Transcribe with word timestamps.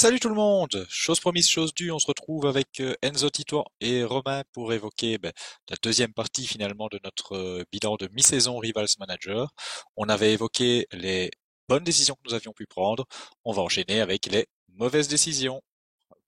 Salut 0.00 0.18
tout 0.18 0.30
le 0.30 0.34
monde! 0.34 0.86
Chose 0.88 1.20
promise, 1.20 1.46
chose 1.46 1.74
due, 1.74 1.90
on 1.90 1.98
se 1.98 2.06
retrouve 2.06 2.46
avec 2.46 2.80
euh, 2.80 2.94
Enzo 3.02 3.28
Tito 3.28 3.66
et 3.82 4.02
Romain 4.02 4.44
pour 4.54 4.72
évoquer 4.72 5.18
ben, 5.18 5.30
la 5.68 5.76
deuxième 5.82 6.14
partie 6.14 6.46
finalement 6.46 6.88
de 6.90 6.98
notre 7.04 7.36
euh, 7.36 7.64
bilan 7.70 7.96
de 7.96 8.08
mi-saison 8.10 8.56
Rivals 8.56 8.88
Manager. 8.98 9.52
On 9.96 10.08
avait 10.08 10.32
évoqué 10.32 10.86
les 10.92 11.30
bonnes 11.68 11.84
décisions 11.84 12.14
que 12.14 12.22
nous 12.24 12.32
avions 12.32 12.54
pu 12.54 12.66
prendre. 12.66 13.04
On 13.44 13.52
va 13.52 13.60
enchaîner 13.60 14.00
avec 14.00 14.24
les 14.24 14.46
mauvaises 14.68 15.06
décisions. 15.06 15.60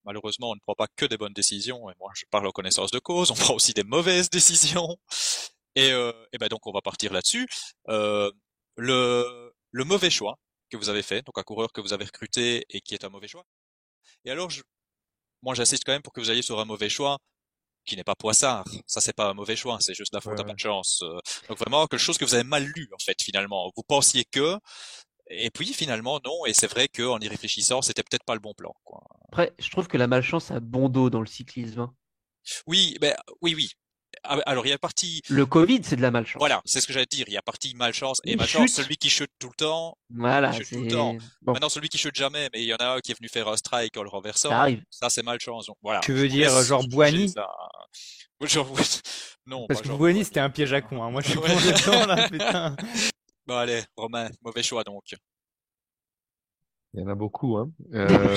Malheureusement, 0.05 0.51
on 0.51 0.55
ne 0.55 0.61
prend 0.61 0.75
pas 0.75 0.89
que 0.95 1.07
des 1.07 1.17
bonnes 1.17 1.33
décisions, 1.33 1.89
et 1.89 1.95
moi 1.99 2.11
je 2.15 2.25
parle 2.31 2.47
en 2.49 2.53
connaissance 2.53 2.91
de 2.91 2.99
cause, 2.99 3.31
on 3.31 3.35
prend 3.47 3.55
aussi 3.55 3.73
des 3.73 3.85
mauvaises 3.85 4.29
décisions. 4.29 4.99
Et, 5.77 5.93
euh, 5.93 6.13
ben 6.39 6.49
donc 6.49 6.67
on 6.67 6.73
va 6.73 6.83
partir 6.83 7.11
là-dessus. 7.15 7.49
Euh, 7.89 8.31
le, 8.77 9.55
le 9.71 9.85
mauvais 9.85 10.11
choix, 10.11 10.37
que 10.73 10.77
vous 10.79 10.89
avez 10.89 11.03
fait, 11.03 11.23
donc 11.23 11.39
un 11.39 11.43
coureur 11.43 11.73
que 11.73 11.81
vous 11.81 11.93
avez 11.93 12.05
recruté 12.05 12.65
et 12.71 12.81
qui 12.81 12.95
est 12.95 13.05
un 13.05 13.11
mauvais 13.11 13.29
choix. 13.29 13.45
Et 14.25 14.31
alors, 14.31 14.51
je, 14.51 14.63
moi, 15.43 15.55
j'assiste 15.55 15.85
quand 15.85 15.93
même 15.93 16.03
pour 16.03 16.13
que 16.13 16.21
vous 16.21 16.31
ayez 16.31 16.43
sur 16.43 16.61
un 16.61 16.65
mauvais 16.65 16.89
choix 16.89 17.19
qui 17.85 17.97
n'est 17.97 18.05
pas 18.05 18.15
Poissard. 18.15 18.65
Ça, 18.87 19.01
c'est 19.01 19.13
pas 19.13 19.31
un 19.31 19.35
mauvais 19.35 19.57
choix, 19.57 19.79
c'est 19.81 19.95
juste 19.95 20.15
la 20.15 20.21
faute 20.21 20.39
à 20.39 20.45
pas 20.45 20.53
de 20.53 20.59
chance. 20.59 21.03
Euh. 21.03 21.19
Donc 21.49 21.59
vraiment 21.59 21.87
quelque 21.87 22.01
chose 22.01 22.19
que 22.19 22.25
vous 22.25 22.35
avez 22.35 22.45
mal 22.45 22.65
lu 22.65 22.89
en 22.95 22.99
fait 23.05 23.21
finalement. 23.21 23.73
Vous 23.77 23.83
pensiez 23.83 24.25
que, 24.25 24.57
et 25.29 25.51
puis 25.51 25.73
finalement 25.73 26.21
non. 26.25 26.47
Et 26.47 26.55
c'est 26.55 26.69
vrai 26.69 26.89
qu'en 26.89 27.19
y 27.19 27.29
réfléchissant, 27.29 27.83
c'était 27.83 28.03
peut-être 28.05 28.25
pas 28.25 28.35
le 28.35 28.41
bon 28.41 28.55
plan. 28.55 28.73
Quoi. 28.85 29.03
Après, 29.29 29.53
je 29.59 29.69
trouve 29.71 29.89
que 29.89 29.97
la 29.97 30.07
malchance 30.07 30.51
a 30.51 30.61
bon 30.61 30.89
dos 30.89 31.11
dans 31.11 31.21
le 31.21 31.27
cyclisme. 31.27 31.81
Hein. 31.81 31.95
Oui, 32.67 32.97
ben 33.01 33.17
oui, 33.41 33.55
oui. 33.55 33.71
Ah, 34.25 34.39
alors 34.47 34.67
il 34.67 34.71
y 34.71 34.73
a 34.73 34.79
partie. 34.79 35.21
Le 35.29 35.47
Covid, 35.47 35.81
c'est 35.83 35.97
de 35.97 36.03
la 36.03 36.11
malchance. 36.13 36.39
Voilà, 36.39 36.63
c'est 36.65 36.81
ce 36.81 36.87
que 36.87 36.93
j'allais 36.93 37.07
dire. 37.07 37.25
Il 37.27 37.33
y 37.33 37.37
a 37.37 37.43
partie 37.43 37.75
malchance 37.75 38.21
et 38.25 38.37
malchance. 38.37 38.71
Celui 38.71 38.97
qui 38.97 39.11
chute 39.11 39.31
tout 39.39 39.49
le 39.49 39.55
temps. 39.55 39.97
Voilà. 40.11 40.53
Chute 40.53 40.71
tout 40.71 40.81
le 40.81 40.89
temps. 40.89 41.17
Bon. 41.43 41.53
Maintenant 41.53 41.69
celui 41.69 41.89
qui 41.89 41.99
chute 41.99 42.15
jamais, 42.15 42.49
mais 42.53 42.63
il 42.63 42.67
y 42.67 42.75
en 42.75 42.79
a 42.79 42.97
un 42.97 43.01
qui 43.01 43.13
est 43.13 43.19
venu 43.19 43.29
faire 43.29 43.49
un 43.49 43.57
strike 43.57 43.97
en 43.97 44.03
le 44.03 44.09
renversant. 44.09 44.51
Ça 44.51 44.61
arrive. 44.61 44.83
Ça 44.91 45.11
c'est 45.11 45.25
malchance. 45.25 45.67
Donc, 45.67 45.77
voilà. 45.83 46.01
Tu 46.01 46.13
veux 46.13 46.29
dire 46.29 46.51
genre 46.63 46.87
Boigny 46.89 47.33
Genre, 48.43 48.69
non. 49.47 49.67
Parce 49.69 49.83
que 49.83 49.89
Boigny 49.89 50.25
c'était 50.25 50.41
un 50.41 50.51
piège 50.51 50.73
à 50.73 50.81
con. 50.81 51.03
Hein. 51.03 51.11
Moi 51.11 51.21
je 51.23 51.31
suis 51.31 51.39
ouais. 51.39 52.07
là, 52.07 52.29
putain. 52.31 52.77
Bon 53.47 53.57
allez, 53.57 53.83
Romain, 53.97 54.31
mauvais 54.43 54.63
choix 54.63 54.85
donc. 54.85 55.15
Il 56.95 57.01
y 57.01 57.03
en 57.03 57.09
a 57.09 57.15
beaucoup, 57.15 57.57
hein. 57.57 57.71
Euh... 57.95 58.37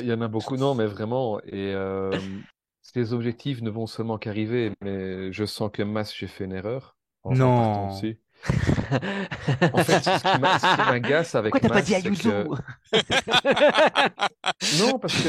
il, 0.00 0.04
y, 0.04 0.08
y, 0.08 0.12
en 0.12 0.20
a 0.20 0.28
beaucoup, 0.28 0.56
non, 0.56 0.74
mais 0.74 0.86
vraiment. 0.86 1.40
Et 1.40 1.72
euh, 1.74 2.10
ces 2.92 3.12
objectifs 3.12 3.60
ne 3.60 3.70
vont 3.70 3.86
seulement 3.86 4.16
qu'arriver, 4.18 4.72
mais 4.80 5.30
je 5.32 5.44
sens 5.44 5.70
que 5.72 5.82
Mas, 5.82 6.14
j'ai 6.14 6.26
fait 6.26 6.44
une 6.44 6.52
erreur. 6.52 6.96
En 7.22 7.34
non. 7.34 7.88
En 7.90 7.94
fait, 9.84 10.00
ce 10.00 10.22
qui 10.22 10.40
m'agace 10.90 11.34
avec 11.34 11.52
Pourquoi 11.52 11.68
t'as 11.68 11.74
pas 11.74 11.82
dit 11.82 11.94
Ayuso 11.94 12.30
que... 12.30 12.46
Non, 14.80 14.98
parce 14.98 15.14
que 15.22 15.28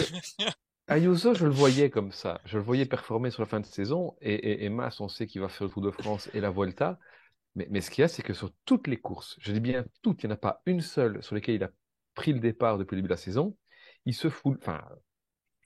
Ayuso, 0.87 1.33
je 1.33 1.45
le 1.45 1.51
voyais 1.51 1.89
comme 1.89 2.11
ça. 2.11 2.39
Je 2.45 2.57
le 2.57 2.63
voyais 2.63 2.85
performer 2.85 3.29
sur 3.29 3.41
la 3.41 3.47
fin 3.47 3.59
de 3.59 3.65
saison, 3.65 4.15
et, 4.21 4.35
et, 4.35 4.65
et 4.65 4.69
Mas, 4.69 5.01
on 5.01 5.09
sait 5.09 5.27
qu'il 5.27 5.41
va 5.41 5.49
faire 5.49 5.67
le 5.67 5.73
Tour 5.73 5.81
de 5.81 5.91
France 5.91 6.29
et 6.33 6.39
la 6.39 6.51
Vuelta. 6.51 6.97
Mais, 7.55 7.67
mais 7.69 7.81
ce 7.81 7.91
qu'il 7.91 8.03
y 8.03 8.05
a, 8.05 8.07
c'est 8.07 8.23
que 8.23 8.33
sur 8.33 8.51
toutes 8.65 8.87
les 8.87 8.97
courses, 8.97 9.35
je 9.41 9.51
dis 9.51 9.59
bien 9.59 9.83
toutes, 10.01 10.23
il 10.23 10.27
n'y 10.27 10.31
en 10.31 10.35
a 10.35 10.39
pas 10.39 10.61
une 10.65 10.81
seule 10.81 11.21
sur 11.23 11.35
laquelle 11.35 11.55
il 11.55 11.63
a 11.63 11.71
pris 12.13 12.31
le 12.31 12.39
départ 12.39 12.77
depuis 12.77 12.95
le 12.95 13.01
début 13.01 13.09
de 13.09 13.13
la 13.13 13.17
saison. 13.17 13.57
Il 14.05 14.13
se 14.13 14.29
fout, 14.29 14.57
enfin, 14.61 14.81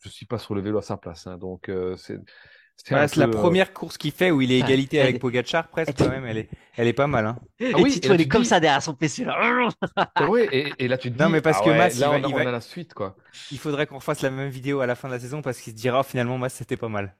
je 0.03 0.09
suis 0.09 0.25
pas 0.25 0.37
sur 0.37 0.55
le 0.55 0.61
vélo 0.61 0.77
à 0.77 0.81
sa 0.81 0.97
place, 0.97 1.27
hein, 1.27 1.37
donc 1.37 1.69
euh, 1.69 1.95
c'est. 1.97 2.19
C'est 2.75 2.95
ouais, 2.95 3.05
la 3.17 3.27
première 3.27 3.69
euh... 3.69 3.71
course 3.71 3.99
qu'il 3.99 4.11
fait 4.11 4.31
où 4.31 4.41
il 4.41 4.51
est 4.51 4.57
égalité 4.57 4.99
ah, 4.99 5.03
avec 5.03 5.19
Pogacar 5.19 5.67
presque 5.67 5.95
quand 5.95 6.09
même, 6.09 6.25
elle 6.25 6.39
est, 6.39 6.49
elle 6.75 6.87
est 6.87 6.93
pas 6.93 7.05
mal. 7.05 7.27
Hein. 7.27 7.37
Ah 7.61 7.77
oui, 7.77 7.91
Tito, 7.91 8.15
il 8.15 8.21
est 8.21 8.27
comme 8.27 8.41
dis... 8.41 8.47
ça 8.47 8.59
derrière 8.59 8.81
son 8.81 8.95
PC 8.95 9.25
là. 9.25 9.69
oui, 10.27 10.47
et, 10.51 10.73
et, 10.79 10.87
là 10.87 10.97
tu 10.97 11.11
te 11.11 11.15
dis. 11.15 11.21
Non 11.21 11.29
mais 11.29 11.39
parce 11.39 11.59
ah 11.61 11.65
que 11.65 11.69
ouais, 11.69 11.77
Mas, 11.77 11.99
là 11.99 12.17
il 12.17 12.25
on, 12.25 12.29
va, 12.29 12.39
a, 12.39 12.43
on 12.45 12.47
a 12.47 12.51
la 12.51 12.61
suite 12.61 12.95
quoi. 12.95 13.15
Il 13.51 13.59
faudrait 13.59 13.85
qu'on 13.85 13.99
fasse 13.99 14.21
la 14.23 14.31
même 14.31 14.49
vidéo 14.49 14.79
à 14.79 14.87
la 14.87 14.95
fin 14.95 15.07
de 15.07 15.13
la 15.13 15.19
saison 15.19 15.43
parce 15.43 15.61
qu'il 15.61 15.71
se 15.71 15.77
dira 15.77 15.99
oh, 15.99 16.03
finalement 16.03 16.39
Mas 16.39 16.51
c'était 16.51 16.75
pas 16.75 16.89
mal. 16.89 17.15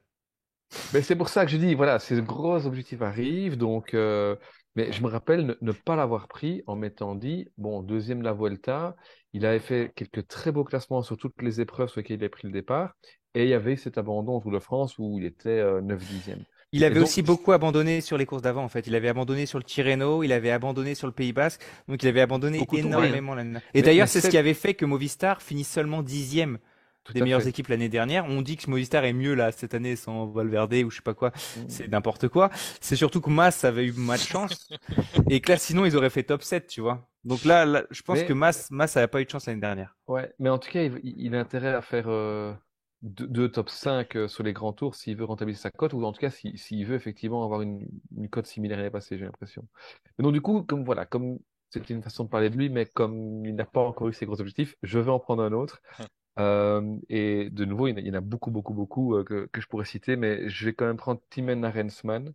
Mais 0.92 1.02
c'est 1.02 1.14
pour 1.14 1.28
ça 1.28 1.44
que 1.44 1.52
je 1.52 1.56
dis 1.56 1.76
voilà, 1.76 2.00
ces 2.00 2.20
gros 2.20 2.66
objectifs 2.66 3.02
arrivent 3.02 3.56
donc. 3.56 3.94
Euh... 3.94 4.34
Mais 4.76 4.90
je 4.90 5.02
me 5.02 5.08
rappelle 5.08 5.46
ne, 5.46 5.54
ne 5.60 5.72
pas 5.72 5.94
l'avoir 5.96 6.26
pris 6.28 6.62
en 6.66 6.76
m'étant 6.76 7.14
dit, 7.14 7.48
bon, 7.56 7.82
deuxième 7.82 8.20
de 8.20 8.24
la 8.24 8.32
Vuelta, 8.32 8.96
il 9.34 9.44
avait 9.44 9.58
fait 9.58 9.92
quelques 9.94 10.26
très 10.28 10.52
beaux 10.52 10.64
classements 10.64 11.02
sur 11.02 11.18
toutes 11.18 11.42
les 11.42 11.60
épreuves 11.60 11.88
sur 11.90 12.00
lesquelles 12.00 12.20
il 12.20 12.24
a 12.24 12.28
pris 12.28 12.46
le 12.46 12.52
départ, 12.52 12.94
et 13.34 13.42
il 13.42 13.48
y 13.48 13.54
avait 13.54 13.76
cet 13.76 13.98
abandon 13.98 14.36
au 14.36 14.40
Tour 14.40 14.52
de 14.52 14.60
France 14.60 14.96
où 14.98 15.18
il 15.18 15.26
était 15.26 15.50
euh, 15.50 15.80
9 15.82 15.98
dixièmes. 16.08 16.44
Il 16.70 16.84
avait 16.84 16.94
donc... 16.94 17.04
aussi 17.04 17.20
beaucoup 17.22 17.52
abandonné 17.52 18.00
sur 18.00 18.16
les 18.16 18.26
courses 18.26 18.42
d'avant, 18.42 18.62
en 18.62 18.68
fait. 18.68 18.86
Il 18.86 18.94
avait 18.94 19.08
abandonné 19.08 19.46
sur 19.46 19.58
le 19.58 19.64
Tirreno, 19.64 20.22
il 20.22 20.32
avait 20.32 20.52
abandonné 20.52 20.94
sur 20.94 21.08
le 21.08 21.12
Pays 21.12 21.32
Basque, 21.32 21.60
donc 21.88 22.02
il 22.02 22.08
avait 22.08 22.20
abandonné 22.20 22.64
énormément 22.72 23.36
Et 23.74 23.82
d'ailleurs, 23.82 24.08
c'est 24.08 24.20
ce 24.20 24.28
qui 24.28 24.38
avait 24.38 24.54
fait 24.54 24.74
que 24.74 24.84
Movistar 24.84 25.42
finisse 25.42 25.68
seulement 25.68 26.02
dixième 26.02 26.58
Tout 27.04 27.12
des 27.12 27.20
meilleures 27.20 27.42
fait. 27.42 27.50
équipes 27.50 27.68
l'année 27.68 27.88
dernière. 27.88 28.24
On 28.24 28.42
dit 28.42 28.56
que 28.56 28.68
Movistar 28.68 29.04
est 29.04 29.12
mieux 29.12 29.34
là 29.34 29.52
cette 29.52 29.74
année 29.74 29.94
sans 29.94 30.26
Valverde 30.26 30.74
ou 30.84 30.90
je 30.90 30.96
sais 30.96 31.02
pas 31.02 31.14
quoi. 31.14 31.30
Mmh. 31.30 31.60
C'est 31.68 31.88
n'importe 31.88 32.28
quoi. 32.28 32.50
C'est 32.80 32.96
surtout 32.96 33.20
que 33.20 33.30
Mas 33.30 33.64
avait 33.64 33.84
eu 33.84 33.92
mal 33.92 34.18
de 34.18 34.24
chance 34.24 34.68
et 35.30 35.40
que 35.40 35.52
là 35.52 35.58
sinon 35.58 35.84
ils 35.84 35.96
auraient 35.96 36.10
fait 36.10 36.22
top 36.22 36.42
7, 36.42 36.66
tu 36.66 36.80
vois. 36.80 37.06
Donc 37.24 37.44
là, 37.44 37.64
là 37.66 37.84
je 37.90 38.02
pense 38.02 38.18
mais... 38.18 38.26
que 38.26 38.32
Mas 38.32 38.70
Mas 38.70 38.96
avait 38.96 39.06
pas 39.06 39.20
eu 39.20 39.24
de 39.24 39.30
chance 39.30 39.46
l'année 39.46 39.60
dernière. 39.60 39.96
Ouais, 40.08 40.32
mais 40.38 40.48
en 40.48 40.58
tout 40.58 40.70
cas, 40.70 40.82
il, 40.82 41.00
il 41.02 41.34
a 41.34 41.40
intérêt 41.40 41.74
à 41.74 41.82
faire 41.82 42.08
euh, 42.08 42.52
deux, 43.02 43.26
deux, 43.26 43.50
top 43.50 43.68
5 43.68 44.28
sur 44.28 44.42
les 44.42 44.52
grands 44.52 44.72
tours 44.72 44.94
s'il 44.94 45.16
veut 45.16 45.24
rentabiliser 45.24 45.60
sa 45.60 45.70
cote 45.70 45.92
ou 45.92 46.02
en 46.04 46.12
tout 46.12 46.20
cas 46.20 46.30
s'il 46.30 46.58
si, 46.58 46.76
si 46.76 46.84
veut 46.84 46.96
effectivement 46.96 47.44
avoir 47.44 47.60
une, 47.60 47.86
une 48.16 48.28
cote 48.28 48.46
similaire 48.46 48.78
à 48.78 48.80
l'année 48.80 48.90
passée, 48.90 49.18
j'ai 49.18 49.26
l'impression. 49.26 49.66
Mais 50.18 50.22
donc 50.22 50.32
du 50.32 50.40
coup, 50.40 50.62
comme 50.62 50.84
voilà, 50.84 51.04
comme 51.04 51.38
c'était 51.70 51.94
une 51.94 52.02
façon 52.02 52.24
de 52.24 52.28
parler 52.28 52.50
de 52.50 52.56
lui, 52.56 52.70
mais 52.70 52.86
comme 52.86 53.44
il 53.44 53.54
n'a 53.54 53.64
pas 53.64 53.80
encore 53.80 54.08
eu 54.08 54.12
ses 54.12 54.26
gros 54.26 54.40
objectifs, 54.40 54.76
je 54.82 54.98
vais 54.98 55.10
en 55.10 55.18
prendre 55.18 55.42
un 55.42 55.52
autre. 55.52 55.82
Euh, 56.38 56.96
et 57.08 57.50
de 57.50 57.64
nouveau, 57.64 57.88
il 57.88 57.98
y 58.06 58.10
en 58.10 58.14
a 58.14 58.20
beaucoup, 58.20 58.50
beaucoup, 58.50 58.74
beaucoup 58.74 59.16
euh, 59.16 59.24
que, 59.24 59.60
je 59.60 59.66
pourrais 59.66 59.84
citer, 59.84 60.16
mais 60.16 60.48
je 60.48 60.66
vais 60.66 60.74
quand 60.74 60.86
même 60.86 60.96
prendre 60.96 61.20
Timen 61.30 61.64
Arensman. 61.64 62.32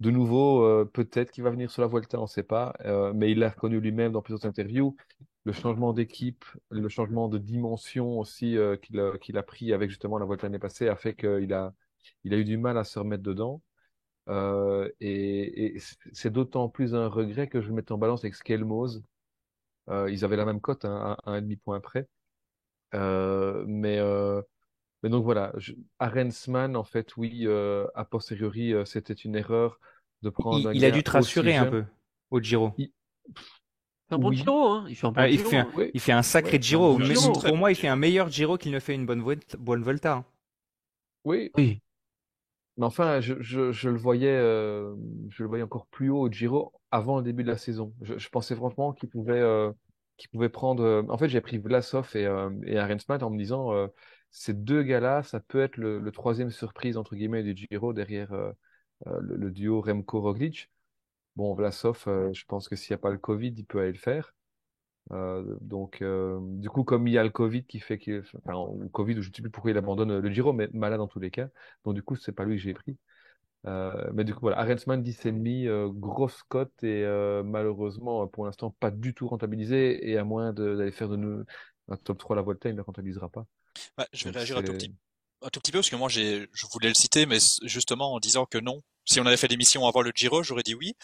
De 0.00 0.10
nouveau, 0.10 0.64
euh, 0.64 0.84
peut-être 0.84 1.32
qu'il 1.32 1.44
va 1.44 1.50
venir 1.50 1.70
sur 1.70 1.82
la 1.82 1.88
Volta, 1.88 2.18
on 2.18 2.22
ne 2.22 2.26
sait 2.28 2.42
pas, 2.42 2.74
mais 3.14 3.30
il 3.32 3.38
l'a 3.40 3.50
reconnu 3.50 3.80
lui-même 3.80 4.12
dans 4.12 4.22
plusieurs 4.22 4.46
interviews. 4.46 4.96
Le 5.44 5.52
changement 5.52 5.92
d'équipe, 5.92 6.44
le 6.70 6.88
changement 6.88 7.28
de 7.28 7.38
dimension 7.38 8.18
aussi 8.18 8.56
qu'il 8.82 8.98
a, 9.38 9.42
pris 9.42 9.72
avec 9.72 9.90
justement 9.90 10.18
la 10.18 10.26
Volta 10.26 10.46
l'année 10.46 10.58
passée 10.58 10.88
a 10.88 10.96
fait 10.96 11.14
qu'il 11.14 11.52
a, 11.52 11.74
eu 12.24 12.44
du 12.44 12.56
mal 12.58 12.78
à 12.78 12.84
se 12.84 12.98
remettre 12.98 13.22
dedans. 13.22 13.62
et, 15.00 15.76
c'est 16.12 16.30
d'autant 16.32 16.68
plus 16.68 16.94
un 16.94 17.08
regret 17.08 17.48
que 17.48 17.60
je 17.60 17.68
le 17.68 17.74
mette 17.74 17.90
en 17.90 17.98
balance 17.98 18.24
avec 18.24 18.34
Skelmose. 18.34 19.02
ils 19.88 20.24
avaient 20.24 20.36
la 20.36 20.46
même 20.46 20.60
cote, 20.60 20.84
hein, 20.84 21.16
un, 21.26 21.32
un 21.34 21.42
demi 21.42 21.56
point 21.56 21.80
près. 21.80 22.08
Euh, 22.94 23.64
mais, 23.66 23.98
euh, 23.98 24.40
mais 25.02 25.10
donc 25.10 25.24
voilà, 25.24 25.52
Arensman, 25.98 26.76
en 26.76 26.84
fait, 26.84 27.16
oui, 27.16 27.42
euh, 27.44 27.86
a 27.94 28.04
posteriori, 28.04 28.74
c'était 28.84 29.14
une 29.14 29.36
erreur 29.36 29.80
de 30.22 30.30
prendre. 30.30 30.72
Il, 30.72 30.78
il 30.78 30.84
a 30.84 30.90
dû 30.90 31.02
te 31.02 31.10
rassurer 31.10 31.56
un 31.56 31.66
peu 31.66 31.84
au 32.30 32.40
Giro. 32.40 32.72
Il... 32.78 32.92
C'est 34.08 34.14
un 34.14 34.18
bon 34.18 34.28
oui. 34.28 34.36
Giro, 34.36 34.68
hein. 34.68 34.86
Il 34.88 34.96
fait 34.96 35.06
un 35.06 35.12
bon 35.12 35.20
ah, 35.20 35.28
Giro. 35.28 35.42
Il 35.44 35.50
fait 35.50 35.56
un, 35.56 35.68
oui. 35.76 35.90
il 35.94 36.00
fait 36.00 36.12
un 36.12 36.22
sacré 36.22 36.56
ouais, 36.56 36.62
Giro. 36.62 36.98
Mais 36.98 37.14
Giro. 37.14 37.32
pour 37.32 37.56
moi, 37.56 37.72
il 37.72 37.74
fait 37.74 37.88
un 37.88 37.96
meilleur 37.96 38.28
Giro 38.28 38.58
qu'il 38.58 38.72
ne 38.72 38.78
fait 38.78 38.94
une 38.94 39.06
bonne, 39.06 39.24
bonne 39.58 39.82
Volta. 39.82 40.14
Hein. 40.14 40.24
Oui. 41.24 41.50
Oui. 41.56 41.80
Mais 42.76 42.84
enfin, 42.84 43.20
je, 43.20 43.34
je, 43.40 43.72
je 43.72 43.88
le 43.88 43.96
voyais, 43.96 44.36
euh, 44.36 44.94
je 45.30 45.42
le 45.42 45.48
voyais 45.48 45.62
encore 45.62 45.86
plus 45.86 46.10
haut 46.10 46.20
au 46.20 46.30
Giro 46.30 46.72
avant 46.90 47.18
le 47.18 47.22
début 47.22 47.44
de 47.44 47.48
la 47.48 47.56
saison. 47.56 47.94
Je, 48.02 48.18
je 48.18 48.28
pensais 48.28 48.56
franchement 48.56 48.92
qu'il 48.92 49.08
pouvait, 49.08 49.40
euh, 49.40 49.72
qui 50.16 50.28
pouvait 50.28 50.48
prendre. 50.48 50.82
Euh, 50.84 51.02
en 51.08 51.18
fait, 51.18 51.28
j'ai 51.28 51.40
pris 51.40 51.58
Vlasov 51.58 52.14
et, 52.16 52.26
euh, 52.26 52.50
et 52.66 52.78
en 52.80 53.30
me 53.30 53.38
disant 53.38 53.72
euh, 53.74 53.88
ces 54.30 54.54
deux 54.54 54.82
gars-là, 54.82 55.22
ça 55.22 55.40
peut 55.40 55.62
être 55.62 55.76
le, 55.76 55.98
le, 55.98 56.12
troisième 56.12 56.50
surprise 56.50 56.96
entre 56.96 57.14
guillemets 57.16 57.42
du 57.42 57.56
Giro 57.56 57.92
derrière 57.92 58.32
euh, 58.32 58.52
le, 59.20 59.36
le, 59.36 59.50
duo 59.50 59.80
Remco-Roglic. 59.80 60.70
Bon, 61.36 61.54
Vlasov, 61.54 62.04
je 62.06 62.44
pense 62.46 62.68
que 62.68 62.76
s'il 62.76 62.92
n'y 62.92 62.96
a 62.96 62.98
pas 62.98 63.10
le 63.10 63.18
Covid, 63.18 63.54
il 63.56 63.66
peut 63.66 63.80
aller 63.80 63.92
le 63.92 63.98
faire. 63.98 64.34
donc, 65.10 66.02
du 66.02 66.70
coup, 66.70 66.84
comme 66.84 67.08
il 67.08 67.14
y 67.14 67.18
a 67.18 67.24
le 67.24 67.30
Covid 67.30 67.64
qui 67.64 67.80
fait 67.80 67.98
que, 67.98 68.22
enfin, 68.46 68.52
le 68.80 68.88
Covid, 68.88 69.14
je 69.14 69.28
ne 69.30 69.34
sais 69.34 69.42
plus 69.42 69.50
pourquoi 69.50 69.72
il 69.72 69.76
abandonne 69.76 70.20
le 70.20 70.30
Giro, 70.30 70.52
mais 70.52 70.68
malade 70.72 70.98
dans 70.98 71.08
tous 71.08 71.18
les 71.20 71.30
cas. 71.32 71.48
Donc, 71.84 71.94
du 71.94 72.02
coup, 72.04 72.14
c'est 72.16 72.32
pas 72.32 72.44
lui 72.44 72.56
que 72.56 72.62
j'ai 72.62 72.74
pris. 72.74 72.96
Euh, 73.66 74.10
mais 74.12 74.24
du 74.24 74.34
coup, 74.34 74.40
voilà, 74.42 74.58
Arensman 74.58 75.02
10,5, 75.02 75.66
euh, 75.66 75.88
grosse 75.88 76.42
cote 76.48 76.72
et 76.82 77.02
euh, 77.04 77.42
malheureusement, 77.42 78.26
pour 78.26 78.44
l'instant, 78.44 78.74
pas 78.78 78.90
du 78.90 79.14
tout 79.14 79.26
rentabilisé. 79.28 80.08
Et 80.08 80.18
à 80.18 80.24
moins 80.24 80.52
d'aller 80.52 80.92
faire 80.92 81.08
de 81.08 81.16
nous 81.16 81.44
un 81.88 81.96
top 81.96 82.18
3 82.18 82.36
à 82.36 82.38
la 82.38 82.42
Volta, 82.42 82.68
il 82.68 82.74
ne 82.74 82.82
rentabilisera 82.82 83.28
pas. 83.28 83.46
Bah, 83.96 84.06
je 84.12 84.24
vais 84.24 84.30
Donc, 84.30 84.36
réagir 84.36 84.58
un 84.58 84.62
tout, 84.62 84.72
petit, 84.72 84.94
un 85.42 85.48
tout 85.48 85.60
petit 85.60 85.72
peu 85.72 85.78
parce 85.78 85.90
que 85.90 85.96
moi, 85.96 86.08
j'ai, 86.08 86.48
je 86.52 86.66
voulais 86.72 86.88
le 86.88 86.94
citer, 86.94 87.26
mais 87.26 87.38
justement 87.64 88.12
en 88.12 88.20
disant 88.20 88.46
que 88.46 88.58
non. 88.58 88.82
Si 89.06 89.20
on 89.20 89.26
avait 89.26 89.36
fait 89.36 89.48
l'émission 89.48 89.86
avant 89.86 90.00
le 90.00 90.12
Giro, 90.14 90.42
j'aurais 90.42 90.62
dit 90.62 90.74
oui. 90.74 90.94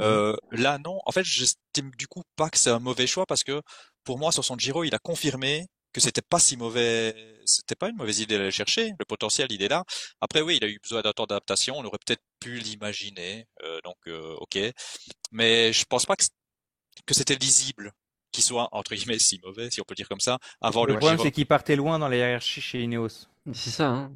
Euh, 0.00 0.32
mmh. 0.52 0.56
Là, 0.56 0.78
non. 0.78 1.00
En 1.06 1.12
fait, 1.12 1.24
j'estime 1.24 1.90
du 1.98 2.06
coup 2.06 2.22
pas 2.36 2.50
que 2.50 2.58
c'est 2.58 2.70
un 2.70 2.78
mauvais 2.78 3.06
choix 3.06 3.26
parce 3.26 3.44
que 3.44 3.60
pour 4.04 4.18
moi, 4.18 4.32
sur 4.32 4.44
son 4.44 4.56
Giro, 4.56 4.84
il 4.84 4.94
a 4.94 4.98
confirmé 4.98 5.66
que 5.92 6.00
c'était 6.00 6.22
pas 6.22 6.38
si 6.38 6.56
mauvais, 6.56 7.14
c'était 7.44 7.74
pas 7.74 7.88
une 7.88 7.96
mauvaise 7.96 8.20
idée 8.20 8.38
d'aller 8.38 8.50
chercher. 8.50 8.92
Le 8.98 9.04
potentiel, 9.04 9.48
il 9.50 9.62
est 9.62 9.68
là. 9.68 9.84
Après, 10.20 10.40
oui, 10.40 10.58
il 10.60 10.64
a 10.64 10.68
eu 10.68 10.78
besoin 10.82 11.02
d'un 11.02 11.12
temps 11.12 11.26
d'adaptation. 11.26 11.76
On 11.76 11.84
aurait 11.84 11.98
peut-être 12.04 12.22
pu 12.40 12.58
l'imaginer. 12.58 13.46
Euh, 13.62 13.80
donc, 13.84 13.96
euh, 14.06 14.34
ok. 14.40 14.58
Mais 15.30 15.72
je 15.72 15.84
pense 15.84 16.06
pas 16.06 16.16
que, 16.16 16.24
que 17.06 17.14
c'était 17.14 17.36
lisible 17.36 17.92
qui 18.32 18.42
soit 18.42 18.68
entre 18.72 18.94
guillemets 18.94 19.18
si 19.18 19.38
mauvais, 19.44 19.70
si 19.70 19.80
on 19.80 19.84
peut 19.84 19.94
dire 19.94 20.08
comme 20.08 20.20
ça, 20.20 20.38
avant 20.62 20.86
le, 20.86 20.94
le 20.94 20.98
problème, 20.98 21.20
c'est 21.22 21.30
qu'il 21.30 21.46
partait 21.46 21.76
loin 21.76 21.98
dans 21.98 22.08
la 22.08 22.16
hiérarchie 22.16 22.62
chez 22.62 22.82
Ineos. 22.82 23.28
C'est 23.52 23.70
ça. 23.70 23.88
Hein. 23.88 24.12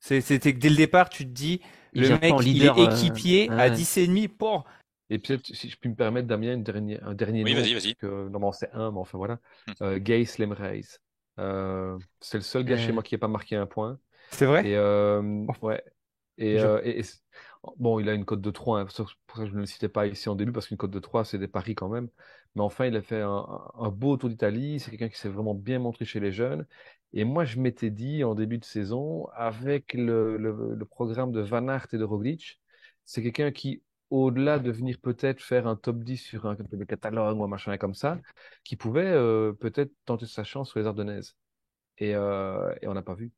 C'était 0.00 0.54
que 0.54 0.58
dès 0.58 0.70
le 0.70 0.76
départ, 0.76 1.10
tu 1.10 1.24
te 1.24 1.30
dis, 1.30 1.60
le 1.92 2.18
mec, 2.18 2.34
il 2.44 2.64
est 2.64 2.70
euh, 2.70 2.90
équipier 2.90 3.50
à 3.50 3.70
10 3.70 3.96
et 3.98 4.06
demi 4.06 4.28
pour. 4.28 4.64
Et 5.10 5.18
peut-être, 5.18 5.46
si 5.54 5.70
je 5.70 5.76
puis 5.76 5.88
me 5.88 5.94
permettre, 5.94 6.28
Damien, 6.28 6.54
une 6.54 6.62
dernière, 6.62 7.06
un 7.06 7.14
dernier 7.14 7.42
oui, 7.42 7.54
vas-y, 7.54 7.74
vas-y. 7.74 7.94
Que, 7.96 8.06
normalement, 8.06 8.52
c'est 8.52 8.70
un, 8.72 8.90
mais 8.92 8.98
enfin 8.98 9.18
voilà. 9.18 9.38
Hum. 9.66 9.74
Euh, 9.82 9.98
Gay 9.98 10.24
Slemreis. 10.24 10.84
Euh, 10.84 11.07
c'est 12.20 12.38
le 12.38 12.42
seul 12.42 12.64
gars 12.64 12.76
chez 12.76 12.92
moi 12.92 13.02
qui 13.02 13.14
n'a 13.14 13.18
pas 13.18 13.28
marqué 13.28 13.56
un 13.56 13.66
point. 13.66 13.98
C'est 14.30 14.46
vrai? 14.46 14.68
Et, 14.68 14.76
euh, 14.76 15.44
ouais. 15.62 15.82
Et, 16.36 16.60
euh, 16.60 16.80
et, 16.84 17.02
bon, 17.78 17.98
il 17.98 18.08
a 18.08 18.14
une 18.14 18.24
cote 18.24 18.40
de 18.40 18.50
3, 18.50 18.80
hein, 18.80 18.84
pour 18.84 19.36
ça 19.36 19.42
que 19.44 19.46
je 19.48 19.54
ne 19.54 19.60
le 19.60 19.66
citais 19.66 19.88
pas 19.88 20.06
ici 20.06 20.28
en 20.28 20.34
début, 20.36 20.52
parce 20.52 20.68
qu'une 20.68 20.76
cote 20.76 20.90
de 20.90 20.98
3, 21.00 21.24
c'est 21.24 21.38
des 21.38 21.48
paris 21.48 21.74
quand 21.74 21.88
même. 21.88 22.08
Mais 22.54 22.62
enfin, 22.62 22.86
il 22.86 22.96
a 22.96 23.02
fait 23.02 23.20
un, 23.20 23.46
un 23.78 23.88
beau 23.90 24.16
tour 24.16 24.28
d'Italie. 24.28 24.80
C'est 24.80 24.90
quelqu'un 24.90 25.08
qui 25.08 25.18
s'est 25.18 25.28
vraiment 25.28 25.54
bien 25.54 25.78
montré 25.78 26.04
chez 26.04 26.20
les 26.20 26.32
jeunes. 26.32 26.66
Et 27.12 27.24
moi, 27.24 27.44
je 27.44 27.58
m'étais 27.58 27.90
dit 27.90 28.24
en 28.24 28.34
début 28.34 28.58
de 28.58 28.64
saison, 28.64 29.26
avec 29.34 29.94
le, 29.94 30.36
le, 30.36 30.74
le 30.74 30.84
programme 30.84 31.32
de 31.32 31.40
Van 31.40 31.66
Aert 31.68 31.86
et 31.92 31.98
de 31.98 32.04
Roglic, 32.04 32.60
c'est 33.04 33.22
quelqu'un 33.22 33.50
qui, 33.50 33.82
au-delà 34.10 34.58
de 34.58 34.70
venir 34.70 34.98
peut-être 35.00 35.40
faire 35.42 35.66
un 35.66 35.76
top 35.76 35.98
10 35.98 36.16
sur 36.16 36.46
un 36.46 36.54
de 36.54 36.84
catalogue 36.84 37.38
ou 37.38 37.44
un 37.44 37.48
machin 37.48 37.76
comme 37.76 37.94
ça, 37.94 38.18
qui 38.64 38.76
pouvait 38.76 39.04
euh, 39.04 39.52
peut-être 39.52 39.92
tenter 40.04 40.26
sa 40.26 40.44
chance 40.44 40.70
sur 40.70 40.78
les 40.80 40.86
Ardennaises. 40.86 41.36
Et, 41.98 42.14
euh, 42.14 42.72
et 42.80 42.88
on 42.88 42.94
n'a 42.94 43.02
pas 43.02 43.14
vu. 43.14 43.32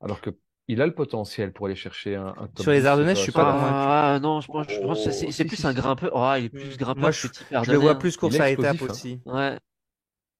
Alors 0.00 0.20
que 0.20 0.30
il 0.66 0.80
a 0.80 0.86
le 0.86 0.94
potentiel 0.94 1.52
pour 1.52 1.66
aller 1.66 1.74
chercher 1.74 2.16
un, 2.16 2.28
un 2.38 2.46
top 2.46 2.60
Sur 2.60 2.72
les 2.72 2.86
Ardennaises, 2.86 3.18
je 3.18 3.22
suis 3.24 3.32
pas 3.32 3.52
convaincu. 3.52 3.74
Ah 3.74 4.18
non, 4.22 4.40
je 4.40 4.46
pense, 4.46 4.66
je 4.70 4.80
pense 4.80 5.04
que 5.04 5.10
c'est 5.10 5.44
plus 5.44 5.62
un 5.64 5.74
grimpeur. 5.74 6.10
Oh, 6.14 6.32
il 6.38 6.46
est 6.46 6.48
plus 6.48 6.78
grimpeur. 6.78 7.02
Moi, 7.02 7.10
je, 7.10 7.26
je 7.62 7.70
le 7.70 7.76
vois 7.78 7.98
plus 7.98 8.16
course 8.16 8.40
à 8.40 8.50
étapes 8.50 8.80
hein. 8.80 8.86
aussi. 8.88 9.20
Ouais. 9.26 9.58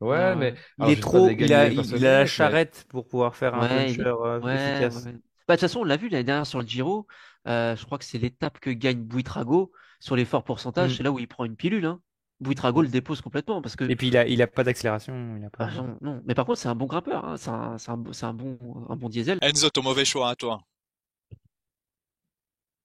Ouais, 0.01 0.35
mais 0.37 0.55
il 0.79 0.91
est 0.91 1.01
trop, 1.01 1.29
il 1.31 1.53
a, 1.53 1.69
il 1.69 2.07
a 2.07 2.21
la 2.21 2.27
charrette 2.27 2.85
pour 2.89 3.07
pouvoir 3.07 3.37
faire 3.37 3.55
un 3.55 3.63
ouais, 3.63 3.87
puncher 3.87 4.03
euh, 4.07 4.41
ouais, 4.41 4.55
efficace. 4.55 5.07
Bah, 5.47 5.57
de 5.57 5.61
toute 5.61 5.69
façon, 5.69 5.81
on 5.81 5.85
l'a 5.85 5.97
vu 5.97 6.09
l'année 6.09 6.25
dernière 6.25 6.47
sur 6.47 6.61
le 6.61 6.67
Giro. 6.67 7.07
Euh, 7.47 7.77
je 7.77 7.85
crois 7.85 7.99
que 7.99 8.05
c'est 8.05 8.19
l'étape 8.19 8.59
que 8.61 8.71
gagne 8.71 9.03
Buitrago 9.03 9.73
sur 10.01 10.17
les 10.17 10.25
forts 10.25 10.45
pourcentages. 10.45 10.93
Mm. 10.93 10.97
C'est 10.97 11.03
là 11.03 11.13
où 11.13 11.19
il 11.19 11.29
prend 11.29 11.45
une 11.45 11.57
pilule. 11.57 11.85
Hein. 11.85 12.01
Buitrago 12.41 12.83
le 12.83 12.89
dépose 12.89 13.21
complètement 13.21 13.63
parce 13.63 13.77
que. 13.77 13.85
Et 13.85 13.97
puis 13.97 14.09
il 14.09 14.17
a, 14.17 14.27
il 14.27 14.43
a 14.43 14.47
pas 14.47 14.65
d'accélération. 14.65 15.37
Il 15.37 15.45
a 15.45 15.51
pas... 15.51 15.69
Ah, 15.71 15.75
non, 15.75 15.99
non, 16.01 16.23
mais 16.27 16.35
par 16.35 16.47
contre 16.47 16.59
c'est 16.59 16.69
un 16.69 16.75
bon 16.75 16.87
grimpeur. 16.87 17.25
Hein. 17.25 17.37
C'est 17.37 17.51
un, 17.51 17.77
un, 17.77 18.05
un, 18.23 18.35
bon, 18.35 18.59
un 18.89 18.97
bon 18.97 19.09
diesel. 19.09 19.39
Enzo, 19.43 19.71
ton 19.71 19.83
mauvais 19.83 20.05
choix 20.05 20.29
à 20.29 20.33
hein, 20.33 20.35
toi. 20.35 20.61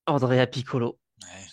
Andrea 0.06 0.46
Piccolo. 0.46 0.98
Ouais. 1.22 1.46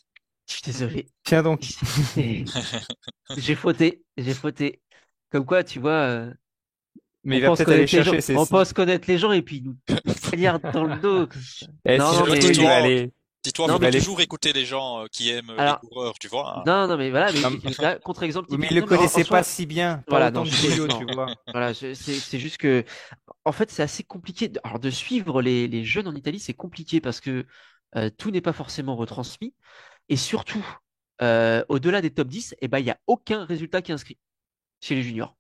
Je 0.48 0.54
suis 0.54 0.62
désolé. 0.64 1.10
Tiens 1.24 1.44
donc. 1.44 1.62
j'ai 3.38 3.56
fauté, 3.56 4.04
j'ai 4.16 4.34
fauté. 4.34 4.82
Comme 5.30 5.46
quoi, 5.46 5.64
tu 5.64 5.80
vois. 5.80 5.92
Euh, 5.92 6.34
mais 7.28 7.38
il 7.38 7.42
va 7.44 7.56
peut-être 7.56 7.72
aller 7.72 7.88
chercher. 7.88 8.22
Ses... 8.22 8.36
On 8.36 8.46
pense 8.46 8.74
connaître 8.74 9.08
les 9.08 9.18
gens 9.18 9.32
et 9.32 9.42
puis 9.42 9.62
nous 9.62 9.76
dans 10.74 10.84
le 10.84 11.00
dos. 11.00 11.28
Eh, 11.86 11.98
non, 11.98 12.12
si 12.12 12.32
mais 12.32 12.40
il 12.40 12.64
va 12.64 12.76
aller. 12.76 13.12
Dis-toi, 13.44 13.68
faut 13.68 13.92
toujours 13.92 14.20
écouter 14.20 14.52
les 14.52 14.66
gens 14.66 15.04
euh, 15.04 15.06
qui 15.10 15.30
aiment 15.30 15.52
euh, 15.52 15.66
les 15.66 15.88
coureurs, 15.88 16.18
tu 16.20 16.28
vois. 16.28 16.58
Hein. 16.58 16.64
Non, 16.66 16.88
non, 16.88 16.98
mais 16.98 17.12
voilà, 17.12 17.32
mais 17.32 18.00
contre-exemple. 18.04 18.50
Mais 18.58 18.68
il 18.70 18.76
le 18.76 18.82
connaissait 18.82 19.24
pas 19.24 19.44
si 19.44 19.66
bien. 19.66 20.04
Voilà, 20.08 20.32
non, 20.32 20.44
tu 20.44 20.52
vois. 21.14 21.28
Voilà, 21.54 21.74
c'est 21.74 22.40
juste 22.40 22.58
que, 22.58 22.84
en 23.46 23.52
fait, 23.52 23.72
c'est 23.72 23.84
assez 23.84 24.04
compliqué. 24.04 24.52
Alors, 24.64 24.80
de 24.80 24.90
suivre 24.90 25.42
les, 25.42 25.68
les 25.68 25.86
jeunes 25.86 26.08
en 26.08 26.16
Italie, 26.16 26.40
c'est 26.40 26.56
compliqué 26.56 27.00
parce 27.00 27.22
que 27.22 27.46
euh, 27.96 28.10
tout 28.10 28.32
n'est 28.32 28.42
pas 28.42 28.54
forcément 28.54 28.96
retransmis. 28.96 29.54
Et 30.10 30.18
surtout, 30.18 30.66
euh, 31.22 31.64
au-delà 31.70 32.02
des 32.02 32.12
top 32.12 32.28
10, 32.28 32.56
eh 32.60 32.68
ben, 32.68 32.80
il 32.80 32.86
n'y 32.86 32.92
a 32.92 33.00
aucun 33.08 33.46
résultat 33.46 33.82
qui 33.82 33.92
est 33.92 33.96
inscrit 33.96 34.18
chez 34.82 34.96
les 34.96 35.04
juniors. 35.04 35.37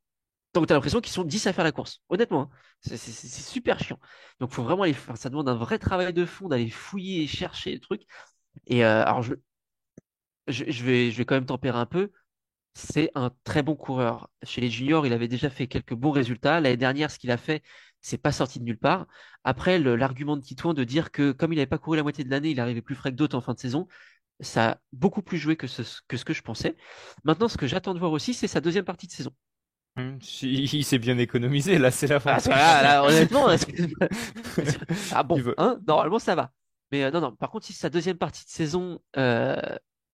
Donc, 0.57 0.65
tu 0.65 0.73
as 0.73 0.75
l'impression 0.75 1.01
qu'ils 1.01 1.13
sont 1.13 1.23
10 1.23 1.45
à 1.45 1.53
faire 1.53 1.63
la 1.63 1.71
course. 1.71 2.01
Honnêtement, 2.09 2.41
hein. 2.41 2.49
c'est 2.81 2.97
super 2.97 3.79
chiant. 3.79 3.99
Donc, 4.39 4.51
faut 4.51 4.63
vraiment 4.63 4.83
aller 4.83 4.93
faire, 4.93 5.15
ça 5.15 5.29
demande 5.29 5.47
un 5.49 5.53
vrai 5.53 5.77
travail 5.77 6.11
de 6.13 6.25
fond 6.25 6.47
d'aller 6.47 6.71
fouiller 6.71 7.23
et 7.23 7.27
chercher 7.27 7.71
les 7.71 7.79
trucs. 7.79 8.07
Et 8.65 8.83
euh, 8.83 9.03
alors, 9.05 9.21
je, 9.21 10.83
vais, 10.83 11.11
quand 11.25 11.35
même 11.35 11.45
tempérer 11.45 11.77
un 11.77 11.85
peu. 11.85 12.11
C'est 12.73 13.11
un 13.13 13.31
très 13.43 13.61
bon 13.61 13.75
coureur. 13.75 14.31
Chez 14.43 14.61
les 14.61 14.69
juniors, 14.71 15.05
il 15.05 15.13
avait 15.13 15.27
déjà 15.27 15.51
fait 15.51 15.67
quelques 15.67 15.93
bons 15.93 16.09
résultats. 16.09 16.59
L'année 16.59 16.75
dernière, 16.77 17.11
ce 17.11 17.19
qu'il 17.19 17.29
a 17.29 17.37
fait, 17.37 17.61
c'est 18.01 18.17
pas 18.17 18.31
sorti 18.31 18.59
de 18.59 18.63
nulle 18.63 18.79
part. 18.79 19.05
Après, 19.43 19.77
l'argument 19.77 20.37
de 20.37 20.41
Titouan 20.41 20.73
de 20.73 20.83
dire 20.83 21.11
que 21.11 21.31
comme 21.33 21.53
il 21.53 21.57
n'avait 21.57 21.67
pas 21.67 21.77
couru 21.77 21.97
la 21.97 22.03
moitié 22.03 22.23
de 22.23 22.31
l'année, 22.31 22.49
il 22.49 22.59
arrivait 22.59 22.81
plus 22.81 22.95
frais 22.95 23.11
que 23.11 23.15
d'autres 23.15 23.37
en 23.37 23.41
fin 23.41 23.53
de 23.53 23.59
saison, 23.59 23.87
ça 24.39 24.71
a 24.71 24.77
beaucoup 24.91 25.21
plus 25.21 25.37
joué 25.37 25.55
que 25.55 25.67
ce 25.67 26.01
que 26.07 26.33
je 26.33 26.41
pensais. 26.41 26.75
Maintenant, 27.23 27.47
ce 27.47 27.57
que 27.57 27.67
j'attends 27.67 27.93
de 27.93 27.99
voir 27.99 28.11
aussi, 28.11 28.33
c'est 28.33 28.47
sa 28.47 28.61
deuxième 28.61 28.85
partie 28.85 29.07
de 29.07 29.11
saison. 29.11 29.33
Hum, 29.97 30.19
il 30.41 30.83
s'est 30.85 30.99
bien 30.99 31.17
économisé, 31.17 31.77
là, 31.77 31.91
c'est 31.91 32.07
la 32.07 32.19
fin. 32.19 32.37
Ah, 32.51 33.03
honnêtement, 33.05 33.47
ah 35.11 35.23
bon, 35.23 35.41
hein, 35.57 35.79
normalement 35.87 36.19
ça 36.19 36.35
va. 36.35 36.51
Mais 36.91 37.03
euh, 37.03 37.11
non, 37.11 37.19
non, 37.21 37.35
par 37.35 37.49
contre, 37.49 37.65
si 37.65 37.73
sa 37.73 37.89
deuxième 37.89 38.17
partie 38.17 38.45
de 38.45 38.49
saison 38.49 39.01
euh, 39.17 39.55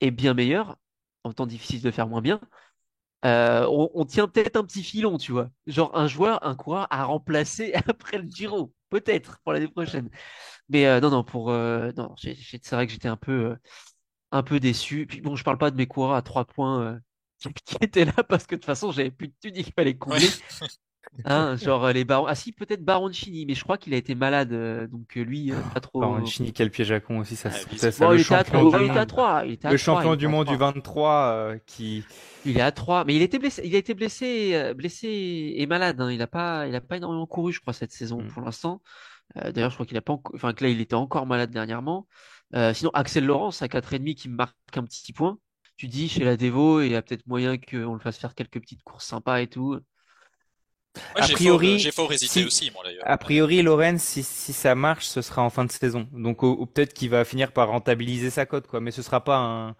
est 0.01 0.11
bien 0.11 0.33
meilleure, 0.33 0.77
en 1.23 1.33
temps 1.33 1.45
difficile 1.45 1.81
de 1.81 1.91
faire 1.91 2.07
moins 2.07 2.21
bien, 2.21 2.39
euh, 3.25 3.65
on, 3.69 4.03
tient 4.05 4.27
peut-être 4.27 4.57
un 4.57 4.65
petit 4.65 4.83
filon, 4.83 5.17
tu 5.17 5.31
vois. 5.31 5.49
Genre 5.67 5.95
un 5.97 6.07
joueur, 6.07 6.45
un 6.45 6.55
coureur 6.55 6.87
à 6.89 7.05
remplacer 7.05 7.73
après 7.87 8.17
le 8.17 8.27
Giro, 8.27 8.73
peut-être 8.89 9.39
pour 9.43 9.53
l'année 9.53 9.67
prochaine. 9.67 10.09
Mais 10.69 10.99
non, 11.01 11.09
non, 11.09 11.23
pour 11.23 11.51
non, 11.51 12.15
c'est 12.17 12.71
vrai 12.71 12.85
que 12.87 12.91
j'étais 12.91 13.07
un 13.07 13.17
peu, 13.17 13.55
un 14.31 14.43
peu 14.43 14.59
déçu. 14.59 15.05
Puis 15.07 15.21
bon, 15.21 15.35
je 15.35 15.43
parle 15.43 15.57
pas 15.57 15.71
de 15.71 15.77
mes 15.77 15.87
coureurs 15.87 16.15
à 16.15 16.21
trois 16.21 16.43
points 16.45 16.99
qui 17.51 17.75
étaient 17.81 18.05
là 18.05 18.23
parce 18.27 18.45
que 18.45 18.55
de 18.55 18.59
toute 18.59 18.65
façon, 18.65 18.91
j'avais 18.91 19.11
plus 19.11 19.27
de 19.27 19.33
thunes 19.41 19.53
qu'il 19.53 19.73
fallait 19.73 19.95
combler. 19.95 20.27
Hein, 21.25 21.57
genre 21.57 21.89
les 21.89 22.05
barons. 22.05 22.25
Ah 22.25 22.33
si, 22.33 22.53
peut-être 22.53 22.83
Baroncini, 22.83 23.45
mais 23.45 23.53
je 23.53 23.63
crois 23.63 23.77
qu'il 23.77 23.93
a 23.93 23.97
été 23.97 24.15
malade, 24.15 24.89
donc 24.89 25.13
lui, 25.13 25.51
pas 25.73 25.81
trop. 25.81 25.99
Baroncini, 25.99 26.53
quel 26.53 26.71
piège 26.71 26.91
à 26.91 27.01
con 27.01 27.19
aussi, 27.19 27.35
ça. 27.35 27.49
Ah, 27.53 27.77
ça, 27.77 27.91
ça, 27.91 28.07
bon, 28.07 28.13
il, 28.13 28.21
était 28.21 28.33
à 28.33 28.43
3, 28.43 28.79
il 28.79 28.85
était 28.85 28.97
à 28.97 29.05
3. 29.05 29.71
le 29.71 29.77
champion 29.77 30.15
du 30.15 30.27
monde 30.27 30.47
du 30.47 30.55
23 30.55 31.55
qui 31.67 32.03
il 32.45 32.57
est 32.57 32.61
à 32.61 32.71
3, 32.71 33.05
mais 33.05 33.15
il 33.15 33.21
était 33.21 33.39
blessé, 33.39 33.61
il 33.65 33.75
a 33.75 33.77
été 33.77 33.93
blessé, 33.93 34.51
euh, 34.55 34.73
blessé 34.73 35.53
et 35.55 35.65
malade. 35.65 35.99
Hein. 36.01 36.11
Il 36.11 36.21
a 36.21 36.27
pas, 36.27 36.67
il 36.67 36.75
a 36.75 36.81
pas 36.81 36.97
énormément 36.97 37.25
couru, 37.25 37.53
je 37.53 37.61
crois, 37.61 37.73
cette 37.73 37.91
saison 37.91 38.21
mm. 38.21 38.27
pour 38.27 38.41
l'instant. 38.41 38.81
Euh, 39.37 39.51
D'ailleurs, 39.51 39.69
je 39.69 39.75
crois 39.75 39.85
qu'il 39.85 39.97
a 39.97 40.01
pas, 40.01 40.17
enfin 40.33 40.53
que 40.53 40.63
là, 40.63 40.69
il 40.69 40.81
était 40.81 40.95
encore 40.95 41.25
malade 41.25 41.51
dernièrement. 41.51 42.07
Euh, 42.55 42.73
sinon, 42.73 42.91
Axel 42.93 43.25
Laurence 43.25 43.61
à 43.61 43.67
4,5 43.67 44.15
qui 44.15 44.29
me 44.29 44.35
marque 44.35 44.55
un 44.75 44.83
petit 44.83 45.13
point. 45.13 45.37
Tu 45.77 45.87
dis 45.87 46.07
chez 46.07 46.23
la 46.23 46.37
Devo, 46.37 46.81
il 46.81 46.91
y 46.91 46.95
a 46.95 47.01
peut-être 47.01 47.25
moyen 47.27 47.57
qu'on 47.57 47.93
le 47.93 47.99
fasse 47.99 48.17
faire 48.17 48.35
quelques 48.35 48.59
petites 48.59 48.83
courses 48.83 49.05
sympas 49.05 49.41
et 49.41 49.47
tout. 49.47 49.79
a 51.15 51.27
priori, 51.27 51.79
j'ai 51.79 51.91
fort 51.91 52.11
hésité 52.13 52.45
aussi, 52.45 52.71
moi 52.71 52.83
d'ailleurs. 52.83 53.03
A 53.05 53.17
priori, 53.17 53.61
Lorenz, 53.61 54.01
si, 54.01 54.23
si 54.23 54.53
ça 54.53 54.75
marche, 54.75 55.05
ce 55.05 55.21
sera 55.21 55.41
en 55.41 55.49
fin 55.49 55.65
de 55.65 55.71
saison. 55.71 56.07
Donc, 56.11 56.41
peut-être 56.73 56.93
qu'il 56.93 57.09
va 57.09 57.25
finir 57.25 57.51
par 57.51 57.69
rentabiliser 57.69 58.29
sa 58.29 58.45
cote, 58.45 58.67
quoi. 58.67 58.81
Mais 58.81 58.91
ce 58.91 59.01
sera 59.01 59.23
pas 59.23 59.37
un, 59.37 59.75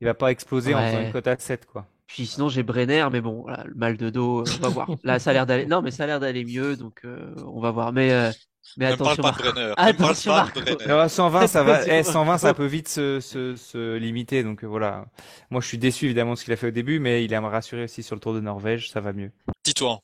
il 0.00 0.06
va 0.06 0.14
pas 0.14 0.30
exploser 0.30 0.74
en 0.74 0.86
faisant 0.86 1.00
une 1.00 1.12
cote 1.12 1.26
à 1.26 1.36
7, 1.36 1.66
quoi. 1.66 1.86
Puis 2.06 2.26
sinon 2.26 2.48
j'ai 2.48 2.62
Brenner, 2.62 3.08
mais 3.10 3.20
bon, 3.20 3.46
le 3.48 3.74
mal 3.74 3.96
de 3.96 4.10
dos, 4.10 4.40
euh, 4.40 4.44
on 4.58 4.62
va 4.62 4.68
voir. 4.68 4.88
Là, 5.04 5.18
ça 5.18 5.30
a 5.30 5.32
l'air 5.32 5.46
d'aller. 5.46 5.66
Non, 5.66 5.82
mais 5.82 5.90
ça 5.90 6.04
a 6.04 6.06
l'air 6.06 6.20
d'aller 6.20 6.44
mieux, 6.44 6.76
donc 6.76 7.00
euh, 7.04 7.34
on 7.46 7.60
va 7.60 7.70
voir. 7.70 7.92
Mais 7.92 8.12
euh, 8.12 8.30
mais 8.76 8.86
attention. 8.86 9.22
Parle 9.22 9.36
pas 9.36 9.42
de 9.42 9.52
Brenner. 9.52 9.74
Attention, 9.76 10.32
parle 10.32 10.52
pas 10.52 10.60
de 10.60 10.74
Brenner. 10.74 11.08
120, 11.08 11.46
ça 11.46 11.62
va. 11.62 11.86
Eh, 11.88 12.02
120, 12.02 12.38
ça 12.38 12.54
peut 12.54 12.66
vite 12.66 12.88
se, 12.88 13.20
se, 13.20 13.56
se 13.56 13.96
limiter. 13.96 14.42
Donc 14.42 14.64
voilà. 14.64 15.06
Moi, 15.50 15.60
je 15.60 15.66
suis 15.66 15.78
déçu 15.78 16.06
évidemment 16.06 16.32
de 16.32 16.38
ce 16.38 16.44
qu'il 16.44 16.52
a 16.52 16.56
fait 16.56 16.68
au 16.68 16.72
début, 16.72 16.98
mais 16.98 17.24
il 17.24 17.34
a 17.34 17.40
me 17.40 17.46
rassuré 17.46 17.84
aussi 17.84 18.02
sur 18.02 18.14
le 18.14 18.20
Tour 18.20 18.34
de 18.34 18.40
Norvège, 18.40 18.90
ça 18.90 19.00
va 19.00 19.12
mieux. 19.12 19.32
Dis-toi. 19.64 20.00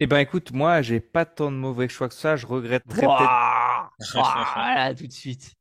Eh 0.00 0.06
ben 0.06 0.18
écoute, 0.18 0.52
moi, 0.52 0.82
j'ai 0.82 1.00
pas 1.00 1.24
tant 1.24 1.52
de 1.52 1.56
mauvais 1.56 1.88
choix 1.88 2.08
que 2.08 2.14
ça. 2.14 2.36
Je 2.36 2.46
regrette 2.46 2.84
très 2.88 3.02
peut-être. 3.02 3.90
Voilà, 4.14 4.94
tout 4.94 5.06
de 5.06 5.12
suite. 5.12 5.54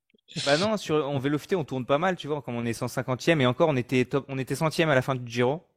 Bah 0.46 0.58
non, 0.58 0.78
sur 0.78 1.08
en 1.08 1.20
vélocité, 1.20 1.56
on 1.56 1.64
tourne 1.64 1.86
pas 1.86 1.98
mal, 1.98 2.16
tu 2.16 2.28
vois, 2.28 2.42
comme 2.42 2.56
on 2.56 2.66
est 2.66 2.80
150e 2.80 3.42
et 3.42 3.46
encore 3.46 3.70
on 3.70 3.76
était 3.76 4.06
top, 4.06 4.26
on 4.30 4.38
était 4.38 4.56
centième 4.56 4.90
à 4.90 4.96
la 4.96 5.02
fin 5.02 5.16
du 5.16 5.30
Giro. 5.30 5.68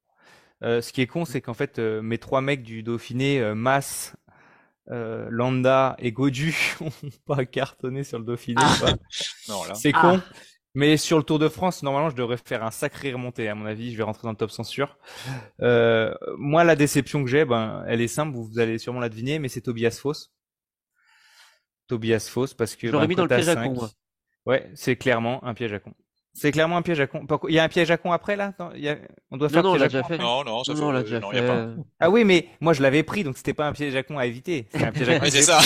Euh, 0.62 0.81
ce 0.81 0.93
qui 0.93 1.02
est 1.02 1.07
con, 1.07 1.25
c'est 1.25 1.40
qu'en 1.40 1.54
fait 1.54 1.78
euh, 1.78 2.00
mes 2.00 2.19
trois 2.19 2.40
mecs 2.40 2.62
du 2.62 2.83
Dauphiné, 2.83 3.40
euh, 3.40 3.54
Mas, 3.54 4.14
euh, 4.91 5.26
Landa 5.31 5.97
et 5.99 6.12
Godu, 6.12 6.55
ont 6.81 6.91
pas 7.26 7.45
cartonné 7.45 8.05
sur 8.05 8.19
le 8.19 8.25
Dauphiné. 8.25 8.62
Ah. 8.62 8.95
c'est 9.75 9.93
con. 9.93 10.21
Ah. 10.23 10.35
Mais 10.76 10.97
sur 10.97 11.19
le 11.19 11.23
Tour 11.23 11.38
de 11.38 11.49
France, 11.49 11.85
normalement, 11.85 12.11
je 12.11 12.17
devrais 12.17 12.37
faire 12.37 12.64
un 12.64 12.73
sacré 12.73 13.12
remontée. 13.12 13.49
À 13.49 13.55
mon 13.55 13.64
avis, 13.64 13.93
je 13.93 13.97
vais 13.97 14.03
rentrer 14.03 14.23
dans 14.25 14.33
le 14.33 14.37
top 14.37 14.50
censure. 14.50 14.99
Euh, 15.62 16.12
moi, 16.37 16.64
la 16.64 16.75
déception 16.75 17.23
que 17.23 17.31
j'ai, 17.31 17.45
ben, 17.45 17.85
elle 17.87 18.00
est 18.00 18.09
simple. 18.09 18.37
Vous, 18.37 18.59
allez 18.59 18.79
sûrement 18.79 18.99
la 18.99 19.09
deviner, 19.09 19.38
mais 19.38 19.49
c'est 19.49 19.61
Tobias 19.61 19.99
Foss. 20.00 20.33
Tobias 21.87 22.29
Foss, 22.29 22.55
parce 22.55 22.75
que. 22.75 22.88
Je 22.88 22.93
l'aurais 22.93 23.07
ben, 23.07 23.11
mis 23.11 23.14
dans 23.14 23.23
le 23.23 23.29
piège 23.29 23.49
à 23.49 23.55
con, 23.55 23.73
moi. 23.73 23.91
Ouais, 24.47 24.69
c'est 24.75 24.97
clairement 24.97 25.45
un 25.45 25.55
piège 25.55 25.73
à 25.73 25.79
con. 25.79 25.95
C'est 26.37 26.50
clairement 26.50 26.76
un 26.76 26.83
piège 26.83 26.99
à 26.99 27.07
con. 27.07 27.25
Il 27.49 27.55
y 27.55 27.61
a 27.61 27.64
un 27.64 27.69
piège 27.69 27.93
à 27.93 27.97
con 27.97 28.11
après 28.11 28.35
là 28.35 28.53
On 29.31 29.37
doit 29.37 29.49
faire 29.49 29.62
non, 29.62 29.73
non, 29.73 29.79
piège 29.79 29.95
à 29.95 30.03
con. 30.03 30.09
Fait. 30.09 30.19
Non, 30.19 30.43
non, 30.43 30.64
ça 30.64 30.75
non, 30.75 30.91
l'a 30.91 31.05
déjà 31.05 31.21
fait. 31.21 31.47
Pas... 31.47 31.69
Ah 32.00 32.11
oui, 32.11 32.25
mais 32.25 32.49
moi 32.61 32.73
je 32.73 32.83
l'avais 32.83 33.05
pris, 33.05 33.23
donc 33.23 33.37
c'était 33.37 33.55
pas 33.55 33.69
un 33.69 33.73
piège 33.73 33.95
à 33.95 34.03
con 34.03 34.19
à 34.19 34.26
éviter. 34.26 34.67
C'est 34.73 34.85
un 34.85 34.91
piège 34.91 35.09
à 35.09 35.21
con. 35.21 35.26
c'est 35.31 35.43
ça. 35.43 35.61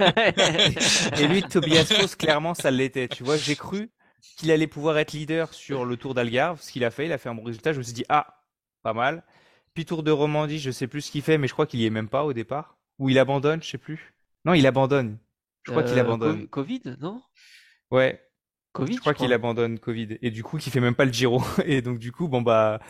Et 1.20 1.28
lui, 1.28 1.42
Tobias 1.42 1.84
Foss, 1.84 2.16
clairement, 2.16 2.54
ça 2.54 2.70
l'était. 2.70 3.06
Tu 3.06 3.22
vois, 3.22 3.36
j'ai 3.36 3.54
cru 3.54 3.90
qu'il 4.38 4.50
allait 4.50 4.66
pouvoir 4.66 4.96
être 4.96 5.12
leader 5.12 5.52
sur 5.52 5.84
le 5.84 5.98
Tour 5.98 6.14
d'Algarve, 6.14 6.58
ce 6.60 6.72
qu'il 6.72 6.84
a 6.84 6.90
fait. 6.90 7.04
Il 7.04 7.12
a 7.12 7.18
fait 7.18 7.28
un 7.28 7.34
bon 7.34 7.44
résultat. 7.44 7.74
Je 7.74 7.78
me 7.78 7.82
suis 7.82 7.92
dit 7.92 8.06
ah, 8.08 8.42
pas 8.82 8.94
mal. 8.94 9.24
puis 9.74 9.84
Tour 9.84 10.02
de 10.02 10.10
Romandie, 10.10 10.58
je 10.58 10.70
sais 10.70 10.86
plus 10.86 11.02
ce 11.02 11.10
qu'il 11.10 11.22
fait, 11.22 11.36
mais 11.36 11.48
je 11.48 11.52
crois 11.52 11.66
qu'il 11.66 11.80
y 11.80 11.86
est 11.86 11.90
même 11.90 12.08
pas 12.08 12.24
au 12.24 12.32
départ. 12.32 12.78
Ou 12.98 13.10
il 13.10 13.18
abandonne, 13.18 13.62
je 13.62 13.68
sais 13.68 13.78
plus. 13.78 14.14
Non, 14.46 14.54
il 14.54 14.66
abandonne. 14.66 15.18
Je 15.64 15.70
crois 15.70 15.82
qu'il 15.82 15.98
abandonne. 15.98 16.46
Covid, 16.48 16.96
non? 17.00 17.22
Ouais. 17.90 18.22
Covid. 18.74 18.94
Je 18.94 19.00
crois 19.00 19.14
qu'il 19.14 19.32
abandonne 19.32 19.78
Covid 19.78 20.18
et 20.20 20.30
du 20.30 20.42
coup, 20.42 20.58
qu'il 20.58 20.72
fait 20.72 20.80
même 20.80 20.94
pas 20.94 21.06
le 21.06 21.12
Giro. 21.12 21.42
Et 21.64 21.80
donc 21.80 21.98
du 21.98 22.12
coup, 22.12 22.28
bon 22.28 22.42
bah 22.42 22.80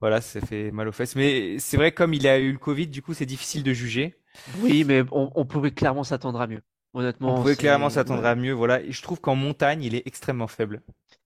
voilà, 0.00 0.20
ça 0.20 0.40
fait 0.40 0.70
mal 0.72 0.88
aux 0.88 0.92
fesses. 0.92 1.14
Mais 1.14 1.58
c'est 1.58 1.76
vrai, 1.76 1.92
comme 1.92 2.14
il 2.14 2.26
a 2.26 2.38
eu 2.38 2.52
le 2.52 2.58
Covid, 2.58 2.88
du 2.88 3.02
coup, 3.02 3.14
c'est 3.14 3.26
difficile 3.26 3.62
de 3.62 3.72
juger. 3.72 4.18
Oui, 4.58 4.84
mais 4.84 5.02
on, 5.12 5.46
pouvait 5.46 5.70
clairement 5.70 6.04
s'attendre 6.04 6.40
à 6.40 6.46
mieux. 6.46 6.62
Honnêtement. 6.92 7.34
On 7.34 7.36
pouvait 7.36 7.56
clairement 7.56 7.90
s'attendre 7.90 8.24
à 8.24 8.34
mieux, 8.34 8.52
voilà. 8.52 8.82
Et 8.82 8.92
je 8.92 9.02
trouve 9.02 9.20
qu'en 9.20 9.36
montagne, 9.36 9.82
il 9.82 9.94
est 9.94 10.06
extrêmement 10.06 10.48
faible. 10.48 10.82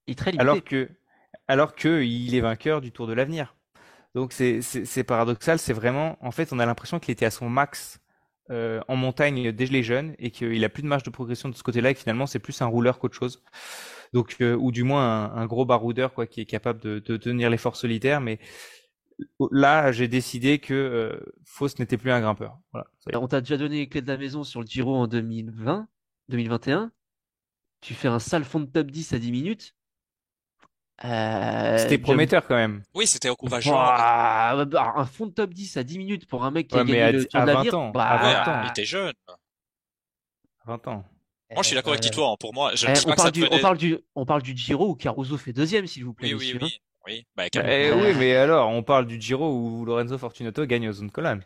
Il 0.07 0.13
est 0.13 0.15
très 0.15 0.33
limité. 0.33 0.43
Alors 0.43 0.63
que, 0.63 0.89
alors 1.49 1.75
que 1.75 2.03
il 2.03 2.35
est 2.35 2.41
vainqueur 2.41 2.81
du 2.81 2.93
Tour 2.93 3.07
de 3.07 3.13
l'avenir. 3.13 3.57
Donc 4.15 4.33
c'est, 4.33 4.61
c'est, 4.63 5.05
paradoxal. 5.05 5.59
C'est 5.59 5.73
vraiment, 5.73 6.17
en 6.21 6.31
fait, 6.31 6.53
on 6.53 6.59
a 6.59 6.67
l'impression 6.67 6.99
qu'il 6.99 7.13
était 7.13 7.27
à 7.27 7.31
son 7.31 7.49
max 7.49 8.01
euh, 8.51 8.81
en 8.89 8.97
montagne 8.97 9.53
dès 9.53 9.67
les 9.67 9.83
jeunes 9.83 10.15
et 10.19 10.31
qu'il 10.31 10.65
a 10.65 10.69
plus 10.69 10.83
de 10.83 10.89
marge 10.89 11.03
de 11.03 11.11
progression 11.11 11.49
de 11.49 11.55
ce 11.55 11.63
côté-là 11.63 11.91
et 11.91 11.95
que 11.95 12.01
finalement 12.01 12.27
c'est 12.27 12.39
plus 12.39 12.61
un 12.63 12.67
rouleur 12.67 12.99
qu'autre 12.99 13.15
chose. 13.15 13.43
Donc, 14.13 14.37
euh, 14.41 14.57
ou 14.57 14.73
du 14.73 14.83
moins 14.83 15.33
un, 15.33 15.47
gros 15.47 15.65
baroudeur 15.65 16.13
quoi, 16.15 16.27
qui 16.27 16.41
est 16.41 16.47
capable 16.47 16.81
de, 16.81 16.99
de 16.99 17.17
tenir 17.17 17.49
l'effort 17.49 17.77
solitaire. 17.77 18.21
Mais 18.21 18.41
là, 19.51 19.93
j'ai 19.93 20.09
décidé 20.09 20.59
que 20.59 20.75
euh, 20.75 21.33
Fauss 21.45 21.79
n'était 21.79 21.97
plus 21.97 22.11
un 22.11 22.21
grimpeur. 22.21 22.59
Voilà. 22.73 22.87
on 23.15 23.29
t'a 23.29 23.41
déjà 23.41 23.57
donné 23.57 23.79
les 23.79 23.89
clés 23.89 24.03
de 24.03 24.09
la 24.09 24.17
maison 24.17 24.45
sur 24.45 24.61
le 24.61 24.67
Giro 24.67 24.95
en 24.97 25.07
2020, 25.07 25.89
2021. 26.29 26.93
Tu 27.81 27.95
fais 27.95 28.09
un 28.09 28.19
sale 28.19 28.45
fond 28.45 28.61
de 28.61 28.67
top 28.67 28.91
10 28.91 29.13
à 29.13 29.19
10 29.19 29.33
minutes. 29.33 29.75
Euh, 31.05 31.79
c'était 31.79 31.99
prometteur 31.99 32.47
quand 32.47 32.57
même. 32.57 32.83
Oui, 32.95 33.07
c'était 33.07 33.31
encourageant. 33.31 33.73
Bah, 33.73 34.65
bah, 34.67 34.93
un 34.97 35.07
fond 35.07 35.27
de 35.27 35.33
top 35.33 35.55
10 35.55 35.79
à 35.79 35.83
10 35.83 35.99
minutes 35.99 36.27
pour 36.27 36.45
un 36.45 36.51
mec 36.51 36.69
qui 36.69 36.77
a 36.77 36.85
gagné 36.85 37.13
le 37.13 37.25
Tour 37.27 37.41
à 37.41 37.47
20 37.47 37.75
ans, 37.75 37.91
bah, 37.91 38.07
à 38.07 38.45
20 38.45 38.53
ans. 38.53 38.63
Il 38.65 38.71
était 38.71 38.85
jeune. 38.85 39.15
20 40.67 40.89
ans. 40.89 41.05
Moi, 41.53 41.63
je 41.63 41.67
suis 41.69 41.75
d'accord 41.75 41.95
avec 41.95 42.11
toi. 42.11 42.31
Hein. 42.33 42.37
Pour 42.39 42.55
moi, 42.55 42.73
je 42.75 42.87
eh, 42.87 42.93
on, 43.07 43.15
parle 43.15 43.33
du, 43.33 43.45
on, 43.51 43.59
parle 43.59 43.79
du, 43.79 43.99
on 44.15 44.27
parle 44.27 44.43
du 44.43 44.57
Giro 44.57 44.91
où 44.91 44.95
Caruso 44.95 45.37
fait 45.37 45.53
deuxième, 45.53 45.87
s'il 45.87 46.05
vous 46.05 46.15
plaît. 46.15 46.33
Oui, 46.35 46.53
oui, 46.55 46.59
oui. 46.63 46.81
Oui, 47.07 47.27
bah, 47.35 47.45
eh 47.55 47.93
oui, 47.93 48.15
mais 48.19 48.37
alors, 48.37 48.69
on 48.69 48.83
parle 48.83 49.07
du 49.07 49.19
Giro 49.21 49.51
où 49.51 49.85
Lorenzo 49.87 50.19
Fortunato 50.19 50.65
gagne 50.67 50.89
aux 50.91 50.93
zone 50.93 51.11
colonne. 51.11 51.43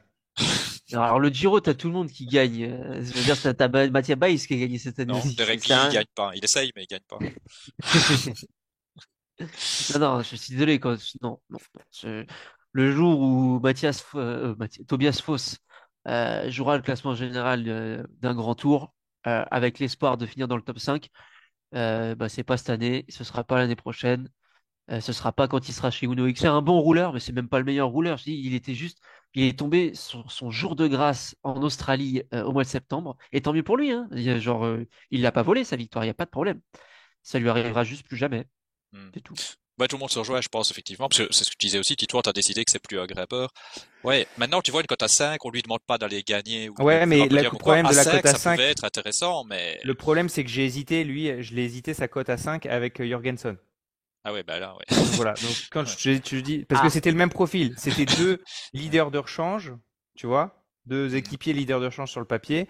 Alors, 0.92 1.20
le 1.20 1.28
Giro, 1.28 1.60
t'as 1.60 1.74
tout 1.74 1.86
le 1.86 1.94
monde 1.94 2.10
qui 2.10 2.26
gagne. 2.26 2.76
Je 3.00 3.12
veux 3.12 3.22
dire, 3.22 3.56
t'as 3.56 3.88
Mathieu 3.88 4.16
Baïs 4.16 4.46
qui 4.46 4.54
a 4.54 4.56
gagné 4.58 4.78
cette 4.78 4.98
année. 4.98 5.12
Non, 5.12 5.22
Derek 5.36 5.64
Lee, 5.66 5.74
il 5.86 5.94
gagne 5.94 6.04
pas. 6.14 6.32
Il 6.34 6.44
essaye, 6.44 6.72
mais 6.76 6.82
il 6.82 6.86
gagne 6.88 7.00
pas. 7.08 7.18
non, 9.98 10.22
je 10.22 10.36
suis 10.36 10.54
désolé. 10.54 10.80
Non, 11.22 11.40
non. 11.50 11.58
Le 12.72 12.92
jour 12.92 13.20
où 13.20 13.62
euh, 13.64 14.54
Tobias 14.88 15.20
Foss 15.22 15.58
euh, 16.08 16.50
jouera 16.50 16.76
le 16.76 16.82
classement 16.82 17.14
général 17.14 17.64
euh, 17.68 18.02
d'un 18.20 18.34
grand 18.34 18.54
tour 18.54 18.94
avec 19.24 19.78
l'espoir 19.78 20.18
de 20.18 20.26
finir 20.26 20.48
dans 20.48 20.56
le 20.56 20.62
top 20.62 20.78
5, 20.78 21.08
bah, 21.72 22.28
c'est 22.28 22.44
pas 22.44 22.58
cette 22.58 22.68
année, 22.68 23.06
ce 23.08 23.24
sera 23.24 23.42
pas 23.42 23.56
l'année 23.56 23.76
prochaine. 23.76 24.28
Ce 25.00 25.12
sera 25.14 25.32
pas 25.32 25.48
quand 25.48 25.68
il 25.68 25.72
sera 25.72 25.90
chez 25.90 26.06
Uno 26.06 26.26
X. 26.26 26.42
C'est 26.42 26.46
un 26.46 26.60
bon 26.60 26.78
rouleur, 26.80 27.14
mais 27.14 27.20
c'est 27.20 27.32
même 27.32 27.48
pas 27.48 27.58
le 27.58 27.64
meilleur 27.64 27.88
rouleur. 27.88 28.18
Il 28.26 28.54
était 28.54 28.74
juste, 28.74 28.98
il 29.32 29.44
est 29.44 29.58
tombé 29.58 29.94
sur 29.94 30.30
son 30.30 30.50
jour 30.50 30.76
de 30.76 30.86
grâce 30.86 31.36
en 31.42 31.62
Australie 31.62 32.22
au 32.32 32.52
mois 32.52 32.64
de 32.64 32.68
septembre. 32.68 33.16
Et 33.32 33.40
tant 33.40 33.54
mieux 33.54 33.62
pour 33.62 33.78
lui. 33.78 33.92
Hein. 33.92 34.08
Il, 34.12 34.38
genre, 34.40 34.68
il 35.10 35.22
l'a 35.22 35.32
pas 35.32 35.42
volé 35.42 35.64
sa 35.64 35.76
victoire. 35.76 36.04
Il 36.04 36.08
n'y 36.08 36.10
a 36.10 36.14
pas 36.14 36.26
de 36.26 36.30
problème. 36.30 36.60
Ça 37.22 37.38
lui 37.38 37.48
arrivera 37.48 37.82
juste 37.84 38.06
plus 38.06 38.18
jamais. 38.18 38.46
Hmm. 38.94 39.10
C'est 39.12 39.20
tout. 39.20 39.34
Bah, 39.76 39.88
tout 39.88 39.96
le 39.96 40.00
monde 40.00 40.10
se 40.10 40.20
rejoint, 40.20 40.40
je 40.40 40.48
pense, 40.48 40.70
effectivement, 40.70 41.08
parce 41.08 41.26
que 41.26 41.32
c'est 41.32 41.42
ce 41.42 41.50
que 41.50 41.56
tu 41.58 41.66
disais 41.66 41.78
aussi, 41.78 41.96
Tito, 41.96 42.22
tu 42.22 42.28
as 42.28 42.32
décidé 42.32 42.64
que 42.64 42.70
c'est 42.70 42.78
plus 42.78 43.00
un 43.00 43.06
grimpeur. 43.06 43.50
Ouais, 44.04 44.28
maintenant, 44.36 44.60
tu 44.60 44.70
vois, 44.70 44.82
une 44.82 44.86
cote 44.86 45.02
à 45.02 45.08
5, 45.08 45.44
on 45.44 45.50
lui 45.50 45.62
demande 45.62 45.80
pas 45.84 45.98
d'aller 45.98 46.22
gagner. 46.22 46.68
Ou 46.68 46.74
ouais, 46.80 47.04
mais 47.06 47.28
le 47.28 47.48
problème 47.50 47.88
de 47.88 47.94
la 47.94 48.04
cote 48.04 48.24
à 48.24 48.34
5, 48.34 48.38
ça 48.38 48.50
pouvait 48.52 48.70
être 48.70 48.84
intéressant, 48.84 49.42
mais... 49.42 49.80
Le 49.82 49.94
problème, 49.94 50.28
c'est 50.28 50.44
que 50.44 50.50
j'ai 50.50 50.64
hésité, 50.64 51.02
lui, 51.02 51.42
je 51.42 51.54
l'ai 51.54 51.64
hésité 51.64 51.92
sa 51.92 52.06
cote 52.06 52.28
à 52.28 52.36
5 52.36 52.66
avec 52.66 53.02
Jorgensen. 53.02 53.56
Ah 54.24 54.32
ouais, 54.32 54.42
bah 54.42 54.58
là, 54.58 54.74
ouais. 54.74 54.84
voilà. 55.16 55.34
Donc 55.34 55.56
quand 55.70 55.84
je, 55.84 56.40
dis, 56.40 56.64
parce 56.64 56.80
que 56.80 56.86
ah. 56.86 56.90
c'était 56.90 57.10
le 57.10 57.16
même 57.16 57.30
profil, 57.30 57.74
c'était 57.76 58.06
deux 58.06 58.42
leaders 58.72 59.10
de 59.10 59.18
rechange, 59.18 59.74
tu 60.16 60.26
vois, 60.26 60.64
deux 60.86 61.10
mmh. 61.10 61.16
équipiers 61.16 61.52
leaders 61.52 61.80
de 61.80 61.86
rechange 61.86 62.10
sur 62.10 62.20
le 62.20 62.26
papier, 62.26 62.66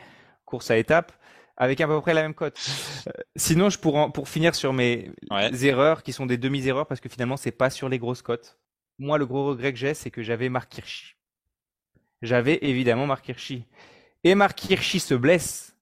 course 0.47 0.71
à 0.71 0.79
étapes, 0.79 1.13
avec 1.57 1.81
à 1.81 1.87
peu 1.87 2.01
près 2.01 2.15
la 2.15 2.23
même 2.23 2.35
cote. 2.35 2.59
Euh, 3.07 3.11
sinon, 3.37 3.71
je 3.71 3.79
pour 3.79 4.13
pour 4.13 4.29
finir 4.29 4.55
sur 4.55 4.73
mes 4.73 5.11
erreurs 5.63 6.03
qui 6.03 6.13
sont 6.13 6.27
des 6.27 6.39
demi-erreurs 6.39 6.87
parce 6.87 7.01
que 7.01 7.09
finalement 7.09 7.37
c'est 7.37 7.53
pas 7.53 7.71
sur 7.71 7.89
les 7.89 7.99
grosses 7.99 8.23
cotes. 8.23 8.59
Moi, 8.99 9.19
le 9.19 9.27
gros 9.27 9.47
regret 9.47 9.73
que 9.73 9.79
j'ai, 9.79 9.95
c'est 9.95 10.11
que 10.11 10.23
j'avais 10.23 10.49
Mark 10.49 10.77
Hirschi. 10.77 11.17
J'avais 12.23 12.59
évidemment 12.63 13.07
Mark 13.07 13.29
Hirschi. 13.29 13.65
Et 14.23 14.35
Mark 14.35 14.63
Hirschi 14.71 15.01
se 15.01 15.15
blesse. 15.15 15.77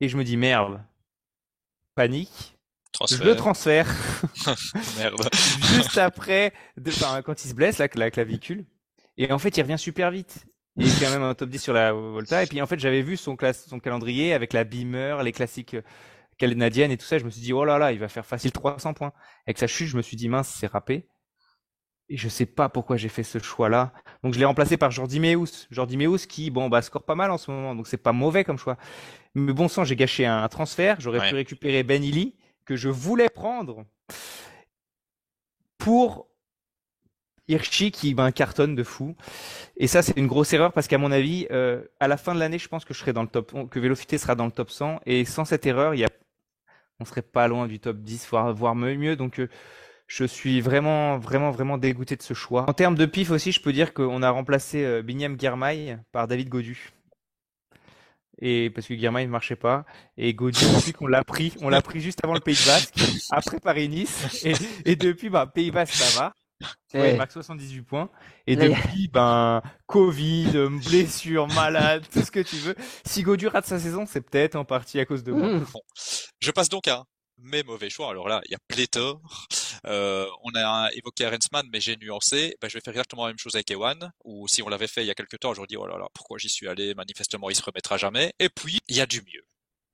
Et 0.00 0.08
je 0.08 0.16
me 0.16 0.24
dis 0.24 0.36
merde. 0.36 0.82
Panique 1.94 2.58
je 3.06 3.22
le 3.22 3.36
transfère. 3.36 3.86
Merde. 4.98 5.28
Juste 5.32 5.98
après, 5.98 6.52
de, 6.76 6.90
quand 7.22 7.44
il 7.44 7.48
se 7.48 7.54
blesse, 7.54 7.78
la, 7.78 7.88
la 7.94 8.10
clavicule. 8.10 8.64
Et 9.16 9.32
en 9.32 9.38
fait, 9.38 9.56
il 9.56 9.62
revient 9.62 9.78
super 9.78 10.10
vite. 10.10 10.46
Il 10.78 10.86
est 10.86 11.04
quand 11.04 11.10
même 11.10 11.22
un 11.22 11.34
top 11.34 11.48
10 11.48 11.58
sur 11.58 11.72
la 11.72 11.92
Volta. 11.92 12.42
Et 12.42 12.46
puis 12.46 12.62
en 12.62 12.66
fait, 12.66 12.78
j'avais 12.78 13.02
vu 13.02 13.16
son, 13.16 13.34
classe, 13.34 13.66
son 13.66 13.80
calendrier 13.80 14.32
avec 14.32 14.52
la 14.52 14.62
Beamer, 14.62 15.22
les 15.24 15.32
classiques 15.32 15.74
euh, 15.74 15.82
canadiennes 16.38 16.92
et 16.92 16.96
tout 16.96 17.04
ça. 17.04 17.18
Je 17.18 17.24
me 17.24 17.30
suis 17.30 17.40
dit, 17.40 17.52
oh 17.52 17.64
là 17.64 17.78
là, 17.78 17.90
il 17.90 17.98
va 17.98 18.08
faire 18.08 18.24
facile 18.24 18.52
300 18.52 18.94
points. 18.94 19.12
Avec 19.46 19.58
sa 19.58 19.66
chute, 19.66 19.88
je 19.88 19.96
me 19.96 20.02
suis 20.02 20.16
dit, 20.16 20.28
mince, 20.28 20.48
c'est 20.48 20.68
râpé. 20.68 21.08
Et 22.08 22.16
je 22.16 22.28
sais 22.28 22.46
pas 22.46 22.68
pourquoi 22.68 22.96
j'ai 22.96 23.08
fait 23.08 23.24
ce 23.24 23.38
choix-là. 23.38 23.92
Donc 24.22 24.34
je 24.34 24.38
l'ai 24.38 24.44
remplacé 24.44 24.76
par 24.76 24.92
Jordi 24.92 25.18
Meus. 25.18 25.66
Jordi 25.70 25.96
Meus 25.96 26.26
qui, 26.26 26.50
bon, 26.50 26.68
bah, 26.68 26.80
score 26.80 27.02
pas 27.02 27.16
mal 27.16 27.32
en 27.32 27.38
ce 27.38 27.50
moment. 27.50 27.74
Donc 27.74 27.88
c'est 27.88 27.98
pas 27.98 28.12
mauvais 28.12 28.44
comme 28.44 28.56
choix. 28.56 28.78
Mais 29.34 29.52
bon 29.52 29.66
sang, 29.68 29.84
j'ai 29.84 29.96
gâché 29.96 30.26
un, 30.26 30.46
transfert. 30.48 31.00
J'aurais 31.00 31.28
pu 31.28 31.34
récupérer 31.34 31.82
Ben 31.82 32.02
Illy 32.02 32.36
que 32.64 32.76
je 32.76 32.88
voulais 32.88 33.28
prendre 33.28 33.84
pour 35.76 36.27
Hirschi 37.48 37.90
qui 37.90 38.14
ben, 38.14 38.30
cartonne 38.30 38.74
de 38.74 38.82
fou. 38.82 39.16
Et 39.76 39.86
ça, 39.86 40.02
c'est 40.02 40.16
une 40.16 40.26
grosse 40.26 40.52
erreur 40.52 40.72
parce 40.72 40.86
qu'à 40.88 40.98
mon 40.98 41.12
avis, 41.12 41.46
euh, 41.50 41.82
à 42.00 42.08
la 42.08 42.16
fin 42.16 42.34
de 42.34 42.38
l'année, 42.38 42.58
je 42.58 42.68
pense 42.68 42.84
que 42.84 42.94
je 42.94 42.98
serai 42.98 43.12
dans 43.12 43.22
le 43.22 43.28
top, 43.28 43.52
que 43.70 43.78
Vélocité 43.78 44.18
sera 44.18 44.34
dans 44.34 44.46
le 44.46 44.52
top 44.52 44.70
100. 44.70 45.00
Et 45.06 45.24
sans 45.24 45.44
cette 45.44 45.66
erreur, 45.66 45.94
il 45.94 46.00
y 46.00 46.04
a, 46.04 46.08
on 47.00 47.04
serait 47.04 47.22
pas 47.22 47.48
loin 47.48 47.66
du 47.66 47.80
top 47.80 47.98
10, 47.98 48.26
voire, 48.30 48.52
voire 48.54 48.74
mieux. 48.74 49.16
Donc, 49.16 49.40
euh, 49.40 49.48
je 50.06 50.24
suis 50.24 50.60
vraiment, 50.60 51.18
vraiment, 51.18 51.50
vraiment 51.50 51.78
dégoûté 51.78 52.16
de 52.16 52.22
ce 52.22 52.34
choix. 52.34 52.68
En 52.68 52.72
termes 52.72 52.96
de 52.96 53.06
pif 53.06 53.30
aussi, 53.30 53.52
je 53.52 53.60
peux 53.60 53.72
dire 53.72 53.92
qu'on 53.94 54.22
a 54.22 54.30
remplacé 54.30 54.84
euh, 54.84 55.02
Binyam 55.02 55.36
par 56.12 56.28
David 56.28 56.48
Godu 56.48 56.92
et 58.40 58.70
parce 58.70 58.86
que 58.86 58.94
Guermain 58.94 59.24
ne 59.24 59.30
marchait 59.30 59.56
pas 59.56 59.84
et 60.16 60.34
Gaudi 60.34 60.64
depuis 60.76 60.92
qu'on 60.92 61.06
l'a 61.06 61.24
pris 61.24 61.54
on 61.60 61.68
l'a 61.68 61.82
pris 61.82 62.00
juste 62.00 62.24
avant 62.24 62.34
le 62.34 62.40
Pays 62.40 62.58
Basque 62.66 62.94
après 63.30 63.58
Paris-Nice 63.58 64.44
et, 64.44 64.52
et 64.84 64.96
depuis 64.96 65.28
bah 65.28 65.46
Pays 65.46 65.70
Basque 65.70 65.94
ça 65.94 66.20
va 66.20 66.34
Ouais, 66.94 67.16
max 67.16 67.34
78 67.34 67.82
points. 67.82 68.10
Et 68.46 68.56
depuis, 68.56 69.08
ben, 69.08 69.62
Covid, 69.86 70.68
blessure, 70.86 71.46
malade, 71.48 72.04
tout 72.12 72.22
ce 72.22 72.30
que 72.30 72.40
tu 72.40 72.56
veux. 72.56 72.74
Si 73.04 73.22
Godu 73.22 73.46
rate 73.46 73.66
sa 73.66 73.78
saison, 73.78 74.06
c'est 74.06 74.22
peut-être 74.22 74.56
en 74.56 74.64
partie 74.64 74.98
à 74.98 75.04
cause 75.04 75.22
de 75.22 75.32
moi. 75.32 75.60
Bon. 75.72 75.80
Je 76.40 76.50
passe 76.50 76.68
donc 76.68 76.88
à 76.88 77.04
mes 77.38 77.62
mauvais 77.62 77.90
choix. 77.90 78.10
Alors 78.10 78.28
là, 78.28 78.40
il 78.46 78.52
y 78.52 78.54
a 78.54 78.58
pléthore. 78.68 79.46
Euh, 79.86 80.26
on 80.42 80.50
a 80.54 80.88
évoqué 80.94 81.24
Arensman, 81.24 81.66
mais 81.72 81.80
j'ai 81.80 81.96
nuancé. 81.96 82.56
Ben, 82.60 82.68
je 82.68 82.74
vais 82.74 82.80
faire 82.80 82.92
exactement 82.92 83.26
la 83.26 83.32
même 83.32 83.38
chose 83.38 83.54
avec 83.54 83.70
Ewan, 83.70 84.10
ou 84.24 84.48
si 84.48 84.62
on 84.62 84.68
l'avait 84.68 84.88
fait 84.88 85.02
il 85.02 85.06
y 85.06 85.10
a 85.10 85.14
quelques 85.14 85.38
temps, 85.38 85.54
j'aurais 85.54 85.68
dit, 85.68 85.76
oh 85.76 85.86
là 85.86 85.98
là, 85.98 86.06
pourquoi 86.14 86.38
j'y 86.38 86.48
suis 86.48 86.68
allé? 86.68 86.94
Manifestement, 86.94 87.50
il 87.50 87.56
se 87.56 87.62
remettra 87.62 87.96
jamais. 87.96 88.32
Et 88.38 88.48
puis, 88.48 88.80
il 88.88 88.96
y 88.96 89.00
a 89.00 89.06
du 89.06 89.20
mieux 89.20 89.44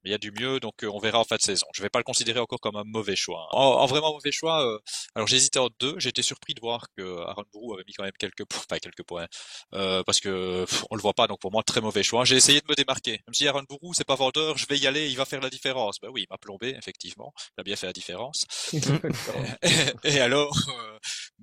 il 0.04 0.12
y 0.12 0.14
a 0.14 0.18
du 0.18 0.32
mieux, 0.32 0.60
donc 0.60 0.84
euh, 0.84 0.90
on 0.92 0.98
verra 0.98 1.18
en 1.18 1.24
fin 1.24 1.36
de 1.36 1.42
saison. 1.42 1.66
Je 1.74 1.82
vais 1.82 1.88
pas 1.88 1.98
le 1.98 2.04
considérer 2.04 2.40
encore 2.40 2.60
comme 2.60 2.76
un 2.76 2.84
mauvais 2.84 3.16
choix. 3.16 3.48
Hein. 3.52 3.56
En, 3.56 3.86
vraiment 3.86 4.12
mauvais 4.12 4.32
choix, 4.32 4.66
euh, 4.66 4.78
alors 5.14 5.26
j'hésitais 5.26 5.58
entre 5.58 5.74
deux. 5.80 5.94
J'étais 5.98 6.22
surpris 6.22 6.54
de 6.54 6.60
voir 6.60 6.86
que 6.96 7.20
Aaron 7.20 7.44
Brou 7.52 7.74
avait 7.74 7.84
mis 7.86 7.94
quand 7.94 8.04
même 8.04 8.12
quelques 8.18 8.44
points, 8.44 8.62
pas 8.68 8.78
quelques 8.78 9.02
points, 9.02 9.26
euh, 9.74 10.02
parce 10.04 10.20
que 10.20 10.66
on 10.90 10.96
le 10.96 11.02
voit 11.02 11.14
pas, 11.14 11.26
donc 11.26 11.40
pour 11.40 11.52
moi 11.52 11.62
très 11.62 11.80
mauvais 11.80 12.02
choix. 12.02 12.24
J'ai 12.24 12.36
essayé 12.36 12.60
de 12.60 12.66
me 12.68 12.74
démarquer. 12.74 13.12
Même 13.26 13.34
si 13.34 13.48
Aaron 13.48 13.64
Brou 13.68 13.94
c'est 13.94 14.06
pas 14.06 14.16
vendeur, 14.16 14.58
je 14.58 14.66
vais 14.66 14.78
y 14.78 14.86
aller, 14.86 15.08
il 15.08 15.16
va 15.16 15.24
faire 15.24 15.40
la 15.40 15.50
différence. 15.50 15.98
Ben 16.00 16.08
oui, 16.12 16.22
il 16.22 16.26
m'a 16.30 16.38
plombé 16.38 16.74
effectivement, 16.76 17.32
il 17.56 17.60
a 17.60 17.64
bien 17.64 17.76
fait 17.76 17.86
la 17.86 17.92
différence. 17.92 18.46
et, 20.04 20.20
alors, 20.20 20.56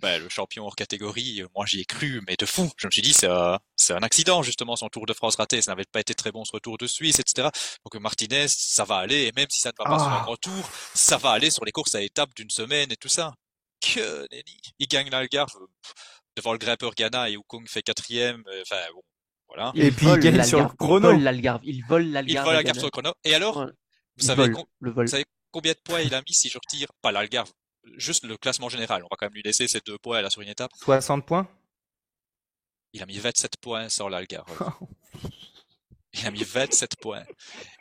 ben, 0.01 0.22
le 0.22 0.29
champion 0.29 0.65
hors 0.65 0.75
catégorie, 0.75 1.43
moi 1.55 1.65
j'y 1.65 1.81
ai 1.81 1.86
cru, 1.86 2.22
mais 2.27 2.36
de 2.36 2.46
fou. 2.46 2.72
Je 2.77 2.88
me 2.88 2.91
suis 2.91 3.01
dit 3.01 3.13
c'est 3.13 3.29
c'est 3.75 3.93
un 3.93 4.03
accident 4.03 4.41
justement 4.41 4.75
son 4.75 4.89
Tour 4.89 5.05
de 5.05 5.13
France 5.13 5.36
raté, 5.36 5.62
ça 5.62 5.72
n'avait 5.72 5.86
pas 5.86 6.00
été 6.00 6.13
très 6.13 6.31
bon 6.31 6.43
ce 6.43 6.51
retour 6.51 6.77
de 6.77 6.88
Suisse, 6.88 7.20
etc. 7.20 7.50
Donc 7.86 8.01
Martinez 8.01 8.48
ça 8.48 8.84
va 8.84 8.98
aller, 8.98 9.27
et 9.27 9.31
même 9.36 9.48
si 9.50 9.62
ça 9.62 9.70
ne 9.70 9.84
va 9.84 9.89
pas 9.89 10.00
sur 10.00 10.10
un 10.10 10.20
ah. 10.20 10.24
grand 10.24 10.38
tour, 10.38 10.70
ça 10.93 11.17
va 11.17 11.31
aller 11.31 11.51
sur 11.51 11.65
les 11.65 11.72
courses 11.72 11.96
à 11.96 12.01
étapes 12.01 12.34
d'une 12.36 12.50
semaine 12.50 12.91
et 12.91 12.98
tout 12.98 13.10
ça. 13.10 13.34
Que 13.81 14.27
nenni. 14.31 14.62
Il 14.79 14.88
gagne 14.88 15.10
l'Algarve 15.10 15.53
devant 16.36 16.51
le 16.53 16.60
grimpeur 16.60 16.93
Ghana 16.93 17.29
et 17.29 17.38
Wukong 17.38 17.67
fait 17.67 17.81
quatrième, 17.81 18.43
euh, 18.48 18.62
enfin 18.62 18.81
bon, 18.93 19.01
voilà. 19.48 19.72
et 19.75 19.91
puis 19.91 20.08
il 20.08 20.20
gagne 20.20 20.43
sur 20.43 20.62
le 20.62 20.70
chrono. 20.70 21.10
Il 21.10 21.15
vole 21.15 21.24
l'Algarve, 21.24 21.62
il 21.63 21.86
vole 21.86 22.05
l'Algarve. 22.05 22.29
Il 22.29 22.46
vole 22.46 22.53
l'Algarve 22.55 22.77
sur 22.77 22.88
le 22.88 22.91
chrono. 22.91 23.13
Et 23.24 23.34
alors, 23.34 23.67
vous, 24.17 24.25
savez 24.25 24.51
vous 24.81 25.08
savez 25.08 25.25
combien 25.51 25.74
de 25.74 25.79
points 25.84 26.01
il 26.01 26.13
a 26.13 26.22
mis 26.22 26.34
si 26.34 26.50
je 26.50 26.58
retire, 26.58 26.88
pas 27.01 27.12
l'Algarve, 27.12 27.51
juste 27.97 28.25
le 28.25 28.38
classement 28.38 28.69
général. 28.69 29.03
On 29.03 29.07
va 29.09 29.17
quand 29.17 29.25
même 29.25 29.33
lui 29.33 29.43
laisser 29.43 29.67
ces 29.67 29.79
deux 29.81 29.97
points 29.97 30.21
là 30.21 30.29
sur 30.29 30.41
une 30.41 30.50
étape. 30.50 30.71
60 30.75 31.25
points? 31.25 31.47
Il 32.93 33.01
a 33.01 33.05
mis 33.05 33.19
27 33.19 33.57
points 33.57 33.89
sur 33.89 34.09
l'Algarve. 34.09 34.73
il 36.13 36.25
a 36.25 36.31
mis 36.31 36.43
27 36.43 36.97
points. 36.97 37.23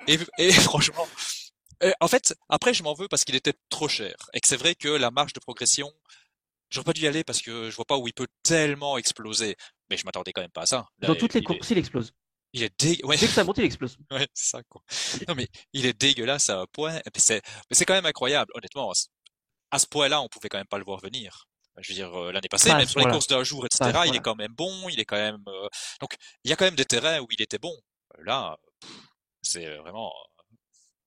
Et, 0.06 0.18
et 0.38 0.52
franchement, 0.52 1.06
en 2.00 2.08
fait, 2.08 2.34
après, 2.48 2.74
je 2.74 2.82
m'en 2.82 2.94
veux 2.94 3.08
parce 3.08 3.24
qu'il 3.24 3.34
était 3.34 3.54
trop 3.68 3.88
cher. 3.88 4.14
Et 4.34 4.40
que 4.40 4.48
c'est 4.48 4.56
vrai 4.56 4.74
que 4.74 4.88
la 4.88 5.10
marge 5.10 5.32
de 5.32 5.40
progression, 5.40 5.90
j'aurais 6.68 6.84
pas 6.84 6.92
dû 6.92 7.02
y 7.02 7.06
aller 7.06 7.24
parce 7.24 7.40
que 7.40 7.70
je 7.70 7.76
vois 7.76 7.84
pas 7.84 7.96
où 7.96 8.06
il 8.06 8.12
peut 8.12 8.28
tellement 8.42 8.98
exploser. 8.98 9.56
Mais 9.88 9.96
je 9.96 10.04
m'attendais 10.04 10.32
quand 10.32 10.42
même 10.42 10.50
pas 10.50 10.62
à 10.62 10.66
ça. 10.66 10.86
Dans 10.98 11.14
toutes 11.14 11.34
les 11.34 11.42
courses, 11.42 11.70
il 11.70 11.78
explose. 11.78 12.12
Il 12.52 12.64
est 12.64 12.80
dé... 12.80 12.96
Dès 12.96 13.16
que 13.18 13.26
ça 13.26 13.44
monte, 13.44 13.58
il 13.58 13.64
explose. 13.64 13.96
Ouais, 14.10 14.26
c'est 14.34 14.50
ça, 14.50 14.62
quoi. 14.64 14.82
Non, 15.28 15.34
mais 15.34 15.48
il 15.72 15.86
est 15.86 15.98
dégueulasse 15.98 16.50
à 16.50 16.60
un 16.60 16.66
point. 16.66 17.00
C'est, 17.16 17.42
mais 17.70 17.76
c'est 17.76 17.84
quand 17.84 17.94
même 17.94 18.06
incroyable, 18.06 18.50
honnêtement. 18.54 18.92
À 19.70 19.78
ce 19.78 19.86
point-là, 19.86 20.20
on 20.22 20.28
pouvait 20.28 20.48
quand 20.48 20.58
même 20.58 20.66
pas 20.66 20.78
le 20.78 20.84
voir 20.84 21.00
venir. 21.00 21.46
Je 21.78 21.92
veux 21.92 21.94
dire, 21.94 22.14
euh, 22.14 22.32
l'année 22.32 22.48
passée, 22.48 22.72
même 22.74 22.86
sur 22.86 23.00
les 23.00 23.06
courses 23.06 23.28
d'un 23.28 23.42
jour, 23.44 23.64
etc., 23.64 24.00
il 24.06 24.14
est 24.16 24.20
quand 24.20 24.34
même 24.34 24.52
bon, 24.52 24.88
il 24.88 25.00
est 25.00 25.04
quand 25.04 25.16
même, 25.16 25.42
euh, 25.48 25.68
donc, 26.00 26.16
il 26.44 26.50
y 26.50 26.52
a 26.52 26.56
quand 26.56 26.64
même 26.66 26.74
des 26.74 26.84
terrains 26.84 27.20
où 27.20 27.26
il 27.30 27.40
était 27.40 27.58
bon. 27.58 27.74
Là, 28.18 28.58
c'est 29.42 29.76
vraiment, 29.78 30.12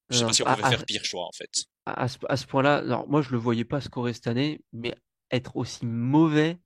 je 0.09 0.17
sais 0.17 0.25
pas 0.25 0.33
si 0.33 0.41
on 0.41 0.45
pouvait 0.45 0.69
faire 0.69 0.85
pire 0.85 1.05
choix, 1.05 1.25
en 1.25 1.31
fait. 1.31 1.49
À 1.85 2.07
ce, 2.07 2.17
à 2.27 2.37
ce 2.37 2.45
point-là, 2.47 2.77
alors, 2.77 3.07
moi, 3.07 3.21
je 3.21 3.31
le 3.31 3.37
voyais 3.37 3.65
pas 3.65 3.81
scorer 3.81 4.13
cette 4.13 4.27
année, 4.27 4.61
mais 4.71 4.95
être 5.31 5.57
aussi 5.57 5.85
mauvais, 5.85 6.57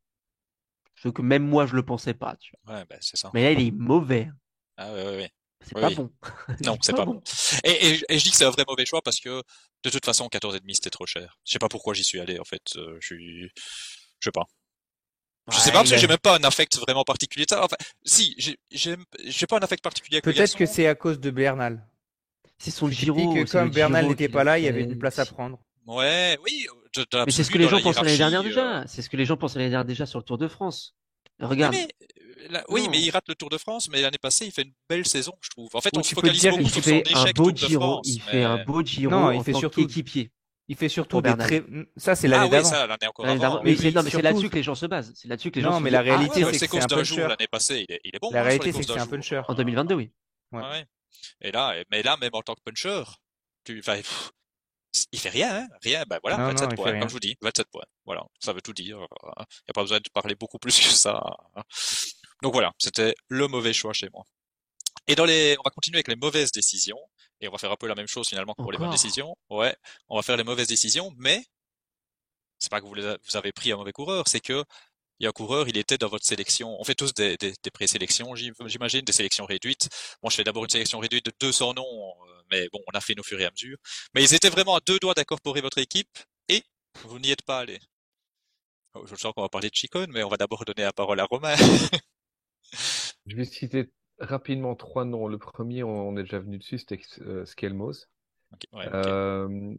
ce 0.95 1.09
que 1.09 1.21
même 1.21 1.47
moi, 1.47 1.65
je 1.65 1.75
le 1.75 1.83
pensais 1.83 2.13
pas, 2.13 2.35
tu 2.37 2.53
vois. 2.63 2.75
Ouais, 2.75 2.85
ben, 2.85 2.97
c'est 3.01 3.17
ça. 3.17 3.31
Mais 3.33 3.43
là, 3.43 3.51
il 3.51 3.67
est 3.67 3.71
mauvais. 3.71 4.29
Ah 4.77 4.93
ouais, 4.93 5.03
ouais, 5.03 5.15
ouais. 5.17 5.31
C'est 5.67 5.73
pas 5.73 5.89
bon. 5.89 6.11
Non, 6.63 6.77
c'est 6.81 6.95
pas, 6.95 7.05
bon. 7.05 7.21
Et, 7.63 7.71
et, 7.71 8.03
et, 8.09 8.19
je 8.19 8.23
dis 8.23 8.31
que 8.31 8.37
c'est 8.37 8.45
un 8.45 8.51
vrai 8.51 8.63
mauvais 8.67 8.85
choix 8.85 9.01
parce 9.01 9.19
que 9.19 9.43
de 9.83 9.89
toute 9.89 10.05
façon, 10.05 10.27
14,5 10.27 10.61
c'était 10.75 10.89
trop 10.89 11.05
cher. 11.05 11.37
Je 11.45 11.51
sais 11.51 11.59
pas 11.59 11.67
pourquoi 11.67 11.93
j'y 11.93 12.03
suis 12.03 12.19
allé 12.19 12.39
en 12.39 12.45
fait. 12.45 12.61
Euh, 12.75 12.97
je 13.01 13.05
suis, 13.05 13.51
je 14.19 14.27
sais 14.27 14.31
pas. 14.31 14.45
Je 15.51 15.57
sais 15.57 15.71
pas 15.71 15.79
parce 15.79 15.91
que 15.91 15.97
j'ai 15.97 16.07
même 16.07 16.17
pas 16.17 16.37
un 16.37 16.43
affect 16.43 16.77
vraiment 16.77 17.03
particulier. 17.03 17.45
Enfin, 17.51 17.77
si, 18.03 18.35
j'ai, 18.69 18.97
pas 19.47 19.57
un 19.57 19.61
affect 19.61 19.81
particulier. 19.81 20.21
Peut-être 20.21 20.55
que 20.55 20.65
c'est 20.65 20.87
à 20.87 20.95
cause 20.95 21.19
de 21.19 21.31
Bernal. 21.31 21.85
C'est 22.57 22.71
son 22.71 22.89
Giro. 22.89 23.33
que 23.33 23.49
comme 23.49 23.69
Bernal 23.69 24.07
n'était 24.07 24.29
pas 24.29 24.43
là, 24.43 24.59
il 24.59 24.65
y 24.65 24.67
avait 24.67 24.83
une 24.83 24.97
place 24.97 25.19
à 25.19 25.25
prendre. 25.25 25.59
Ouais, 25.85 26.37
oui. 26.43 26.67
mais 27.13 27.31
c'est 27.31 27.45
ce 27.45 27.51
que 27.51 27.57
les 27.57 27.69
gens 27.69 27.81
pensaient 27.81 28.03
l'année 28.03 28.17
dernière 28.17 28.43
déjà. 28.43 28.79
Euh. 28.79 28.83
C'est 28.87 29.01
ce 29.01 29.09
que 29.09 29.15
les 29.15 29.25
gens 29.25 29.37
pensaient 29.37 29.59
l'année 29.59 29.71
dernière 29.71 29.85
déjà 29.85 30.05
sur 30.05 30.19
le 30.19 30.25
Tour 30.25 30.37
de 30.37 30.49
France. 30.49 30.95
Regarde. 31.39 31.75
Oui, 32.69 32.87
mais 32.89 33.01
il 33.01 33.09
rate 33.09 33.27
le 33.27 33.35
Tour 33.35 33.49
de 33.49 33.57
France, 33.57 33.89
mais 33.89 34.01
l'année 34.01 34.17
passée, 34.21 34.45
il 34.45 34.51
fait 34.51 34.63
une 34.63 34.73
belle 34.89 35.07
saison, 35.07 35.33
je 35.41 35.49
trouve. 35.49 35.69
En 35.73 35.81
fait, 35.81 35.95
on 35.95 36.03
se 36.03 36.13
focalise 36.13 36.47
beaucoup 36.47 36.69
sur 36.69 36.83
son 36.83 36.89
échec 36.89 37.33
Tour 37.33 37.51
de 37.51 37.67
France. 37.67 38.07
Il 38.07 38.21
fait 38.21 38.43
un 38.43 38.63
beau 38.63 38.83
Giro 38.83 39.11
non, 39.11 39.31
il 39.31 39.43
fait 39.43 39.53
surtout 39.53 39.81
équipier. 39.81 40.31
Il 40.69 40.75
fait 40.75 40.89
surtout 40.89 41.21
des 41.21 41.35
très... 41.37 41.63
Ça, 41.95 42.15
c'est 42.15 42.27
l'année 42.27 42.49
ah, 42.51 42.59
oui, 42.59 42.65
ça, 42.65 42.87
l'année 42.87 43.07
encore 43.07 43.25
avant. 43.25 43.63
Mais, 43.63 43.75
c'est, 43.77 43.91
c'est 44.09 44.21
là-dessus 44.21 44.49
que 44.49 44.55
les 44.55 44.63
gens 44.63 44.75
se 44.75 44.85
basent. 44.85 45.13
C'est 45.15 45.29
là-dessus 45.29 45.49
que 45.49 45.59
les 45.59 45.61
gens 45.61 45.71
Non, 45.71 45.79
mais 45.79 45.89
la 45.89 46.01
réalité, 46.01 46.43
c'est 46.53 46.67
que 46.67 46.73
c'est 46.73 46.83
un 46.83 46.87
puncher. 46.87 47.21
L'année 47.21 47.47
passée, 47.49 47.85
il 47.87 47.93
est, 47.93 48.01
il 48.03 48.13
est 48.13 48.19
bon. 48.19 48.31
La 48.31 48.41
hein, 48.41 48.43
réalité, 48.43 48.73
c'est 48.73 48.79
que 48.79 48.85
c'est 48.85 48.99
un 48.99 49.07
puncher. 49.07 49.41
En 49.47 49.53
2022, 49.53 49.95
oui. 49.95 50.11
Ouais. 50.51 50.85
Et 51.41 51.51
là, 51.51 51.73
mais 51.89 52.03
là, 52.03 52.17
même 52.17 52.31
en 52.33 52.41
tant 52.41 52.55
que 52.55 52.61
puncher, 52.65 53.03
tu, 53.63 53.79
enfin, 53.79 53.99
il 55.11 55.19
fait 55.19 55.29
rien, 55.29 55.55
hein 55.55 55.67
rien. 55.83 56.03
Ben 56.07 56.19
voilà, 56.21 56.37
27 56.37 56.75
points, 56.75 56.99
comme 56.99 57.09
je 57.09 57.13
vous 57.13 57.19
dis, 57.19 57.37
27 57.41 57.67
points. 57.67 57.83
Voilà, 58.05 58.23
ça 58.39 58.53
veut 58.53 58.61
tout 58.61 58.73
dire. 58.73 58.97
Il 58.97 59.27
n'y 59.27 59.69
a 59.69 59.73
pas 59.73 59.81
besoin 59.81 59.99
de 59.99 60.09
parler 60.13 60.35
beaucoup 60.35 60.59
plus 60.59 60.77
que 60.77 60.85
ça. 60.85 61.23
Donc 62.43 62.53
voilà, 62.53 62.71
c'était 62.77 63.15
le 63.29 63.47
mauvais 63.47 63.73
choix 63.73 63.93
chez 63.93 64.09
moi. 64.13 64.23
Et 65.07 65.15
dans 65.15 65.25
les, 65.25 65.55
on 65.59 65.63
va 65.63 65.71
continuer 65.71 65.97
avec 65.97 66.07
les 66.07 66.15
mauvaises 66.15 66.51
décisions 66.51 66.99
et 67.39 67.47
on 67.47 67.51
va 67.51 67.57
faire 67.57 67.71
un 67.71 67.77
peu 67.77 67.87
la 67.87 67.95
même 67.95 68.07
chose 68.07 68.27
finalement 68.27 68.53
que 68.53 68.61
pour 68.61 68.71
les 68.71 68.77
bonnes 68.77 68.89
décisions. 68.89 69.35
Ouais, 69.49 69.75
on 70.09 70.17
va 70.17 70.21
faire 70.21 70.37
les 70.37 70.43
mauvaises 70.43 70.67
décisions, 70.67 71.11
mais 71.17 71.43
c'est 72.59 72.69
pas 72.71 72.81
que 72.81 72.85
vous, 72.85 72.95
vous 72.95 73.37
avez 73.37 73.51
pris 73.51 73.71
un 73.71 73.77
mauvais 73.77 73.91
coureur, 73.93 74.27
c'est 74.27 74.39
que 74.39 74.63
il 75.19 75.23
y 75.23 75.25
a 75.25 75.29
un 75.29 75.33
coureur, 75.33 75.67
il 75.67 75.77
était 75.77 75.97
dans 75.97 76.09
votre 76.09 76.25
sélection. 76.25 76.79
On 76.79 76.83
fait 76.83 76.93
tous 76.93 77.13
des, 77.13 77.37
des, 77.37 77.53
des 77.63 77.71
présélections, 77.71 78.35
j'imagine, 78.35 79.01
des 79.01 79.13
sélections 79.13 79.45
réduites. 79.45 79.89
Bon, 80.21 80.29
je 80.29 80.35
fais 80.35 80.43
d'abord 80.43 80.63
une 80.63 80.69
sélection 80.69 80.99
réduite 80.99 81.25
de 81.25 81.33
200 81.39 81.73
noms, 81.73 81.83
euh, 82.27 82.41
mais 82.51 82.67
bon, 82.71 82.79
on 82.93 82.95
a 82.95 83.01
fait 83.01 83.15
nos 83.15 83.23
fur 83.23 83.39
et 83.39 83.45
à 83.45 83.51
mesure. 83.51 83.77
Mais 84.13 84.23
ils 84.23 84.35
étaient 84.35 84.49
vraiment 84.49 84.75
à 84.75 84.79
deux 84.85 84.99
doigts 84.99 85.15
d'incorporer 85.15 85.61
votre 85.61 85.79
équipe 85.79 86.19
et 86.49 86.63
vous 87.03 87.17
n'y 87.19 87.31
êtes 87.31 87.41
pas 87.41 87.59
allé. 87.59 87.79
Oh, 88.93 89.05
je 89.07 89.15
sens 89.15 89.33
qu'on 89.33 89.41
va 89.41 89.49
parler 89.49 89.69
de 89.69 89.75
Chicone, 89.75 90.11
mais 90.11 90.23
on 90.23 90.29
va 90.29 90.37
d'abord 90.37 90.63
donner 90.65 90.83
la 90.83 90.93
parole 90.93 91.19
à 91.19 91.25
Romain. 91.25 91.55
je 92.73 93.35
vais 93.35 93.45
citer 93.45 93.91
rapidement 94.19 94.75
trois 94.75 95.05
noms. 95.05 95.27
Le 95.27 95.37
premier, 95.37 95.83
on, 95.83 96.17
est 96.17 96.23
déjà 96.23 96.39
venu 96.39 96.57
dessus, 96.57 96.77
c'était 96.77 96.99
euh, 97.21 97.45
Skelmos. 97.45 98.09
Euh, 98.75 99.75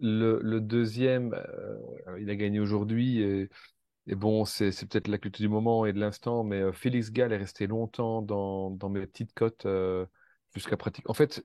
le, 0.00 0.40
le, 0.42 0.60
deuxième, 0.60 1.34
euh, 1.34 2.20
il 2.20 2.30
a 2.30 2.36
gagné 2.36 2.60
aujourd'hui. 2.60 3.20
Et, 3.20 3.48
et, 4.06 4.14
bon, 4.14 4.44
c'est 4.44 4.70
peut-être 4.88 5.08
la 5.08 5.18
culture 5.18 5.42
du 5.42 5.48
moment 5.48 5.86
et 5.86 5.92
de 5.92 6.00
l'instant, 6.00 6.44
mais 6.44 6.72
Félix 6.72 7.10
Gall 7.10 7.32
est 7.32 7.38
resté 7.38 7.66
longtemps 7.66 8.22
dans, 8.22 8.70
dans 8.70 8.88
mes 8.88 9.06
petites 9.06 9.34
cotes 9.34 9.66
jusqu'à 10.54 10.76
pratique. 10.76 11.08
En 11.08 11.14
fait, 11.14 11.44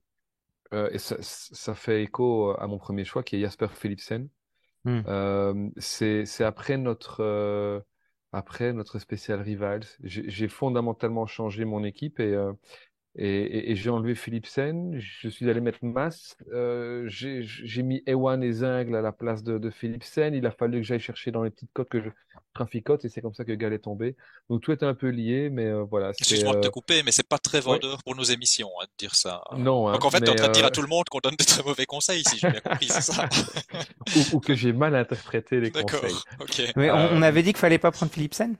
et 0.72 1.00
ça, 1.00 1.18
ça, 1.22 1.74
fait 1.74 2.04
écho 2.04 2.52
à 2.60 2.68
mon 2.68 2.78
premier 2.78 3.04
choix 3.04 3.24
qui 3.24 3.36
est 3.36 3.40
Jasper 3.40 3.68
Philipsen. 3.74 4.30
Hmm. 4.86 5.72
c'est 5.78 6.44
après 6.44 6.78
notre 6.78 7.84
après 8.32 8.74
notre 8.74 9.00
spécial 9.00 9.42
Rivals. 9.42 9.86
J'ai 10.04 10.48
fondamentalement 10.48 11.26
changé 11.28 11.66
mon 11.66 11.84
équipe 11.84 12.20
et, 12.20 12.34
euh, 12.34 12.54
et, 13.22 13.72
et, 13.72 13.76
j'ai 13.76 13.90
enlevé 13.90 14.16
Philipsen. 14.16 14.98
Je 14.98 15.28
suis 15.28 15.50
allé 15.50 15.60
mettre 15.60 15.80
Mass. 15.84 16.38
Euh, 16.54 17.04
j'ai 17.10 17.84
mis 17.84 18.02
Ewan 18.06 18.42
et 18.42 18.54
Zingle 18.54 18.96
à 18.96 19.02
la 19.02 19.12
place 19.12 19.44
de, 19.44 19.58
de 19.58 19.70
Philipsen. 19.70 20.34
Il 20.34 20.46
a 20.46 20.52
fallu 20.52 20.80
que 20.80 20.88
j'aille 20.88 21.02
chercher 21.02 21.30
dans 21.32 21.44
les 21.44 21.50
petites 21.50 21.72
cotes 21.74 21.90
que 21.90 22.02
je 22.02 22.10
traficote 22.54 23.04
et 23.04 23.10
c'est 23.10 23.20
comme 23.20 23.34
ça 23.34 23.44
que 23.44 23.52
Gal 23.52 23.74
est 23.74 23.80
tombé. 23.80 24.16
Donc 24.50 24.62
tout 24.62 24.72
est 24.72 24.84
un 24.84 24.94
peu 24.94 25.10
lié, 25.10 25.50
mais 25.50 25.66
euh, 25.66 25.84
voilà. 25.84 26.12
Excuse-moi 26.12 26.56
de 26.56 26.62
te 26.62 26.70
couper, 26.70 27.04
mais 27.04 27.12
c'est 27.12 27.28
pas 27.28 27.40
très 27.40 27.60
vendeur 27.60 28.02
pour 28.04 28.16
nos 28.16 28.24
émissions 28.24 28.70
hein, 28.82 28.86
de 28.86 28.98
dire 28.98 29.16
ça. 29.16 29.42
Non. 29.58 29.90
Hein, 29.90 29.94
Donc 29.94 30.06
en 30.06 30.12
fait, 30.12 30.22
tu 30.22 30.28
es 30.28 30.30
en 30.30 30.36
train 30.36 30.48
de 30.48 30.54
dire 30.54 30.66
à 30.66 30.72
tout 30.72 30.82
le 30.82 30.88
monde 30.88 31.10
qu'on 31.10 31.20
donne 31.20 31.36
de 31.38 31.44
très 31.44 31.62
mauvais 31.64 31.86
conseils, 31.86 32.24
si 32.26 32.38
j'ai 32.38 32.50
bien 32.50 32.62
compris, 32.62 32.88
c'est 32.88 33.02
ça. 33.02 33.28
ou, 34.16 34.38
ou, 34.38 34.40
que 34.40 34.56
j'ai 34.56 34.72
mal 34.72 34.96
interprété 34.96 35.60
les 35.60 35.72
conseils. 35.72 36.16
Ok. 36.40 36.62
Mais 36.78 36.90
on, 36.90 37.22
avait 37.22 37.44
dit 37.44 37.52
qu'il 37.52 37.60
fallait 37.60 37.80
pas 37.80 37.92
prendre 37.92 38.14
Philipsen. 38.14 38.56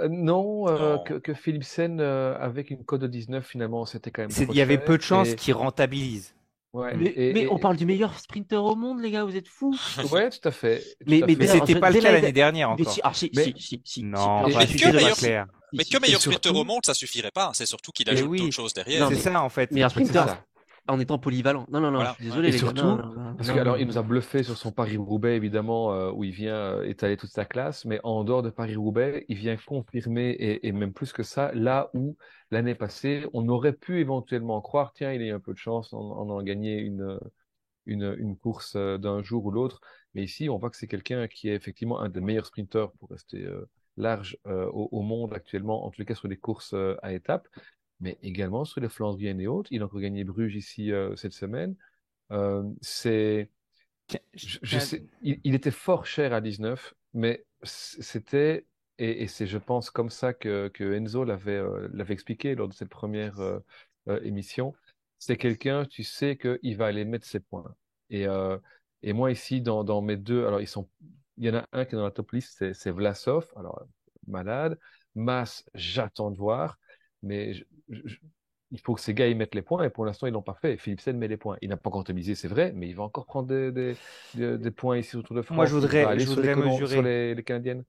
Euh, 0.00 0.08
non, 0.08 0.68
euh, 0.68 0.98
que, 0.98 1.14
que 1.14 1.34
Philipsen 1.34 2.00
avec 2.00 2.70
une 2.70 2.84
code 2.84 3.02
de 3.02 3.06
19 3.06 3.46
finalement 3.46 3.84
c'était 3.86 4.10
quand 4.10 4.22
même. 4.22 4.48
Il 4.50 4.56
y 4.56 4.60
avait 4.60 4.78
peu 4.78 4.96
de 4.96 5.02
chances 5.02 5.34
qu'il 5.34 5.54
rentabilise. 5.54 6.34
Ouais, 6.72 6.96
mais, 6.96 7.48
on 7.50 7.58
parle 7.58 7.76
du 7.76 7.84
meilleur 7.84 8.16
sprinter 8.16 8.62
au 8.62 8.76
monde, 8.76 9.00
les 9.00 9.10
gars, 9.10 9.24
vous 9.24 9.36
êtes 9.36 9.48
fous. 9.48 9.76
Ouais, 10.12 10.30
tout 10.30 10.48
à 10.48 10.52
fait. 10.52 10.84
mais, 11.04 11.20
mais, 11.26 11.46
c'était 11.46 11.80
pas 11.80 11.90
le 11.90 12.00
cas 12.00 12.12
l'année 12.12 12.30
dernière 12.30 12.70
encore. 12.70 12.92
Si, 12.92 13.00
ah, 13.02 13.12
si, 13.12 13.28
si, 13.34 13.54
si, 13.58 13.82
si, 13.84 14.02
Non, 14.04 14.46
mais, 14.46 14.66
que 14.66 14.92
meilleur, 14.94 15.16
clair. 15.16 15.46
mais 15.72 15.84
que 15.84 15.98
meilleur 15.98 16.20
sprinter 16.20 16.50
au 16.50 16.62
monde, 16.62 16.82
ça 16.86 16.94
suffirait 16.94 17.32
pas. 17.32 17.50
C'est 17.54 17.66
surtout 17.66 17.90
qu'il 17.90 18.08
ajoute 18.08 18.28
oui. 18.28 18.38
d'autres 18.38 18.52
choses 18.52 18.72
derrière. 18.72 19.08
C'est 19.08 19.16
ça, 19.16 19.42
en 19.42 19.48
fait. 19.48 19.72
Meilleur 19.72 19.90
sprinter 19.90 20.26
en 20.92 21.00
étant 21.00 21.18
polyvalent. 21.18 21.66
Non, 21.70 21.80
non, 21.80 21.90
non, 21.90 22.04
je 22.04 22.12
suis 22.14 22.24
désolé, 22.24 22.48
et 22.48 22.52
les 22.52 22.58
surtout, 22.58 22.82
gars. 22.82 22.82
Non, 22.82 23.14
non, 23.14 23.34
parce 23.36 23.50
que, 23.50 23.58
alors, 23.58 23.78
il 23.78 23.86
nous 23.86 23.98
a 23.98 24.02
bluffé 24.02 24.42
sur 24.42 24.56
son 24.56 24.72
Paris-Roubaix, 24.72 25.36
évidemment, 25.36 25.92
euh, 25.92 26.10
où 26.10 26.24
il 26.24 26.32
vient 26.32 26.54
euh, 26.54 26.82
étaler 26.84 27.16
toute 27.16 27.30
sa 27.30 27.44
classe, 27.44 27.84
mais 27.84 28.00
en 28.04 28.24
dehors 28.24 28.42
de 28.42 28.50
Paris-Roubaix, 28.50 29.24
il 29.28 29.36
vient 29.36 29.56
confirmer, 29.56 30.30
et, 30.30 30.66
et, 30.66 30.72
même 30.72 30.92
plus 30.92 31.12
que 31.12 31.22
ça, 31.22 31.50
là 31.54 31.90
où, 31.94 32.16
l'année 32.50 32.74
passée, 32.74 33.26
on 33.32 33.48
aurait 33.48 33.72
pu 33.72 34.00
éventuellement 34.00 34.60
croire, 34.60 34.92
tiens, 34.92 35.12
il 35.12 35.22
a 35.22 35.26
eu 35.26 35.32
un 35.32 35.40
peu 35.40 35.52
de 35.52 35.58
chance, 35.58 35.92
on, 35.92 35.98
on 35.98 36.30
en 36.30 36.38
a 36.38 36.42
gagné 36.42 36.78
une, 36.78 37.18
une, 37.86 38.16
une 38.18 38.36
course 38.36 38.74
euh, 38.76 38.98
d'un 38.98 39.22
jour 39.22 39.44
ou 39.46 39.50
l'autre. 39.50 39.80
Mais 40.14 40.22
ici, 40.24 40.48
on 40.48 40.58
voit 40.58 40.70
que 40.70 40.76
c'est 40.76 40.88
quelqu'un 40.88 41.28
qui 41.28 41.48
est 41.48 41.54
effectivement 41.54 42.00
un 42.00 42.08
des 42.08 42.20
meilleurs 42.20 42.46
sprinteurs 42.46 42.92
pour 42.92 43.10
rester 43.10 43.44
euh, 43.44 43.68
large 43.96 44.38
euh, 44.46 44.66
au, 44.66 44.88
au, 44.92 45.02
monde 45.02 45.32
actuellement, 45.34 45.84
en 45.84 45.90
tous 45.90 46.00
les 46.00 46.06
cas 46.06 46.14
sur 46.14 46.28
les 46.28 46.36
courses 46.36 46.74
à 47.02 47.12
étapes, 47.12 47.48
mais 48.00 48.18
également 48.22 48.64
sur 48.64 48.80
les 48.80 48.88
Flandriennes 48.88 49.40
et 49.40 49.46
autres. 49.46 49.70
Il 49.72 49.82
a 49.82 49.86
encore 49.86 50.00
gagné 50.00 50.24
Bruges 50.24 50.56
ici 50.56 50.90
cette 51.16 51.32
semaine. 51.32 51.76
c'est, 52.80 53.50
je, 54.34 54.58
je 54.62 54.78
sais, 54.78 55.06
il, 55.22 55.40
il, 55.44 55.54
était 55.54 55.70
fort 55.70 56.06
cher 56.06 56.32
à 56.32 56.40
19, 56.40 56.94
mais 57.14 57.44
c'était 57.62 58.66
et, 58.98 59.22
et 59.22 59.26
c'est, 59.28 59.46
je 59.46 59.58
pense, 59.58 59.90
comme 59.90 60.10
ça 60.10 60.34
que, 60.34 60.68
que 60.68 60.94
Enzo 60.94 61.24
l'avait 61.24 61.62
l'avait 61.92 62.14
expliqué 62.14 62.54
lors 62.54 62.68
de 62.68 62.74
cette 62.74 62.88
première 62.88 63.38
émission 64.22 64.74
c'est 65.20 65.36
quelqu'un, 65.36 65.84
tu 65.84 66.02
sais 66.02 66.36
qu'il 66.36 66.76
va 66.76 66.86
aller 66.86 67.04
mettre 67.04 67.26
ses 67.26 67.40
points. 67.40 67.74
Et, 68.08 68.26
euh, 68.26 68.58
et 69.02 69.12
moi, 69.12 69.30
ici, 69.30 69.60
dans, 69.60 69.84
dans 69.84 70.00
mes 70.00 70.16
deux, 70.16 70.46
alors 70.46 70.60
ils 70.60 70.66
sont, 70.66 70.88
il 71.36 71.44
y 71.44 71.50
en 71.50 71.56
a 71.56 71.68
un 71.72 71.84
qui 71.84 71.94
est 71.94 71.98
dans 71.98 72.04
la 72.04 72.10
top 72.10 72.32
list, 72.32 72.72
c'est 72.72 72.90
Vlasov, 72.90 73.52
alors 73.54 73.86
malade. 74.26 74.78
Mass, 75.14 75.64
j'attends 75.74 76.30
de 76.30 76.36
voir, 76.36 76.78
mais 77.22 77.54
je, 77.54 77.64
je, 77.88 78.16
il 78.70 78.80
faut 78.80 78.94
que 78.94 79.00
ces 79.00 79.14
gars 79.14 79.26
ils 79.26 79.36
mettent 79.36 79.54
les 79.54 79.62
points 79.62 79.82
et 79.84 79.90
pour 79.90 80.04
l'instant 80.04 80.26
ils 80.26 80.32
l'ont 80.32 80.42
pas 80.42 80.58
fait. 80.60 80.76
Philipsen 80.76 81.16
met 81.16 81.28
les 81.28 81.36
points. 81.36 81.56
Il 81.60 81.70
n'a 81.70 81.76
pas 81.76 81.90
comptabilisé, 81.90 82.34
c'est 82.34 82.48
vrai, 82.48 82.72
mais 82.74 82.88
il 82.88 82.94
va 82.94 83.02
encore 83.02 83.26
prendre 83.26 83.48
des, 83.48 83.72
des, 83.72 83.96
des, 84.34 84.58
des 84.58 84.70
points 84.70 84.98
ici 84.98 85.16
autour 85.16 85.34
de 85.36 85.42
France. 85.42 85.56
Moi 85.56 85.66
je 85.66 85.74
voudrais, 85.74 86.18
je 86.18 86.26
voudrais 86.26 86.54
sur 86.54 86.62
les, 86.62 86.70
mesurer 86.70 86.92
sur 86.94 87.02
les, 87.02 87.34
les, 87.34 87.42
Canadiennes. 87.42 87.84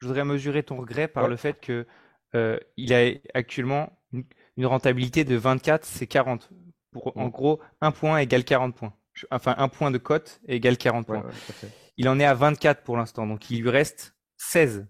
Je 0.00 0.06
voudrais 0.06 0.24
mesurer 0.24 0.62
ton 0.62 0.76
regret 0.76 1.08
par 1.08 1.24
ouais. 1.24 1.30
le 1.30 1.36
fait 1.36 1.60
que 1.60 1.86
euh, 2.34 2.58
il 2.76 2.92
a 2.92 3.12
actuellement 3.34 3.98
une, 4.12 4.24
une 4.56 4.66
rentabilité 4.66 5.24
de 5.24 5.36
24, 5.36 5.84
c'est 5.84 6.06
40. 6.06 6.50
Pour, 6.90 7.16
en 7.16 7.28
gros, 7.28 7.60
un 7.80 7.90
point 7.90 8.18
égale 8.18 8.44
40 8.44 8.76
points. 8.76 8.94
Enfin, 9.30 9.54
un 9.58 9.68
point 9.68 9.90
de 9.90 9.98
cote 9.98 10.40
égale 10.46 10.76
40 10.76 11.06
points. 11.06 11.22
Ouais, 11.22 11.68
il 11.96 12.08
en 12.08 12.18
est 12.18 12.24
à 12.24 12.34
24 12.34 12.82
pour 12.82 12.96
l'instant, 12.96 13.26
donc 13.26 13.50
il 13.50 13.62
lui 13.62 13.70
reste 13.70 14.16
16. 14.38 14.86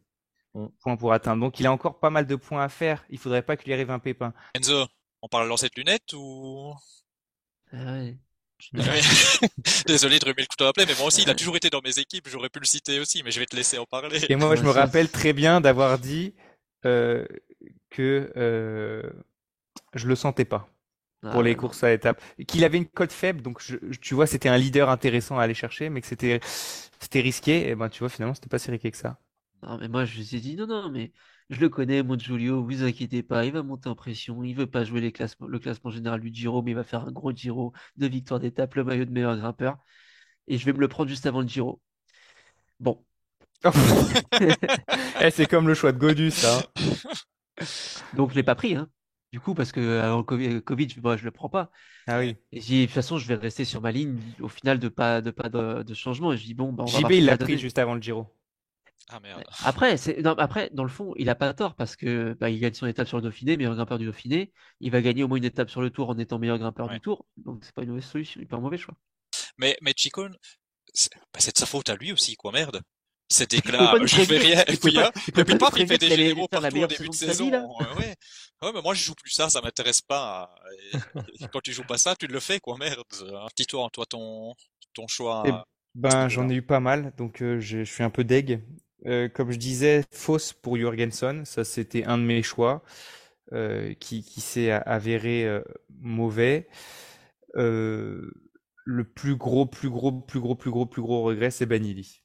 Points 0.81 0.97
pour 0.97 1.13
atteindre. 1.13 1.41
Donc 1.41 1.61
il 1.61 1.67
a 1.67 1.73
encore 1.73 1.99
pas 1.99 2.11
mal 2.11 2.27
de 2.27 2.37
points 2.37 2.63
à 2.63 2.69
faire. 2.69 3.05
Il 3.11 3.19
faudrait 3.19 3.43
pas 3.43 3.57
qu'il 3.57 3.67
lui 3.67 3.75
arrive 3.75 3.91
un 3.91 3.99
pépin. 3.99 4.33
Enzo, 4.55 4.87
on 5.23 5.29
parle 5.29 5.49
lancer 5.49 5.69
de 5.69 5.81
lunettes 5.81 6.13
ou? 6.15 6.75
Ah 7.73 8.03
Désolé 9.87 10.19
de 10.19 10.25
remuer 10.25 10.43
le 10.43 10.47
couteau 10.47 10.65
à 10.65 10.73
mais 10.77 10.95
moi 10.97 11.07
aussi, 11.07 11.23
il 11.23 11.31
a 11.31 11.35
toujours 11.35 11.57
été 11.57 11.71
dans 11.71 11.83
mes 11.83 11.99
équipes. 11.99 12.29
J'aurais 12.29 12.49
pu 12.49 12.61
le 12.61 12.67
citer 12.67 13.01
aussi, 13.01 13.23
mais 13.23 13.31
je 13.31 13.41
vais 13.41 13.47
te 13.47 13.57
laisser 13.57 13.79
en 13.79 13.85
parler. 13.85 14.21
Et 14.29 14.37
moi, 14.37 14.55
je 14.57 14.63
me 14.63 14.71
rappelle 14.71 15.11
très 15.11 15.33
bien 15.33 15.61
d'avoir 15.61 15.99
dit 15.99 16.35
euh, 16.87 17.27
que 17.91 18.33
euh, 18.37 19.03
je 19.95 20.07
le 20.07 20.15
sentais 20.15 20.45
pas 20.45 20.69
pour 21.33 21.43
les 21.43 21.53
ah. 21.53 21.55
courses 21.55 21.83
à 21.83 21.93
étapes. 21.93 22.23
Qu'il 22.47 22.65
avait 22.65 22.77
une 22.77 22.87
cote 22.87 23.13
faible, 23.13 23.41
donc 23.41 23.63
tu 24.01 24.15
vois, 24.15 24.27
c'était 24.27 24.51
un 24.51 24.59
leader 24.59 24.91
intéressant 24.91 25.39
à 25.39 25.45
aller 25.45 25.55
chercher, 25.55 25.89
mais 25.89 26.01
que 26.01 26.07
c'était 26.07 26.41
c'était 27.01 27.21
risqué. 27.21 27.69
Et 27.69 27.75
ben, 27.75 27.89
tu 27.89 28.01
vois, 28.01 28.09
finalement, 28.09 28.35
c'était 28.35 28.49
pas 28.49 28.59
si 28.59 28.71
risqué 28.71 28.91
que 28.91 28.97
ça. 28.97 29.19
Non, 29.67 29.79
mais 29.79 29.89
moi, 29.89 30.05
je 30.05 30.19
me 30.19 30.25
suis 30.25 30.41
dit, 30.41 30.57
non, 30.57 30.67
non, 30.67 30.91
mais 30.91 31.13
je 31.49 31.61
le 31.61 31.69
connais, 31.69 32.03
mon 32.03 32.19
Giulio, 32.19 32.63
vous 32.63 32.83
inquiétez 32.83 33.23
pas, 33.23 33.45
il 33.45 33.53
va 33.53 33.63
monter 33.63 33.89
en 33.89 33.95
pression, 33.95 34.43
il 34.45 34.55
veut 34.55 34.67
pas 34.67 34.85
jouer 34.85 35.01
les 35.01 35.13
classements, 35.13 35.47
le 35.47 35.59
classement 35.59 35.91
général 35.91 36.21
du 36.21 36.33
Giro, 36.33 36.63
mais 36.63 36.73
il 36.73 36.75
va 36.75 36.85
faire 36.85 37.07
un 37.07 37.13
gros 37.13 37.33
Giro 37.33 37.73
de 37.97 38.07
victoire 38.07 38.41
d'étape, 38.41 38.75
le 38.75 38.85
maillot 38.85 39.05
de 39.05 39.11
meilleur 39.11 39.37
grimpeur. 39.37 39.79
Et 40.49 40.59
je 40.59 40.65
vais 40.67 40.73
me 40.73 40.81
le 40.81 40.89
prendre 40.89 41.09
juste 41.09 41.27
avant 41.27 41.41
le 41.41 41.49
Giro. 41.49 41.81
Bon. 42.81 43.05
Eh, 45.21 45.31
c'est 45.31 45.47
comme 45.47 45.69
le 45.69 45.75
choix 45.75 45.93
de 45.93 45.99
Godus, 45.99 46.33
ça. 46.33 46.59
Hein. 46.59 47.65
Donc 48.15 48.31
je 48.31 48.35
l'ai 48.35 48.43
pas 48.43 48.57
pris, 48.57 48.75
hein. 48.75 48.89
Du 49.33 49.41
coup, 49.41 49.55
parce 49.55 49.73
que 49.73 50.01
avant 50.01 50.19
le 50.19 50.23
Covid, 50.61 50.89
je, 50.91 51.01
ne 51.01 51.17
je 51.17 51.25
le 51.25 51.31
prends 51.31 51.49
pas. 51.49 51.71
Ah 52.07 52.19
oui. 52.19 52.37
Et 52.53 52.61
j'ai 52.61 52.83
de 52.83 52.87
toute 52.87 52.95
façon, 52.95 53.17
je 53.17 53.27
vais 53.27 53.37
rester 53.37 53.65
sur 53.65 53.81
ma 53.81 53.91
ligne. 53.91 54.19
Au 54.41 54.49
final, 54.49 54.79
de 54.79 54.89
pas 54.89 55.21
de 55.21 55.31
pas 55.31 55.49
de, 55.49 55.95
changement. 55.95 56.33
Et 56.33 56.37
je 56.37 56.45
dis 56.45 56.55
bon, 56.55 56.73
bah, 56.73 56.85
JB, 56.87 57.11
il 57.11 57.25
l'a 57.25 57.39
pris 57.39 57.59
juste 57.59 57.79
avant 57.79 57.95
le 57.95 58.03
Giro. 58.03 58.29
Ah 59.11 59.21
merde. 59.21 59.45
Après, 59.65 59.97
c'est 59.97 60.25
après 60.27 60.71
dans 60.73 60.83
le 60.83 60.89
fond, 60.89 61.13
il 61.17 61.29
a 61.29 61.35
pas 61.35 61.53
tort 61.53 61.75
parce 61.75 61.95
que 61.95 62.37
bah, 62.41 62.49
il 62.49 62.59
gagne 62.59 62.75
son 62.75 62.87
étape 62.87 63.07
sur 63.07 63.19
le 63.19 63.23
Dauphiné, 63.23 63.57
meilleur 63.57 63.75
grimpeur 63.75 63.99
du 63.99 64.07
Dauphiné. 64.07 64.53
Il 64.81 64.91
va 64.91 65.03
gagner 65.03 65.23
au 65.23 65.29
moins 65.29 65.37
une 65.37 65.45
étape 65.45 65.71
sur 65.71 65.83
le 65.83 65.91
Tour 65.91 66.09
en 66.09 66.19
étant 66.19 66.39
meilleur 66.39 66.59
grimpeur 66.59 66.89
du 66.89 67.01
Tour. 67.01 67.27
Donc 67.37 67.65
c'est 67.65 67.75
pas 67.75 67.83
une 67.83 67.91
mauvaise 67.91 68.05
solution, 68.05 68.41
pas 68.47 68.57
un 68.57 68.61
mauvais 68.61 68.79
choix. 68.79 68.95
Mais 69.59 69.77
mais 69.83 69.93
bah, 69.93 71.39
c'est 71.39 71.55
de 71.55 71.59
sa 71.59 71.67
faute 71.67 71.89
à 71.91 71.97
lui 71.97 72.13
aussi, 72.13 72.37
quoi, 72.37 72.53
merde 72.53 72.83
cet 73.29 73.55
éclat, 73.55 73.95
je 74.05 74.23
fais 74.23 74.39
rien, 74.39 74.65
et 74.69 74.77
puis, 74.77 74.99
hein, 74.99 75.11
et 75.37 75.45
puis 75.45 75.59
paf, 75.59 75.75
il 75.77 75.87
fait 75.87 75.99
des 75.99 76.09
généraux 76.09 76.49
partout 76.49 76.77
au 76.77 76.87
début 76.87 77.09
de 77.09 77.15
saison. 77.15 77.51
ouais. 77.51 78.15
ouais, 78.63 78.73
mais 78.75 78.83
moi 78.83 78.95
je 78.95 79.03
joue 79.03 79.15
plus 79.15 79.31
ça, 79.31 79.49
ça 79.49 79.61
m'intéresse 79.61 80.03
pas. 80.03 80.55
quand 81.53 81.61
tu 81.61 81.73
joues 81.73 81.85
pas 81.85 81.99
ça, 81.99 82.15
tu 82.17 82.27
le 82.27 82.41
fais 82.41 82.61
quoi, 82.61 82.77
merde. 82.79 83.03
Un 83.23 83.49
petit 83.49 83.67
tour, 83.67 83.91
toi 83.91 84.07
ton 84.07 84.55
ton 84.93 85.09
choix. 85.09 85.43
Eh 85.47 85.53
ben 85.95 86.29
j'en 86.29 86.49
ai 86.49 86.55
eu 86.55 86.63
pas 86.63 86.81
mal, 86.81 87.13
donc 87.17 87.43
euh, 87.43 87.61
je 87.61 87.85
suis 87.85 88.03
un 88.03 88.11
peu 88.11 88.25
deg. 88.25 88.63
Euh, 89.07 89.29
comme 89.29 89.51
je 89.51 89.59
disais, 89.59 90.05
fausse 90.11 90.53
pour 90.53 90.77
Jurgenson, 90.77 91.43
ça 91.45 91.65
c'était 91.65 92.05
un 92.05 92.17
de 92.17 92.23
mes 92.23 92.43
choix 92.43 92.83
euh, 93.53 93.93
qui, 93.95 94.25
qui 94.25 94.41
s'est 94.41 94.71
avéré 94.71 95.47
euh, 95.47 95.63
mauvais. 96.01 96.69
Le 98.87 99.05
plus 99.05 99.37
gros, 99.37 99.65
plus 99.67 99.89
gros, 99.89 100.13
plus 100.13 100.41
gros, 100.41 100.55
plus 100.55 100.71
gros, 100.71 100.87
plus 100.87 101.01
gros 101.03 101.23
regret, 101.23 101.51
c'est 101.51 101.67
Banili. 101.67 102.23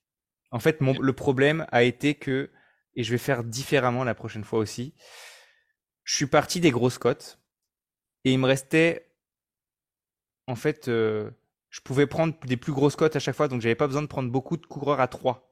En 0.51 0.59
fait, 0.59 0.79
le 0.81 1.13
problème 1.13 1.65
a 1.71 1.83
été 1.83 2.15
que, 2.15 2.51
et 2.95 3.03
je 3.03 3.11
vais 3.11 3.17
faire 3.17 3.43
différemment 3.45 4.03
la 4.03 4.15
prochaine 4.15 4.43
fois 4.43 4.59
aussi, 4.59 4.93
je 6.03 6.15
suis 6.15 6.25
parti 6.25 6.59
des 6.59 6.71
grosses 6.71 6.97
cotes 6.97 7.39
et 8.25 8.33
il 8.33 8.39
me 8.39 8.47
restait, 8.47 9.09
en 10.47 10.55
fait, 10.55 10.87
je 10.87 11.81
pouvais 11.85 12.07
prendre 12.07 12.37
des 12.45 12.57
plus 12.57 12.73
grosses 12.73 12.97
cotes 12.97 13.15
à 13.15 13.19
chaque 13.19 13.35
fois, 13.35 13.47
donc 13.47 13.61
j'avais 13.61 13.75
pas 13.75 13.87
besoin 13.87 14.01
de 14.01 14.07
prendre 14.07 14.29
beaucoup 14.29 14.57
de 14.57 14.65
coureurs 14.65 14.99
à 14.99 15.07
3. 15.07 15.48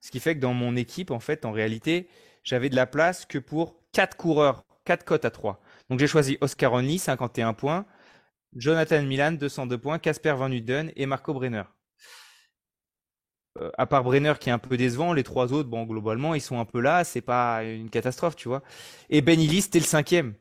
Ce 0.00 0.10
qui 0.10 0.20
fait 0.20 0.34
que 0.34 0.40
dans 0.40 0.54
mon 0.54 0.76
équipe, 0.76 1.10
en 1.10 1.20
fait, 1.20 1.44
en 1.44 1.52
réalité, 1.52 2.08
j'avais 2.44 2.68
de 2.68 2.76
la 2.76 2.86
place 2.86 3.26
que 3.26 3.38
pour 3.38 3.76
4 3.92 4.16
coureurs, 4.16 4.64
4 4.84 5.04
cotes 5.04 5.24
à 5.24 5.30
3. 5.30 5.60
Donc 5.90 5.98
j'ai 5.98 6.06
choisi 6.06 6.38
Oscar 6.40 6.72
Only, 6.72 6.98
51 6.98 7.54
points, 7.54 7.86
Jonathan 8.54 9.02
Milan, 9.02 9.32
202 9.32 9.78
points, 9.78 9.98
Casper 9.98 10.34
Van 10.36 10.50
Uden 10.50 10.92
et 10.96 11.06
Marco 11.06 11.34
Brenner. 11.34 11.64
Euh, 13.58 13.70
à 13.78 13.86
part 13.86 14.04
Brenner 14.04 14.34
qui 14.38 14.48
est 14.50 14.52
un 14.52 14.58
peu 14.58 14.76
décevant, 14.76 15.12
les 15.12 15.22
trois 15.22 15.52
autres, 15.52 15.68
bon, 15.68 15.84
globalement, 15.84 16.34
ils 16.34 16.40
sont 16.40 16.58
un 16.60 16.64
peu 16.64 16.80
là, 16.80 17.04
c'est 17.04 17.20
pas 17.20 17.64
une 17.64 17.90
catastrophe, 17.90 18.36
tu 18.36 18.48
vois. 18.48 18.62
Et 19.10 19.22
Ben 19.22 19.40
Illy, 19.40 19.62
c'était 19.62 19.78
le 19.78 19.84
cinquième. 19.84 20.34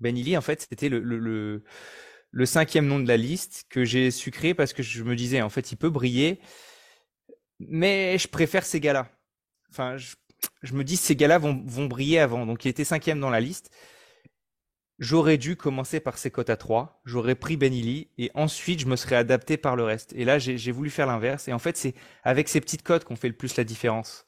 Ben 0.00 0.16
Illy, 0.16 0.36
en 0.36 0.40
fait, 0.40 0.66
c'était 0.68 0.88
le, 0.88 1.00
le, 1.00 1.62
le, 2.30 2.46
cinquième 2.46 2.86
nom 2.86 3.00
de 3.00 3.08
la 3.08 3.16
liste 3.16 3.66
que 3.68 3.84
j'ai 3.84 4.10
sucré 4.10 4.54
parce 4.54 4.72
que 4.72 4.82
je 4.82 5.02
me 5.04 5.14
disais, 5.16 5.42
en 5.42 5.50
fait, 5.50 5.72
il 5.72 5.76
peut 5.76 5.90
briller, 5.90 6.40
mais 7.68 8.18
je 8.18 8.28
préfère 8.28 8.64
ces 8.64 8.80
gars-là. 8.80 9.08
Enfin, 9.70 9.96
je, 9.96 10.14
je, 10.62 10.74
me 10.74 10.84
dis, 10.84 10.96
ces 10.96 11.16
gars-là 11.16 11.38
vont, 11.38 11.62
vont 11.66 11.86
briller 11.86 12.18
avant. 12.18 12.46
Donc, 12.46 12.64
il 12.64 12.68
était 12.68 12.84
cinquième 12.84 13.20
dans 13.20 13.30
la 13.30 13.40
liste. 13.40 13.70
J'aurais 15.00 15.38
dû 15.38 15.56
commencer 15.56 15.98
par 15.98 16.18
ces 16.18 16.30
cotes 16.30 16.50
à 16.50 16.58
3, 16.58 17.00
j'aurais 17.06 17.34
pris 17.34 17.56
Benili 17.56 18.10
et 18.18 18.30
ensuite 18.34 18.80
je 18.80 18.86
me 18.86 18.96
serais 18.96 19.16
adapté 19.16 19.56
par 19.56 19.74
le 19.74 19.82
reste. 19.82 20.12
Et 20.12 20.26
là, 20.26 20.38
j'ai 20.38 20.72
voulu 20.72 20.90
faire 20.90 21.06
l'inverse. 21.06 21.48
Et 21.48 21.54
en 21.54 21.58
fait, 21.58 21.78
c'est 21.78 21.94
avec 22.22 22.50
ces 22.50 22.60
petites 22.60 22.82
cotes 22.82 23.04
qu'on 23.04 23.16
fait 23.16 23.28
le 23.28 23.34
plus 23.34 23.56
la 23.56 23.64
différence. 23.64 24.26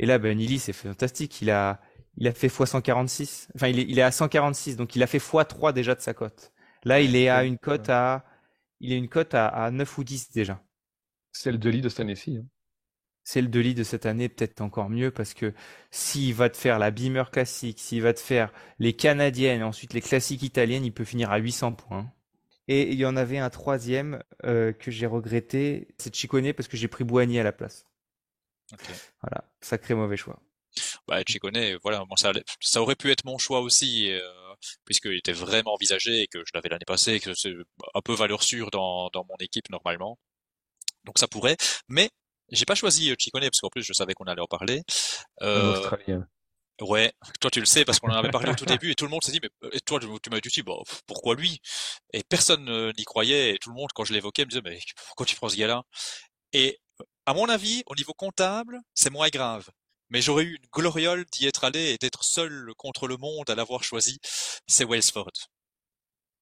Et 0.00 0.06
là, 0.06 0.18
Benili, 0.18 0.58
c'est 0.58 0.72
fantastique. 0.72 1.40
Il 1.42 1.50
a, 1.52 1.80
il 2.16 2.26
a 2.26 2.32
fait 2.32 2.48
x 2.48 2.64
146. 2.64 3.48
Enfin, 3.54 3.68
il 3.68 3.78
est, 3.78 3.86
il 3.88 3.98
est 3.98 4.02
à 4.02 4.10
146, 4.10 4.76
donc 4.76 4.96
il 4.96 5.02
a 5.04 5.06
fait 5.06 5.18
x 5.18 5.30
3 5.48 5.72
déjà 5.72 5.94
de 5.94 6.00
sa 6.00 6.12
cote. 6.12 6.52
Là, 6.84 7.00
il 7.00 7.14
est 7.14 7.28
à 7.28 7.44
une 7.44 7.58
cote 7.58 7.88
à, 7.88 8.24
il 8.80 8.92
est 8.92 8.98
une 8.98 9.08
cote 9.08 9.34
à, 9.34 9.46
à 9.46 9.70
9 9.70 9.98
ou 9.98 10.02
10 10.02 10.32
déjà. 10.32 10.60
C'est 11.34 11.52
le 11.52 11.58
Deli 11.58 11.82
de 11.82 11.88
cette 11.90 12.00
année-ci. 12.00 12.38
Hein 12.38 12.46
c'est 13.24 13.40
le 13.40 13.48
Deli 13.48 13.74
de 13.74 13.82
cette 13.82 14.06
année 14.06 14.28
peut-être 14.28 14.60
encore 14.60 14.90
mieux 14.90 15.10
parce 15.10 15.32
que 15.32 15.54
s'il 15.90 16.34
va 16.34 16.50
te 16.50 16.56
faire 16.56 16.78
la 16.78 16.90
Beamer 16.90 17.30
classique, 17.30 17.80
s'il 17.80 18.02
va 18.02 18.12
te 18.12 18.20
faire 18.20 18.52
les 18.78 18.92
canadiennes, 18.92 19.62
ensuite 19.62 19.94
les 19.94 20.02
classiques 20.02 20.42
italiennes, 20.42 20.84
il 20.84 20.92
peut 20.92 21.04
finir 21.04 21.32
à 21.32 21.38
800 21.38 21.72
points. 21.72 22.12
Et 22.68 22.92
il 22.92 22.98
y 22.98 23.06
en 23.06 23.16
avait 23.16 23.38
un 23.38 23.50
troisième 23.50 24.22
euh, 24.44 24.72
que 24.72 24.90
j'ai 24.90 25.06
regretté, 25.06 25.88
c'est 25.98 26.14
Chicone 26.14 26.52
parce 26.52 26.68
que 26.68 26.76
j'ai 26.76 26.88
pris 26.88 27.04
Boigny 27.04 27.38
à 27.38 27.42
la 27.42 27.52
place. 27.52 27.86
Voilà, 29.22 29.44
sacré 29.60 29.94
mauvais 29.94 30.16
choix. 30.16 30.40
Bah 31.06 31.22
Chicone, 31.26 31.78
voilà, 31.82 32.04
ça, 32.16 32.32
ça, 32.60 32.82
aurait 32.82 32.96
pu 32.96 33.10
être 33.10 33.24
mon 33.24 33.38
choix 33.38 33.60
aussi. 33.60 34.10
Euh, 34.10 34.20
puisqu'il 34.86 35.18
était 35.18 35.32
vraiment 35.32 35.74
envisagé 35.74 36.22
et 36.22 36.26
que 36.26 36.38
je 36.38 36.52
l'avais 36.54 36.70
l'année 36.70 36.86
passée 36.86 37.14
et 37.14 37.20
que 37.20 37.34
c'est 37.34 37.52
un 37.94 38.00
peu 38.00 38.14
valeur 38.14 38.42
sûre 38.42 38.70
dans, 38.70 39.10
dans 39.10 39.24
mon 39.24 39.36
équipe 39.40 39.68
normalement. 39.68 40.18
Donc 41.04 41.18
ça 41.18 41.28
pourrait, 41.28 41.56
mais 41.88 42.10
j'ai 42.50 42.64
pas 42.64 42.74
choisi 42.74 43.10
euh, 43.10 43.14
Chicone 43.18 43.42
parce 43.42 43.60
qu'en 43.60 43.68
plus 43.68 43.82
je 43.82 43.92
savais 43.92 44.14
qu'on 44.14 44.24
allait 44.24 44.40
en 44.40 44.46
parler. 44.46 44.82
Euh, 45.42 45.74
Australien. 45.74 46.26
Ouais, 46.80 47.12
toi 47.40 47.50
tu 47.50 47.60
le 47.60 47.66
sais 47.66 47.84
parce 47.84 48.00
qu'on 48.00 48.10
en 48.10 48.16
avait 48.16 48.30
parlé 48.30 48.50
au 48.50 48.54
tout 48.54 48.64
début 48.66 48.90
et 48.90 48.94
tout 48.94 49.04
le 49.04 49.10
monde 49.10 49.22
s'est 49.22 49.32
dit 49.32 49.40
mais 49.42 49.50
et 49.72 49.80
toi 49.80 50.00
tu 50.00 50.30
m'as 50.30 50.40
dit 50.40 50.62
bon 50.62 50.82
pourquoi 51.06 51.34
lui? 51.34 51.60
Et 52.12 52.22
personne 52.24 52.68
euh, 52.68 52.92
n'y 52.98 53.04
croyait 53.04 53.54
et 53.54 53.58
tout 53.58 53.70
le 53.70 53.76
monde 53.76 53.90
quand 53.94 54.04
je 54.04 54.12
l'évoquais 54.12 54.44
me 54.44 54.50
disait 54.50 54.62
mais 54.64 54.78
pourquoi 55.06 55.26
tu 55.26 55.36
prends 55.36 55.48
ce 55.48 55.56
gars-là? 55.56 55.84
Et 56.52 56.80
à 57.26 57.34
mon 57.34 57.48
avis 57.48 57.82
au 57.86 57.94
niveau 57.94 58.12
comptable 58.12 58.80
c'est 58.94 59.10
moins 59.10 59.28
grave. 59.28 59.68
Mais 60.10 60.20
j'aurais 60.20 60.44
eu 60.44 60.56
une 60.56 60.66
gloriole 60.72 61.24
d'y 61.32 61.46
être 61.46 61.64
allé 61.64 61.92
et 61.92 61.98
d'être 61.98 62.24
seul 62.24 62.72
contre 62.76 63.08
le 63.08 63.16
monde 63.16 63.48
à 63.48 63.54
l'avoir 63.54 63.84
choisi 63.84 64.18
c'est 64.66 64.84
Wellsford 64.84 65.30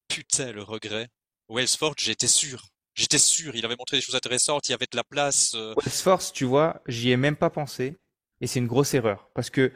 putain 0.07 0.51
le 0.51 0.63
regret. 0.63 1.09
Wellsford 1.47 1.93
j'étais 1.99 2.27
sûr 2.27 2.72
J'étais 2.95 3.17
sûr, 3.17 3.55
il 3.55 3.65
avait 3.65 3.75
montré 3.75 3.97
des 3.97 4.01
choses 4.01 4.15
intéressantes, 4.15 4.69
il 4.69 4.71
y 4.71 4.75
avait 4.75 4.87
de 4.91 4.95
la 4.95 5.03
place. 5.03 5.53
Euh... 5.55 5.73
Force, 5.87 6.31
tu 6.31 6.45
vois, 6.45 6.81
j'y 6.87 7.11
ai 7.11 7.17
même 7.17 7.35
pas 7.35 7.49
pensé. 7.49 7.97
Et 8.41 8.47
c'est 8.47 8.59
une 8.59 8.67
grosse 8.67 8.93
erreur. 8.93 9.29
Parce 9.33 9.49
que, 9.49 9.71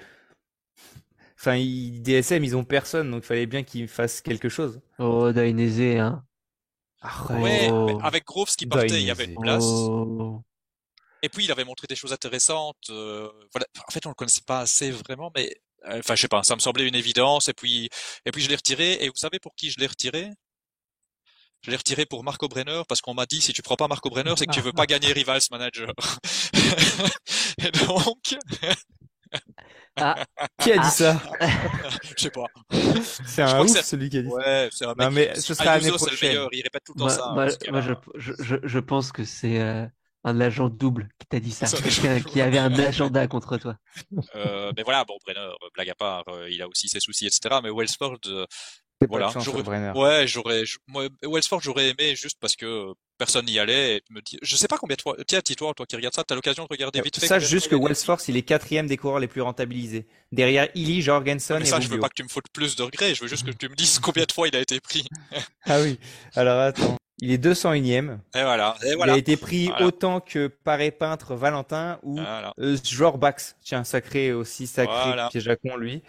enfin, 1.40 1.56
ils, 1.56 2.02
DSM, 2.02 2.44
ils 2.44 2.56
ont 2.56 2.64
personne, 2.64 3.10
donc 3.10 3.24
il 3.24 3.28
fallait 3.28 3.46
bien 3.46 3.64
qu'ils 3.64 3.88
fassent 3.88 4.22
quelque 4.22 4.50
chose. 4.50 4.82
Oh, 5.00 5.32
Dainese, 5.32 6.00
hein. 6.00 6.24
Ah, 7.02 7.40
ouais, 7.40 7.70
avec 8.04 8.26
Groves 8.26 8.56
qui 8.56 8.66
partait, 8.66 9.00
il 9.00 9.06
y 9.06 9.12
avait 9.12 9.26
une 9.26 9.40
place. 9.40 9.64
Oh. 9.64 10.42
Et 11.24 11.30
puis, 11.30 11.46
il 11.46 11.52
avait 11.52 11.64
montré 11.64 11.88
des 11.88 11.96
choses 11.96 12.14
intéressantes. 12.14 12.90
Euh, 12.90 13.30
voilà. 13.54 13.66
En 13.88 13.92
fait, 13.92 14.06
on 14.06 14.10
le 14.10 14.16
connaissait 14.16 14.42
pas 14.46 14.60
assez 14.60 14.92
vraiment, 14.92 15.32
mais 15.36 15.56
euh, 15.86 16.00
enfin, 16.00 16.16
je 16.16 16.22
sais 16.22 16.28
pas, 16.28 16.44
ça 16.44 16.56
me 16.56 16.60
semblait 16.60 16.88
une 16.88 16.96
évidence. 16.96 17.50
Et 17.50 17.54
puis, 17.54 17.90
et 18.26 18.32
puis, 18.32 18.42
je 18.42 18.50
l'ai 18.50 18.56
retiré. 18.56 18.94
Et 19.04 19.10
vous 19.10 19.16
savez 19.16 19.40
pour 19.40 19.56
qui 19.56 19.70
je 19.72 19.80
l'ai 19.80 19.88
retiré? 19.88 20.30
Je 21.62 21.72
l'ai 21.72 21.78
retiré 21.78 22.06
pour 22.06 22.24
Marco 22.24 22.48
Brenner 22.48 22.82
parce 22.88 23.02
qu'on 23.02 23.14
m'a 23.14 23.26
dit 23.26 23.42
si 23.42 23.54
tu 23.54 23.62
prends 23.62 23.76
pas 23.76 23.88
Marco 23.88 24.10
Brenner, 24.10 24.34
c'est 24.38 24.46
que 24.46 24.54
tu 24.54 24.62
veux 24.62 24.74
pas 24.74 24.86
gagner 24.86 25.12
Rivals 25.14 25.42
Manager. 25.52 25.92
Et 27.60 27.72
donc. 27.72 28.36
Ah. 29.98 30.16
Qui 30.62 30.72
a 30.72 30.78
dit 30.78 30.90
ça? 30.90 31.22
Je 32.16 32.24
sais 32.24 32.30
pas. 32.30 32.46
C'est 33.26 33.42
un 33.42 33.62
ouf 33.62 33.70
celui 33.82 34.10
qui 34.10 34.18
a 34.20 34.22
dit 34.22 34.30
ça. 34.30 34.36
Ouais, 34.36 34.70
c'est 34.72 34.86
un 34.86 34.90
mec. 34.90 35.00
Non 35.00 35.12
mais 35.12 35.36
ce 35.36 35.54
sera 35.54 35.78
l'année 35.78 35.92
prochaine. 35.92 36.36
Le 36.36 36.48
il 36.52 36.62
répète 36.62 36.84
tout 36.86 36.94
le 36.96 37.00
temps 37.00 37.10
ça. 37.10 37.32
Moi, 37.34 37.48
moi 37.70 37.82
je, 37.82 37.94
je, 38.16 38.56
je, 38.64 38.80
pense 38.80 39.12
que 39.12 39.26
c'est 39.26 39.60
euh, 39.60 39.86
un 40.28 40.42
agent 40.42 40.70
double 40.70 41.10
qui 41.20 41.28
t'a 41.28 41.40
dit 41.40 41.52
ça. 41.52 41.66
Quelqu'un 41.84 42.20
qui 42.22 42.42
avait 42.42 42.58
un 42.58 42.74
agenda 42.74 43.28
contre 43.28 43.58
toi. 43.58 43.78
Euh, 44.36 44.72
mais 44.76 44.84
voilà, 44.84 45.06
bon, 45.06 45.18
Brenner, 45.26 45.50
blague 45.74 45.90
à 45.90 45.96
part, 45.96 46.28
euh, 46.28 46.50
il 46.50 46.62
a 46.62 46.68
aussi 46.68 46.90
ses 46.90 47.00
soucis, 47.00 47.26
etc. 47.26 47.60
Mais 47.64 47.70
Wellsford, 47.70 48.20
euh, 48.28 48.46
Voilà, 49.08 49.32
j'aurais, 49.40 49.92
ouais, 49.92 50.28
j'aurais, 50.28 50.64
moi, 50.88 51.08
Wellsford, 51.24 51.62
j'aurais 51.62 51.90
aimé 51.90 52.16
juste 52.16 52.38
parce 52.40 52.56
que 52.56 52.94
personne 53.18 53.46
n'y 53.46 53.60
allait 53.60 53.98
et 53.98 54.02
me 54.10 54.22
dit, 54.22 54.40
je 54.42 54.56
sais 54.56 54.68
pas 54.68 54.78
combien 54.78 54.96
de 54.96 55.02
fois, 55.02 55.16
tiens, 55.28 55.40
dis-toi, 55.46 55.74
toi 55.76 55.86
qui 55.86 55.96
regardes 55.96 56.16
ça, 56.16 56.24
t'as 56.24 56.34
l'occasion 56.34 56.64
de 56.64 56.68
regarder 56.70 57.02
vite 57.02 57.20
fait. 57.20 57.28
Sache 57.28 57.48
juste 57.48 57.68
que 57.68 57.76
Wellsford, 57.76 58.20
il 58.28 58.38
est 58.38 58.42
quatrième 58.42 58.88
des 58.88 58.98
coureurs 58.98 59.20
les 59.20 59.28
plus 59.28 59.42
rentabilisés. 59.42 60.08
Derrière 60.32 60.68
Illy, 60.74 61.02
Jorgensen 61.02 61.60
mais 61.60 61.68
et 61.68 61.70
ça, 61.70 61.80
je 61.80 61.88
veux 61.90 62.00
pas 62.00 62.10
que 62.10 62.16
tu 62.16 62.24
me 62.24 62.28
fautes 62.28 62.50
plus 62.52 62.76
de 62.76 62.84
regrets, 62.84 63.14
je 63.14 63.22
veux 63.22 63.28
juste 63.28 63.46
que 63.46 63.52
tu 63.52 63.70
me 63.70 63.76
dises 63.76 64.00
combien 64.04 64.24
de 64.24 64.32
fois 64.32 64.48
il 64.48 64.56
a 64.56 64.60
été 64.60 64.80
pris. 64.80 65.08
ah 65.66 65.80
oui. 65.82 66.00
Alors 66.36 66.60
attends. 66.60 66.98
Il 67.20 67.32
est 67.32 67.44
201ème. 67.44 68.20
Et 68.36 68.44
voilà. 68.44 68.78
Et 68.86 68.94
voilà. 68.96 69.14
Il 69.14 69.16
a 69.16 69.20
été 69.20 69.38
pris 69.38 69.72
autant 69.80 70.20
que 70.22 70.48
Paré 70.48 70.92
Peintre 70.92 71.34
Valentin 71.36 72.00
ou 72.04 72.14
voilà. 72.16 72.54
euh, 72.60 73.12
Bax. 73.18 73.56
Tiens, 73.64 73.84
sacré 73.84 74.34
aussi, 74.34 74.68
sacré 74.68 75.16
piège 75.32 75.48
à 75.48 75.56
con, 75.56 75.78
lui. 75.78 76.04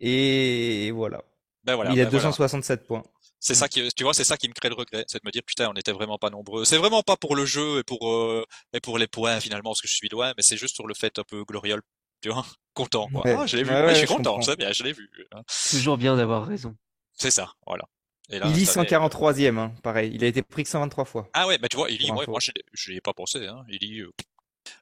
Et 0.00 0.90
voilà. 0.92 1.22
Ben 1.68 1.74
voilà 1.74 1.92
il 1.92 2.00
a 2.00 2.06
267 2.06 2.80
ben 2.80 2.86
points. 2.86 3.02
C'est 3.40 3.54
ça 3.54 3.68
qui, 3.68 3.86
tu 3.92 4.04
vois, 4.04 4.14
c'est 4.14 4.24
ça 4.24 4.38
qui 4.38 4.48
me 4.48 4.54
crée 4.54 4.70
le 4.70 4.74
regret, 4.74 5.04
c'est 5.06 5.22
de 5.22 5.26
me 5.26 5.30
dire 5.30 5.42
putain, 5.44 5.68
on 5.68 5.74
était 5.74 5.92
vraiment 5.92 6.16
pas 6.16 6.30
nombreux. 6.30 6.64
C'est 6.64 6.78
vraiment 6.78 7.02
pas 7.02 7.18
pour 7.18 7.36
le 7.36 7.44
jeu 7.44 7.80
et 7.80 7.82
pour 7.82 8.10
euh, 8.10 8.42
et 8.72 8.80
pour 8.80 8.96
les 8.96 9.06
points 9.06 9.38
finalement, 9.38 9.70
parce 9.72 9.82
que 9.82 9.88
je 9.88 9.94
suis 9.94 10.08
loin, 10.08 10.32
mais 10.38 10.42
c'est 10.42 10.56
juste 10.56 10.74
sur 10.74 10.86
le 10.86 10.94
fait 10.94 11.18
un 11.18 11.24
peu 11.24 11.44
gloriole, 11.44 11.82
tu 12.22 12.30
vois, 12.30 12.46
content. 12.74 13.06
Quoi. 13.12 13.22
Ah, 13.26 13.46
je 13.46 13.58
l'ai 13.58 13.64
vu, 13.64 13.70
je 13.90 13.94
suis 13.94 14.06
content, 14.06 14.40
je 14.40 14.54
bien, 14.54 14.72
je 14.72 14.82
l'ai 14.82 14.94
vu. 14.94 15.10
Hein. 15.32 15.42
Toujours 15.70 15.98
bien 15.98 16.16
d'avoir 16.16 16.46
raison. 16.46 16.74
C'est 17.12 17.30
ça, 17.30 17.52
voilà. 17.66 17.84
Et 18.30 18.38
là, 18.38 18.46
il 18.48 18.64
143e, 18.64 19.58
hein, 19.58 19.72
pareil. 19.82 20.10
Il 20.14 20.24
a 20.24 20.26
été 20.26 20.40
pris 20.40 20.62
que 20.62 20.70
123 20.70 21.04
fois. 21.04 21.28
Ah 21.34 21.46
ouais, 21.46 21.58
bah 21.58 21.68
tu 21.68 21.76
vois, 21.76 21.90
il 21.90 22.00
ouais, 22.10 22.24
moi 22.26 22.40
je 22.40 22.90
n'y 22.90 22.96
ai 22.96 23.00
pas 23.02 23.12
pensé. 23.12 23.46
Hein. 23.46 23.62
Il 23.68 24.00
euh, 24.00 24.10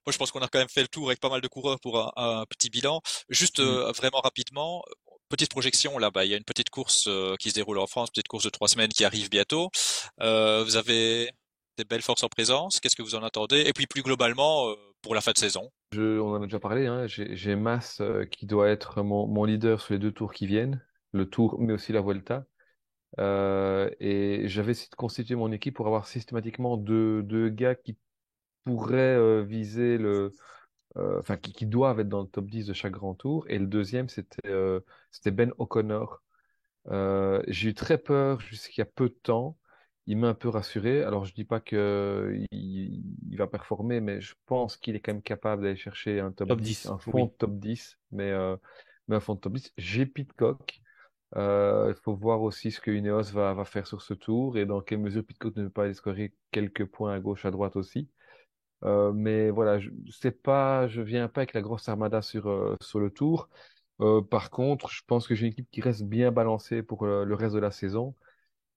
moi 0.06 0.12
je 0.12 0.18
pense 0.18 0.30
qu'on 0.30 0.40
a 0.40 0.48
quand 0.48 0.60
même 0.60 0.68
fait 0.68 0.82
le 0.82 0.88
tour 0.88 1.08
avec 1.08 1.20
pas 1.20 1.28
mal 1.28 1.40
de 1.40 1.48
coureurs 1.48 1.80
pour 1.80 1.98
un, 1.98 2.12
un 2.16 2.46
petit 2.46 2.70
bilan. 2.70 3.02
Juste 3.28 3.58
mm. 3.58 3.64
euh, 3.64 3.92
vraiment 3.92 4.20
rapidement, 4.20 4.82
petite 5.28 5.50
projection 5.50 5.98
là, 5.98 6.10
bas 6.10 6.24
il 6.24 6.30
y 6.30 6.34
a 6.34 6.36
une 6.36 6.44
petite 6.44 6.70
course 6.70 7.06
euh, 7.08 7.36
qui 7.36 7.50
se 7.50 7.54
déroule 7.54 7.78
en 7.78 7.86
France, 7.86 8.10
petite 8.10 8.28
course 8.28 8.44
de 8.44 8.50
trois 8.50 8.68
semaines 8.68 8.88
qui 8.88 9.04
arrive 9.04 9.30
bientôt. 9.30 9.70
Euh, 10.20 10.62
vous 10.64 10.76
avez 10.76 11.30
des 11.78 11.84
belles 11.84 12.02
forces 12.02 12.22
en 12.22 12.28
présence. 12.28 12.80
Qu'est-ce 12.80 12.96
que 12.96 13.02
vous 13.02 13.14
en 13.14 13.22
attendez? 13.22 13.64
Et 13.66 13.72
puis 13.72 13.86
plus 13.86 14.02
globalement 14.02 14.68
euh, 14.68 14.74
pour 15.02 15.14
la 15.14 15.20
fin 15.20 15.32
de 15.32 15.38
saison. 15.38 15.70
On 15.94 16.34
en 16.34 16.42
a 16.42 16.46
déjà 16.46 16.60
parlé. 16.60 16.86
Hein, 16.86 17.06
J'ai 17.06 17.56
Mass 17.56 18.02
qui 18.30 18.46
doit 18.46 18.68
être 18.68 19.02
mon, 19.02 19.44
leader 19.44 19.80
sur 19.80 19.94
les 19.94 20.00
deux 20.00 20.12
tours 20.12 20.32
qui 20.32 20.46
viennent, 20.46 20.82
le 21.12 21.28
Tour 21.28 21.56
mais 21.60 21.72
aussi 21.72 21.92
la 21.92 22.00
Vuelta. 22.00 22.44
et 23.18 24.42
j'avais 24.46 24.72
essayé 24.72 24.88
de 24.90 24.96
constituer 24.96 25.34
mon 25.34 25.52
équipe 25.52 25.76
pour 25.76 25.86
avoir 25.86 26.06
systématiquement 26.06 26.76
deux, 26.76 27.48
gars 27.50 27.74
qui 27.74 27.96
pourraient 28.64 29.44
viser 29.44 29.98
le 29.98 30.32
enfin 31.18 31.36
qui, 31.36 31.66
doivent 31.66 32.00
être 32.00 32.08
dans 32.08 32.22
le 32.22 32.28
top 32.28 32.46
10 32.46 32.66
de 32.66 32.72
chaque 32.72 32.92
grand 32.92 33.14
tour. 33.14 33.44
Et 33.48 33.58
le 33.58 33.66
deuxième, 33.66 34.08
c'était 34.08 34.48
euh, 34.48 34.80
c'était 35.10 35.30
Ben 35.30 35.52
O'Connor. 35.58 36.22
Euh, 36.88 37.42
j'ai 37.48 37.70
eu 37.70 37.74
très 37.74 37.98
peur 37.98 38.40
jusqu'il 38.40 38.80
y 38.80 38.82
a 38.82 38.86
peu 38.86 39.08
de 39.08 39.18
temps. 39.22 39.56
Il 40.06 40.18
m'a 40.18 40.28
un 40.28 40.34
peu 40.34 40.48
rassuré. 40.48 41.02
Alors 41.02 41.24
je 41.24 41.34
dis 41.34 41.44
pas 41.44 41.60
que 41.60 42.38
il, 42.50 43.36
va 43.36 43.46
performer, 43.46 44.00
mais 44.00 44.20
je 44.20 44.34
pense 44.46 44.76
qu'il 44.76 44.94
est 44.94 45.00
quand 45.00 45.12
même 45.12 45.22
capable 45.22 45.62
d'aller 45.62 45.76
chercher 45.76 46.20
un 46.20 46.32
top, 46.32 46.58
10, 46.60 46.86
un 46.86 46.98
fond 46.98 47.26
top 47.26 47.58
10, 47.58 47.98
mais, 48.12 48.32
mais 49.08 49.16
un 49.16 49.20
fond 49.20 49.34
de 49.34 49.40
top 49.40 49.54
10. 49.54 49.72
J'ai 49.76 50.06
Pitcock. 50.06 50.80
il 51.34 51.94
faut 52.02 52.14
voir 52.14 52.40
aussi 52.42 52.70
ce 52.70 52.80
que 52.80 52.92
Ineos 52.92 53.32
va, 53.32 53.52
va 53.52 53.64
faire 53.64 53.86
sur 53.86 54.00
ce 54.00 54.14
tour 54.14 54.56
et 54.56 54.64
dans 54.64 54.80
quelle 54.80 55.00
mesure 55.00 55.24
Pitcock 55.24 55.56
ne 55.56 55.64
peut 55.64 55.70
pas 55.70 55.84
aller 55.84 55.94
scorer 55.94 56.32
quelques 56.52 56.86
points 56.86 57.12
à 57.12 57.18
gauche, 57.18 57.44
à 57.44 57.50
droite 57.50 57.74
aussi. 57.74 58.08
Euh, 58.86 59.12
mais 59.12 59.50
voilà, 59.50 59.80
je 59.80 59.90
pas, 60.28 60.86
je 60.88 61.02
viens 61.02 61.28
pas 61.28 61.40
avec 61.40 61.54
la 61.54 61.60
grosse 61.60 61.88
armada 61.88 62.22
sur, 62.22 62.48
euh, 62.48 62.76
sur 62.80 63.00
le 63.00 63.10
tour. 63.10 63.48
Euh, 64.00 64.22
par 64.22 64.50
contre, 64.50 64.90
je 64.90 65.02
pense 65.06 65.26
que 65.26 65.34
j'ai 65.34 65.46
une 65.46 65.52
équipe 65.52 65.68
qui 65.70 65.80
reste 65.80 66.04
bien 66.04 66.30
balancée 66.30 66.82
pour 66.82 67.06
le 67.06 67.34
reste 67.34 67.54
de 67.54 67.60
la 67.60 67.70
saison. 67.70 68.14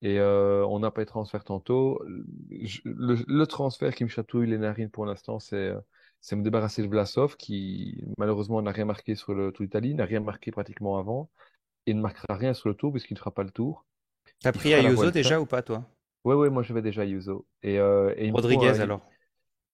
Et 0.01 0.19
on 0.21 0.79
n'a 0.79 0.91
pas 0.91 1.01
de 1.01 1.09
transfert 1.09 1.43
tantôt. 1.43 2.01
le, 2.05 3.45
transfert 3.45 3.93
qui 3.93 4.05
me 4.05 4.09
chatouille 4.09 4.47
les 4.47 4.57
narines 4.57 4.89
pour 4.89 5.05
l'instant, 5.05 5.39
c'est 5.39 5.73
c'est 6.21 6.35
me 6.35 6.43
débarrasser 6.43 6.81
de 6.81 6.87
Vlasov, 6.87 7.37
qui 7.37 8.03
malheureusement 8.17 8.61
n'a 8.61 8.71
rien 8.71 8.83
marqué 8.83 9.15
sur 9.15 9.33
le 9.33 9.53
Tour 9.53 9.65
d'Italie, 9.65 9.95
n'a 9.95 10.03
rien 10.03 10.19
marqué 10.19 10.51
pratiquement 10.51 10.97
avant, 10.97 11.29
et 11.85 11.93
ne 11.93 12.01
marquera 12.01 12.35
rien 12.35 12.53
sur 12.53 12.67
le 12.67 12.75
Tour 12.75 12.91
puisqu'il 12.91 13.13
ne 13.13 13.19
fera 13.19 13.31
pas 13.31 13.43
le 13.43 13.51
Tour. 13.51 13.85
T'as 14.41 14.51
pris 14.53 14.73
Ayuso 14.73 15.11
déjà 15.11 15.39
ou 15.39 15.45
pas, 15.45 15.61
toi? 15.61 15.85
Oui, 16.25 16.35
oui, 16.35 16.49
moi 16.49 16.63
j'avais 16.63 16.81
déjà 16.81 17.03
Ayuso. 17.03 17.45
Et, 17.61 17.75
et 17.75 18.31
Rodriguez 18.31 18.79
alors 18.79 19.01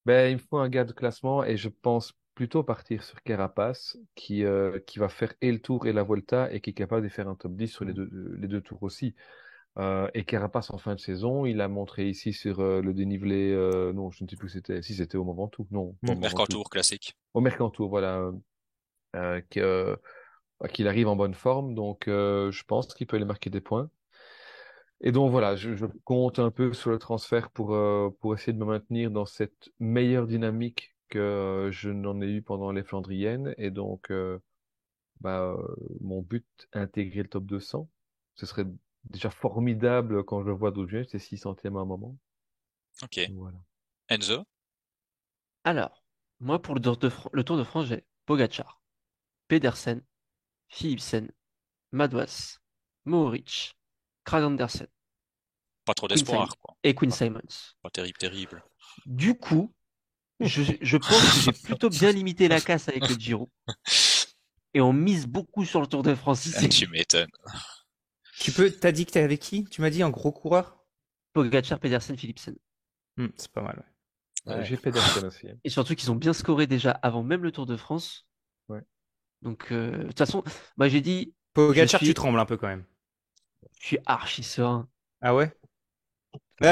ben, 0.05 0.31
il 0.31 0.35
me 0.35 0.39
faut 0.39 0.57
un 0.57 0.69
gars 0.69 0.83
de 0.83 0.93
classement 0.93 1.43
et 1.43 1.57
je 1.57 1.69
pense 1.69 2.13
plutôt 2.35 2.63
partir 2.63 3.03
sur 3.03 3.21
Carapace 3.23 3.97
qui, 4.15 4.43
euh, 4.43 4.79
qui 4.85 4.99
va 4.99 5.09
faire 5.09 5.33
et 5.41 5.51
le 5.51 5.59
tour 5.59 5.87
et 5.87 5.93
la 5.93 6.03
Volta 6.03 6.51
et 6.51 6.59
qui 6.59 6.71
est 6.71 6.73
capable 6.73 7.03
de 7.03 7.09
faire 7.09 7.29
un 7.29 7.35
top 7.35 7.55
10 7.55 7.67
sur 7.67 7.85
les 7.85 7.93
deux, 7.93 8.09
les 8.37 8.47
deux 8.47 8.61
tours 8.61 8.83
aussi. 8.83 9.15
Euh, 9.77 10.09
et 10.13 10.23
Carapace 10.23 10.71
en 10.71 10.77
fin 10.77 10.95
de 10.95 10.99
saison, 10.99 11.45
il 11.45 11.59
a 11.59 11.67
montré 11.67 12.07
ici 12.07 12.31
sur 12.31 12.61
euh, 12.61 12.81
le 12.81 12.93
dénivelé, 12.93 13.51
euh, 13.51 13.91
non, 13.91 14.09
je 14.09 14.23
ne 14.23 14.29
sais 14.29 14.37
plus 14.37 14.47
c'était, 14.47 14.81
si 14.81 14.95
c'était 14.95 15.17
au 15.17 15.25
Mont 15.25 15.47
tout 15.49 15.67
non. 15.71 15.95
Au 16.07 16.15
Mercantour 16.15 16.69
classique. 16.69 17.17
Au 17.33 17.41
Mercantour, 17.41 17.89
voilà, 17.89 18.31
qu'il 19.49 20.87
arrive 20.87 21.07
en 21.09 21.17
bonne 21.17 21.33
forme, 21.33 21.75
donc 21.75 22.05
je 22.07 22.63
pense 22.63 22.93
qu'il 22.93 23.05
peut 23.05 23.17
aller 23.17 23.25
marquer 23.25 23.49
des 23.49 23.61
points. 23.61 23.89
Et 25.01 25.11
donc 25.11 25.31
voilà, 25.31 25.55
je, 25.55 25.75
je, 25.75 25.85
compte 26.03 26.39
un 26.39 26.51
peu 26.51 26.73
sur 26.73 26.89
le 26.89 26.99
transfert 26.99 27.51
pour, 27.51 27.73
euh, 27.73 28.09
pour 28.21 28.33
essayer 28.33 28.53
de 28.53 28.57
me 28.57 28.65
maintenir 28.65 29.11
dans 29.11 29.25
cette 29.25 29.69
meilleure 29.79 30.25
dynamique 30.25 30.95
que 31.09 31.19
euh, 31.19 31.71
je 31.71 31.89
n'en 31.89 32.21
ai 32.21 32.27
eu 32.27 32.41
pendant 32.41 32.71
les 32.71 32.83
Flandriennes. 32.83 33.53
Et 33.57 33.71
donc, 33.71 34.09
euh, 34.09 34.39
bah, 35.21 35.55
mon 36.01 36.21
but, 36.21 36.47
intégrer 36.73 37.23
le 37.23 37.29
top 37.29 37.45
200. 37.45 37.89
Ce 38.35 38.45
serait 38.45 38.65
déjà 39.03 39.29
formidable 39.29 40.23
quand 40.23 40.41
je 40.41 40.47
le 40.47 40.53
vois 40.53 40.71
d'où 40.71 40.87
je 40.87 40.97
viens, 40.97 41.05
c'est 41.07 41.19
600e 41.19 41.77
à 41.77 41.81
un 41.81 41.85
moment. 41.85 42.17
Ok. 43.03 43.19
Voilà. 43.33 43.57
Enzo? 44.09 44.45
Alors, 45.63 46.03
moi 46.39 46.61
pour 46.61 46.75
le 46.75 46.81
Tour 46.81 46.97
de, 46.97 47.09
le 47.33 47.43
tour 47.43 47.57
de 47.57 47.63
France, 47.63 47.87
j'ai 47.87 48.05
Pogachar, 48.25 48.81
Pedersen, 49.47 50.03
Philipsen, 50.69 51.31
Madouas, 51.91 52.59
Mohoric, 53.05 53.75
Craig 54.25 54.43
Anderson. 54.43 54.87
Pas 55.85 55.93
trop 55.93 56.07
d'espoir, 56.07 56.57
quoi. 56.59 56.75
Et 56.83 56.93
Quinn 56.95 57.11
Simons. 57.11 57.39
Pas 57.81 57.89
terrible, 57.91 58.17
terrible. 58.17 58.63
Du 59.05 59.35
coup, 59.35 59.73
je, 60.39 60.63
je 60.81 60.97
pense 60.97 61.09
que 61.09 61.39
j'ai 61.41 61.51
plutôt 61.51 61.89
bien 61.89 62.11
limité 62.11 62.47
la 62.47 62.59
casse 62.59 62.89
avec 62.89 63.07
le 63.07 63.15
Giro. 63.15 63.51
Et 64.73 64.81
on 64.81 64.91
mise 64.91 65.27
beaucoup 65.27 65.63
sur 65.63 65.79
le 65.79 65.87
Tour 65.87 66.03
de 66.03 66.15
France 66.15 66.45
ici. 66.47 66.67
tu 66.69 66.87
m'étonnes. 66.87 67.29
Tu 68.39 68.51
peux, 68.51 68.69
t'as 68.69 68.91
dit 68.91 69.05
que 69.05 69.11
t'es 69.11 69.21
avec 69.21 69.39
qui? 69.39 69.63
Tu 69.65 69.81
m'as 69.81 69.89
dit 69.89 70.03
en 70.03 70.09
gros 70.09 70.31
coureur? 70.31 70.83
Pogacar, 71.33 71.79
Pedersen, 71.79 72.17
Philipsen. 72.17 72.55
Hmm, 73.17 73.27
c'est 73.37 73.51
pas 73.51 73.61
mal, 73.61 73.85
ouais. 74.47 74.65
J'ai 74.65 74.77
Pedersen 74.77 75.25
aussi. 75.25 75.49
Hein. 75.49 75.57
Et 75.63 75.69
surtout 75.69 75.95
qu'ils 75.95 76.11
ont 76.11 76.15
bien 76.15 76.33
scoré 76.33 76.67
déjà 76.67 76.91
avant 76.91 77.23
même 77.23 77.43
le 77.43 77.51
Tour 77.51 77.65
de 77.65 77.77
France. 77.77 78.27
Ouais. 78.67 78.81
Donc, 79.41 79.71
euh, 79.71 79.97
de 79.97 80.07
toute 80.07 80.17
façon, 80.17 80.43
moi 80.77 80.87
j'ai 80.89 81.01
dit. 81.01 81.33
Pogacar, 81.53 82.01
tu 82.01 82.13
trembles 82.13 82.39
un 82.39 82.45
peu 82.45 82.57
quand 82.57 82.67
même. 82.67 82.85
Je 83.79 83.87
suis 83.87 83.97
archi 84.05 84.43
serein. 84.43 84.87
Ah 85.21 85.35
ouais? 85.35 85.51
Au 86.61 86.67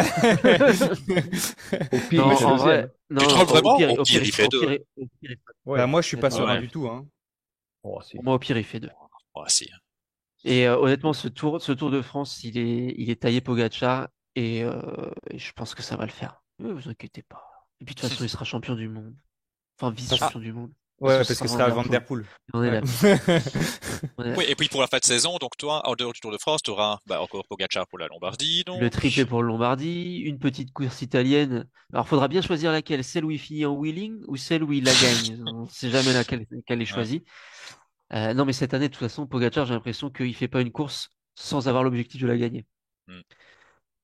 pire, 2.09 2.25
non, 2.25 2.45
en 2.45 2.55
vrai, 2.55 2.89
non, 3.09 3.27
tu 3.27 3.33
vraiment? 3.45 3.75
au 3.75 4.03
pire, 4.03 4.23
il 4.23 4.31
fait 4.31 4.47
deux. 4.47 4.85
Ouais. 5.65 5.77
Bah, 5.77 5.87
moi, 5.87 6.01
je 6.01 6.07
suis 6.07 6.17
pas 6.17 6.29
serein 6.29 6.61
du 6.61 6.69
tout. 6.69 6.87
Hein. 6.87 7.05
Oh. 7.83 7.99
Moi, 8.21 8.35
au 8.35 8.39
pire, 8.39 8.57
il 8.57 8.63
fait 8.63 8.79
deux. 8.79 8.91
Oh, 9.33 9.43
si. 9.47 9.69
Et 10.45 10.67
euh, 10.67 10.77
honnêtement, 10.77 11.11
ce 11.13 11.27
tour, 11.27 11.61
ce 11.61 11.73
tour 11.73 11.91
de 11.91 12.01
France, 12.01 12.43
il 12.43 12.57
est, 12.57 12.95
il 12.97 13.09
est 13.09 13.21
taillé 13.21 13.41
Pogacar 13.41 14.07
et, 14.35 14.63
euh, 14.63 15.11
et 15.29 15.37
je 15.37 15.51
pense 15.53 15.75
que 15.75 15.81
ça 15.81 15.95
va 15.97 16.05
le 16.05 16.11
faire. 16.11 16.41
Ne 16.59 16.71
vous 16.71 16.89
inquiétez 16.89 17.23
pas. 17.23 17.43
Et 17.79 17.85
puis 17.85 17.95
de 17.95 17.99
toute 17.99 18.09
façon, 18.09 18.23
il 18.23 18.29
sera 18.29 18.45
champion 18.45 18.75
du 18.75 18.87
monde. 18.87 19.15
Enfin, 19.77 19.91
vice-champion 19.91 20.39
du 20.39 20.53
monde. 20.53 20.71
Ouais, 21.03 21.17
parce, 21.17 21.27
que 21.27 21.33
ce 21.33 21.47
sera 21.47 21.67
Van 21.67 21.83
Der 21.83 22.05
Poel. 22.05 22.23
On 22.53 22.63
est 22.63 22.81
oui, 24.37 24.45
et 24.47 24.55
puis 24.55 24.69
pour 24.69 24.79
la 24.79 24.87
fin 24.87 24.99
de 24.99 25.03
saison, 25.03 25.37
donc 25.37 25.57
toi, 25.57 25.81
en 25.85 25.95
dehors 25.95 26.13
du 26.13 26.21
Tour 26.21 26.31
de 26.31 26.37
France, 26.37 26.61
tu 26.63 26.71
auras 26.71 26.99
bah, 27.05 27.21
encore 27.21 27.45
Pogacar 27.45 27.85
pour 27.87 27.99
la 27.99 28.07
Lombardie. 28.07 28.63
Donc... 28.65 28.79
Le 28.79 28.89
triplé 28.89 29.25
pour 29.25 29.41
le 29.41 29.49
Lombardie, 29.49 30.19
une 30.19 30.39
petite 30.39 30.71
course 30.71 31.01
italienne. 31.01 31.67
Alors, 31.91 32.07
faudra 32.07 32.29
bien 32.29 32.41
choisir 32.41 32.71
laquelle, 32.71 33.03
celle 33.03 33.25
où 33.25 33.31
il 33.31 33.39
finit 33.39 33.65
en 33.65 33.73
wheeling 33.73 34.23
ou 34.27 34.37
celle 34.37 34.63
où 34.63 34.71
il 34.71 34.85
la 34.85 34.93
gagne. 34.93 35.43
On 35.47 35.63
ne 35.63 35.69
sait 35.69 35.89
jamais 35.89 36.13
laquelle, 36.13 36.45
laquelle 36.49 36.81
est 36.81 36.85
choisie. 36.85 37.25
Euh, 38.13 38.33
non, 38.33 38.45
mais 38.45 38.53
cette 38.53 38.73
année, 38.73 38.87
de 38.87 38.93
toute 38.93 39.01
façon, 39.01 39.27
Pogacar, 39.27 39.65
j'ai 39.65 39.73
l'impression 39.73 40.09
qu'il 40.09 40.33
fait 40.35 40.47
pas 40.47 40.61
une 40.61 40.71
course 40.71 41.09
sans 41.35 41.67
avoir 41.67 41.83
l'objectif 41.83 42.21
de 42.21 42.27
la 42.27 42.37
gagner. 42.37 42.65
Hmm. 43.07 43.19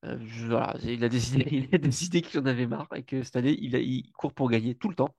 Euh, 0.06 0.18
voilà, 0.48 0.76
il 0.84 1.04
a 1.04 1.10
décidé, 1.10 1.46
il 1.52 1.76
a 1.76 1.78
décidé 1.78 2.22
qu'il 2.22 2.40
en 2.40 2.46
avait 2.46 2.68
marre 2.68 2.88
et 2.96 3.04
que 3.04 3.24
cette 3.24 3.36
année, 3.36 3.58
il, 3.60 3.76
a, 3.76 3.80
il 3.80 4.12
court 4.14 4.34
pour 4.34 4.50
gagner 4.50 4.76
tout 4.76 4.90
le 4.90 4.96
temps. 4.96 5.14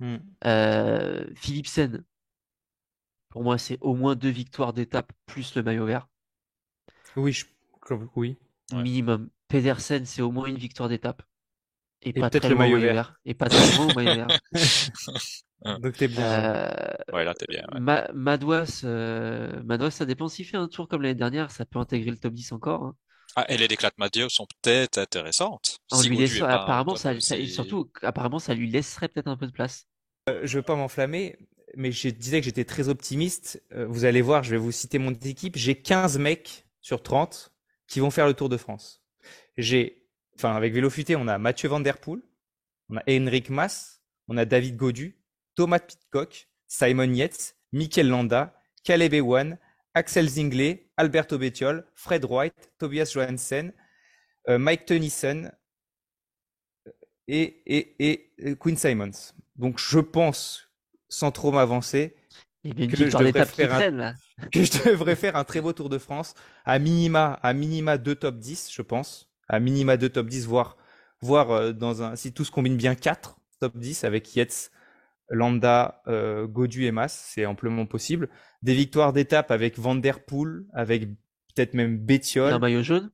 Mm. 0.00 0.16
Euh, 0.44 1.24
Philipsen, 1.34 2.04
pour 3.30 3.42
moi, 3.42 3.58
c'est 3.58 3.78
au 3.80 3.94
moins 3.94 4.14
deux 4.14 4.30
victoires 4.30 4.72
d'étape 4.72 5.12
plus 5.26 5.54
le 5.54 5.62
maillot 5.62 5.86
vert. 5.86 6.08
Oui, 7.16 7.36
oui. 8.14 8.36
Minimum. 8.72 9.30
Pedersen, 9.48 10.04
c'est 10.04 10.22
au 10.22 10.32
moins 10.32 10.46
une 10.46 10.58
victoire 10.58 10.88
d'étape. 10.88 11.22
Et, 12.02 12.12
pas 12.12 12.30
peut-être 12.30 12.48
le 12.48 12.56
maillot 12.56 12.78
vert. 12.78 13.18
Et 13.24 13.34
pas 13.34 13.48
très 13.48 13.76
loin 13.76 13.88
au 13.90 13.94
maillot 13.94 14.26
vert. 14.26 14.38
Donc 15.80 15.96
t'es 15.96 16.08
bien. 16.08 16.22
Euh, 16.24 16.94
ouais, 17.12 17.24
là 17.24 17.34
t'es 17.34 17.46
bien. 17.48 17.64
Madouas, 18.14 18.82
euh, 18.84 19.90
ça 19.90 20.04
dépend 20.04 20.28
s'il 20.28 20.44
fait 20.44 20.56
un 20.56 20.68
tour 20.68 20.88
comme 20.88 21.02
l'année 21.02 21.14
dernière, 21.14 21.50
ça 21.50 21.64
peut 21.64 21.78
intégrer 21.78 22.10
le 22.10 22.18
top 22.18 22.34
10 22.34 22.52
encore. 22.52 22.84
Hein. 22.84 22.96
Ah, 23.38 23.44
et 23.50 23.58
les 23.58 23.68
déclats 23.68 23.90
de 23.90 24.28
sont 24.28 24.46
peut-être 24.46 24.96
intéressantes. 24.96 25.78
On 25.92 26.00
lui 26.00 26.16
laisse, 26.16 26.40
apparemment, 26.40 26.96
ça, 26.96 27.20
surtout, 27.20 27.90
apparemment, 28.02 28.38
ça 28.38 28.54
lui 28.54 28.70
laisserait 28.70 29.08
peut-être 29.08 29.28
un 29.28 29.36
peu 29.36 29.46
de 29.46 29.52
place. 29.52 29.86
Euh, 30.30 30.40
je 30.44 30.56
veux 30.56 30.62
pas 30.62 30.74
m'enflammer, 30.74 31.36
mais 31.76 31.92
je 31.92 32.08
disais 32.08 32.40
que 32.40 32.46
j'étais 32.46 32.64
très 32.64 32.88
optimiste. 32.88 33.62
Euh, 33.72 33.86
vous 33.86 34.06
allez 34.06 34.22
voir, 34.22 34.42
je 34.42 34.50
vais 34.52 34.56
vous 34.56 34.72
citer 34.72 34.98
mon 34.98 35.12
équipe. 35.12 35.56
J'ai 35.56 35.74
15 35.74 36.18
mecs 36.18 36.66
sur 36.80 37.02
30 37.02 37.52
qui 37.86 38.00
vont 38.00 38.10
faire 38.10 38.26
le 38.26 38.32
Tour 38.32 38.48
de 38.48 38.56
France. 38.56 39.02
J'ai, 39.58 40.08
enfin, 40.36 40.56
avec 40.56 40.72
Vélo 40.72 40.88
on 41.18 41.28
a 41.28 41.36
Mathieu 41.36 41.68
Van 41.68 41.80
Der 41.80 41.98
Poel, 41.98 42.22
on 42.88 42.96
a 42.96 43.02
Henrik 43.06 43.50
Mas, 43.50 44.00
on 44.28 44.38
a 44.38 44.46
David 44.46 44.76
Godu, 44.76 45.20
Thomas 45.54 45.80
Pitcock, 45.80 46.48
Simon 46.66 47.12
Yates, 47.12 47.54
Mikel 47.72 48.08
Landa, 48.08 48.58
Caleb 48.82 49.12
Ewan, 49.12 49.58
Axel 49.96 50.28
Zingley, 50.28 50.90
Alberto 50.98 51.38
Bettiol, 51.38 51.86
Fred 51.94 52.26
White, 52.26 52.70
Tobias 52.78 53.10
Johansen, 53.14 53.72
euh, 54.50 54.58
Mike 54.58 54.84
Tennyson 54.84 55.50
et, 57.26 57.62
et, 57.66 57.96
et 57.98 58.56
Quinn 58.56 58.76
Simons. 58.76 59.32
Donc 59.56 59.78
je 59.78 59.98
pense, 59.98 60.70
sans 61.08 61.30
trop 61.30 61.50
m'avancer, 61.50 62.14
que, 62.62 62.94
je 62.94 63.04
devrais 63.04 63.46
faire 63.46 63.72
un, 63.74 64.14
que 64.52 64.64
je 64.64 64.90
devrais 64.90 65.16
faire 65.16 65.34
un 65.34 65.44
très 65.44 65.62
beau 65.62 65.72
Tour 65.72 65.88
de 65.88 65.96
France, 65.96 66.34
à 66.66 66.78
minima, 66.78 67.38
à 67.42 67.54
minima 67.54 67.96
deux 67.96 68.16
top 68.16 68.36
10, 68.36 68.70
je 68.70 68.82
pense, 68.82 69.30
à 69.48 69.60
minima 69.60 69.96
deux 69.96 70.10
top 70.10 70.26
10, 70.26 70.46
voire, 70.46 70.76
voire 71.22 71.50
euh, 71.52 71.72
dans 71.72 72.02
un, 72.02 72.16
si 72.16 72.34
tout 72.34 72.44
se 72.44 72.50
combine 72.50 72.76
bien, 72.76 72.94
4 72.94 73.38
top 73.60 73.78
10 73.78 74.04
avec 74.04 74.36
Yates, 74.36 74.70
Landa, 75.30 76.02
euh, 76.06 76.46
Godu 76.46 76.84
et 76.84 76.92
Mas, 76.92 77.12
c'est 77.12 77.46
amplement 77.46 77.86
possible. 77.86 78.28
Des 78.66 78.74
victoires 78.74 79.12
d'étape 79.12 79.52
avec 79.52 79.78
Van 79.78 79.94
Der 79.94 80.24
Poel, 80.24 80.64
avec 80.72 81.08
peut-être 81.54 81.74
même 81.74 81.98
Bettiol. 81.98 82.52
Un 82.52 82.58
maillot 82.58 82.82
jaune? 82.82 83.10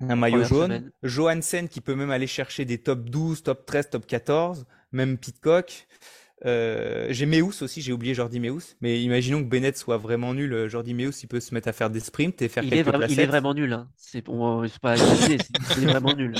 Un 0.00 0.14
maillot 0.14 0.44
jaune. 0.44 0.92
Johansen 1.02 1.68
qui 1.68 1.80
peut 1.80 1.94
même 1.94 2.10
aller 2.10 2.26
chercher 2.26 2.66
des 2.66 2.76
top 2.76 3.08
12, 3.08 3.42
top 3.42 3.64
13, 3.64 3.90
top 3.90 4.06
14 4.06 4.66
même 4.92 5.18
Pitcock. 5.18 5.86
Euh, 6.46 7.08
j'ai 7.10 7.26
Meus 7.26 7.62
aussi, 7.62 7.82
j'ai 7.82 7.92
oublié 7.92 8.14
Jordi 8.14 8.38
Meus, 8.38 8.76
mais 8.80 9.02
imaginons 9.02 9.42
que 9.42 9.48
Bennett 9.48 9.76
soit 9.76 9.96
vraiment 9.96 10.34
nul. 10.34 10.52
Euh, 10.52 10.68
Jordi 10.68 10.94
Meus, 10.94 11.24
il 11.24 11.26
peut 11.26 11.40
se 11.40 11.52
mettre 11.52 11.66
à 11.66 11.72
faire 11.72 11.90
des 11.90 11.98
sprints 11.98 12.40
et 12.42 12.48
faire 12.48 12.62
il 12.62 12.70
quelques 12.70 12.86
est 12.86 13.12
Il 13.12 13.20
est 13.20 13.26
vraiment 13.26 13.54
nul. 13.54 13.72
Hein. 13.72 13.88
C'est 13.96 14.24
bon, 14.24 14.64
pas 14.80 14.94
il 14.96 15.32
est 15.34 15.86
vraiment 15.86 16.14
nul. 16.14 16.34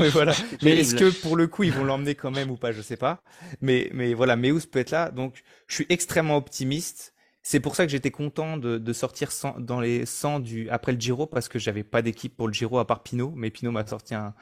mais 0.00 0.10
voilà. 0.10 0.32
Mais 0.62 0.78
est-ce 0.78 0.94
que 0.94 1.10
pour 1.22 1.36
le 1.36 1.48
coup 1.48 1.64
ils 1.64 1.72
vont 1.72 1.82
l'emmener 1.84 2.14
quand 2.14 2.30
même 2.30 2.52
ou 2.52 2.56
pas, 2.56 2.70
je 2.70 2.82
sais 2.82 2.96
pas. 2.96 3.20
Mais 3.60 3.90
mais 3.92 4.14
voilà, 4.14 4.36
Meus 4.36 4.66
peut 4.66 4.78
être 4.78 4.92
là. 4.92 5.10
Donc 5.10 5.42
je 5.66 5.74
suis 5.74 5.86
extrêmement 5.88 6.36
optimiste. 6.36 7.12
C'est 7.42 7.60
pour 7.60 7.74
ça 7.74 7.84
que 7.84 7.90
j'étais 7.90 8.10
content 8.10 8.56
de, 8.56 8.92
sortir 8.92 9.30
dans 9.58 9.80
les 9.80 10.06
100 10.06 10.40
du 10.40 10.70
après 10.70 10.92
le 10.92 11.00
Giro 11.00 11.26
parce 11.26 11.48
que 11.48 11.58
j'avais 11.58 11.82
pas 11.84 12.02
d'équipe 12.02 12.36
pour 12.36 12.46
le 12.46 12.54
Giro 12.54 12.78
à 12.78 12.86
part 12.86 13.02
Pinot, 13.02 13.32
mais 13.34 13.50
Pinot 13.50 13.72
m'a 13.72 13.86
sorti 13.86 14.14
un 14.14 14.34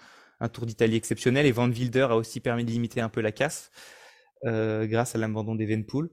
Tour 0.53 0.67
d'Italie 0.67 0.97
exceptionnel. 0.97 1.47
Et 1.47 1.53
Van 1.53 1.69
Wilder 1.69 2.09
a 2.11 2.17
aussi 2.17 2.41
permis 2.41 2.65
de 2.65 2.71
limiter 2.71 3.01
un 3.01 3.09
peu 3.09 3.21
la 3.21 3.33
casse 3.33 3.71
euh, 4.47 4.87
grâce 4.87 5.15
à 5.15 5.19
l'abandon 5.19 5.55
d'Evenpool. 5.55 6.11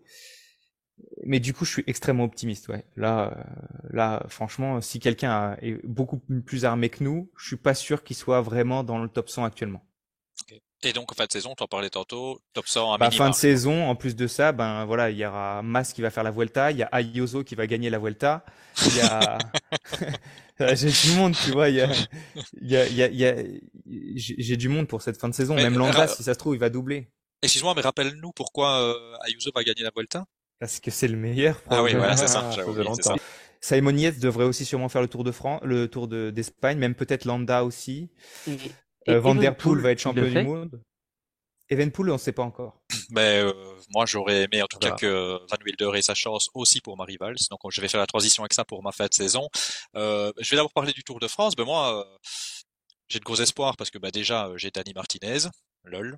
Mais 1.26 1.39
du 1.39 1.54
coup, 1.54 1.63
je 1.63 1.71
suis 1.71 1.84
extrêmement 1.88 2.23
optimiste. 2.23 2.71
Là, 2.95 3.38
euh, 3.38 3.88
là, 3.91 4.26
franchement, 4.30 4.82
si 4.82 5.00
quelqu'un 5.00 5.56
est 5.62 5.86
beaucoup 5.86 6.17
plus 6.17 6.65
armé 6.65 6.89
que 6.89 7.04
nous, 7.04 7.32
je 7.38 7.47
suis 7.47 7.56
pas 7.56 7.73
sûr 7.73 8.04
qu'il 8.04 8.15
soit 8.15 8.41
vraiment 8.41 8.84
dans 8.84 8.97
le 8.97 9.08
top 9.08 9.30
100 9.30 9.45
actuellement. 9.45 9.86
Et 10.83 10.93
donc, 10.93 11.11
en 11.11 11.15
fin 11.15 11.25
de 11.25 11.31
saison, 11.31 11.55
tu 11.57 11.63
en 11.63 11.67
parlais 11.67 11.89
tantôt, 11.89 12.39
top 12.53 12.67
100 12.67 12.93
à 12.93 12.97
bah, 12.99 13.09
Fin 13.09 13.31
de 13.31 13.35
saison, 13.35 13.89
en 13.89 13.95
plus 13.95 14.15
de 14.15 14.27
ça, 14.27 14.51
ben 14.51 14.85
voilà, 14.85 15.09
il 15.09 15.17
y 15.17 15.25
aura 15.25 15.63
Mas 15.63 15.91
qui 15.91 16.03
va 16.03 16.11
faire 16.11 16.23
la 16.23 16.29
Vuelta, 16.29 16.71
il 16.71 16.77
y 16.77 16.83
a 16.83 16.87
Ayuso 16.91 17.43
qui 17.43 17.55
va 17.55 17.65
gagner 17.65 17.89
la 17.89 17.97
Vuelta, 17.97 18.45
il 18.85 18.97
y 18.97 19.01
a, 19.01 19.39
j'ai 20.75 20.91
du 20.91 21.15
monde, 21.15 21.35
tu 21.35 21.51
vois, 21.51 21.69
il 21.69 21.77
y 21.77 21.81
a, 21.81 21.91
il 22.61 22.71
y 22.71 22.77
a, 22.77 23.07
il 23.07 23.15
y 23.15 23.25
a, 23.25 23.35
j'ai 24.15 24.57
du 24.57 24.69
monde 24.69 24.87
pour 24.87 25.01
cette 25.01 25.19
fin 25.19 25.29
de 25.29 25.33
saison. 25.33 25.55
Même 25.55 25.77
Landa, 25.77 26.07
si 26.07 26.21
ça 26.21 26.33
se 26.33 26.39
trouve, 26.39 26.53
il 26.53 26.59
va 26.59 26.69
doubler. 26.69 27.09
Excuse-moi, 27.41 27.73
mais 27.75 27.81
rappelle-nous 27.81 28.31
pourquoi 28.31 28.79
euh, 28.81 29.17
Ayuso 29.25 29.51
va 29.55 29.63
gagner 29.63 29.81
la 29.81 29.91
Vuelta 29.95 30.25
Parce 30.59 30.79
que 30.79 30.91
c'est 30.91 31.07
le 31.07 31.17
meilleur. 31.17 31.59
Ah 31.69 31.81
oui, 31.81 31.95
voilà, 31.95 32.17
c'est 32.17 32.27
ça. 32.27 32.51
ça. 32.51 33.15
Simon 33.61 33.97
Yates 33.97 34.19
devrait 34.19 34.45
aussi 34.45 34.65
sûrement 34.65 34.89
faire 34.89 35.01
le 35.01 35.07
Tour 35.07 35.23
de 35.23 35.31
France, 35.31 35.61
le 35.63 35.87
Tour 35.87 36.07
d'Espagne, 36.07 36.77
même 36.77 36.93
peut-être 36.93 37.25
Landa 37.25 37.63
aussi. 37.63 38.11
Euh, 39.09 39.19
Van 39.19 39.35
Der 39.35 39.55
Poel 39.55 39.79
va 39.79 39.91
être 39.91 39.99
champion 39.99 40.23
du 40.23 40.43
monde. 40.43 40.81
Evenpool, 41.69 42.09
on 42.09 42.13
ne 42.13 42.17
sait 42.17 42.31
pas 42.31 42.43
encore. 42.43 42.81
Mais 43.09 43.41
euh, 43.41 43.53
moi, 43.93 44.05
j'aurais 44.05 44.43
aimé 44.43 44.61
en 44.61 44.67
tout 44.67 44.79
cas 44.79 44.91
que 44.91 45.37
Van 45.49 45.57
Wilder 45.65 45.97
ait 45.97 46.01
sa 46.01 46.13
chance 46.13 46.49
aussi 46.53 46.79
pour 46.79 46.95
ma 46.95 47.03
rivals. 47.03 47.35
Donc, 47.51 47.59
je 47.69 47.81
vais 47.81 47.89
faire 47.89 47.99
la 47.99 48.07
transition 48.07 48.43
avec 48.43 48.53
ça 48.53 48.63
pour 48.63 48.81
ma 48.83 48.91
fin 48.91 49.05
de 49.05 49.13
saison. 49.13 49.49
Euh, 49.95 50.31
je 50.39 50.49
vais 50.49 50.55
d'abord 50.55 50.71
parler 50.71 50.93
du 50.93 51.03
Tour 51.03 51.19
de 51.19 51.27
France. 51.27 51.55
Ben 51.55 51.65
moi, 51.65 51.99
euh, 51.99 52.17
j'ai 53.09 53.19
de 53.19 53.25
gros 53.25 53.35
espoirs 53.35 53.75
parce 53.75 53.89
que 53.89 53.97
bah, 53.97 54.11
déjà, 54.11 54.49
j'ai 54.55 54.71
Dani 54.71 54.93
Martinez, 54.93 55.49
lol. 55.83 56.17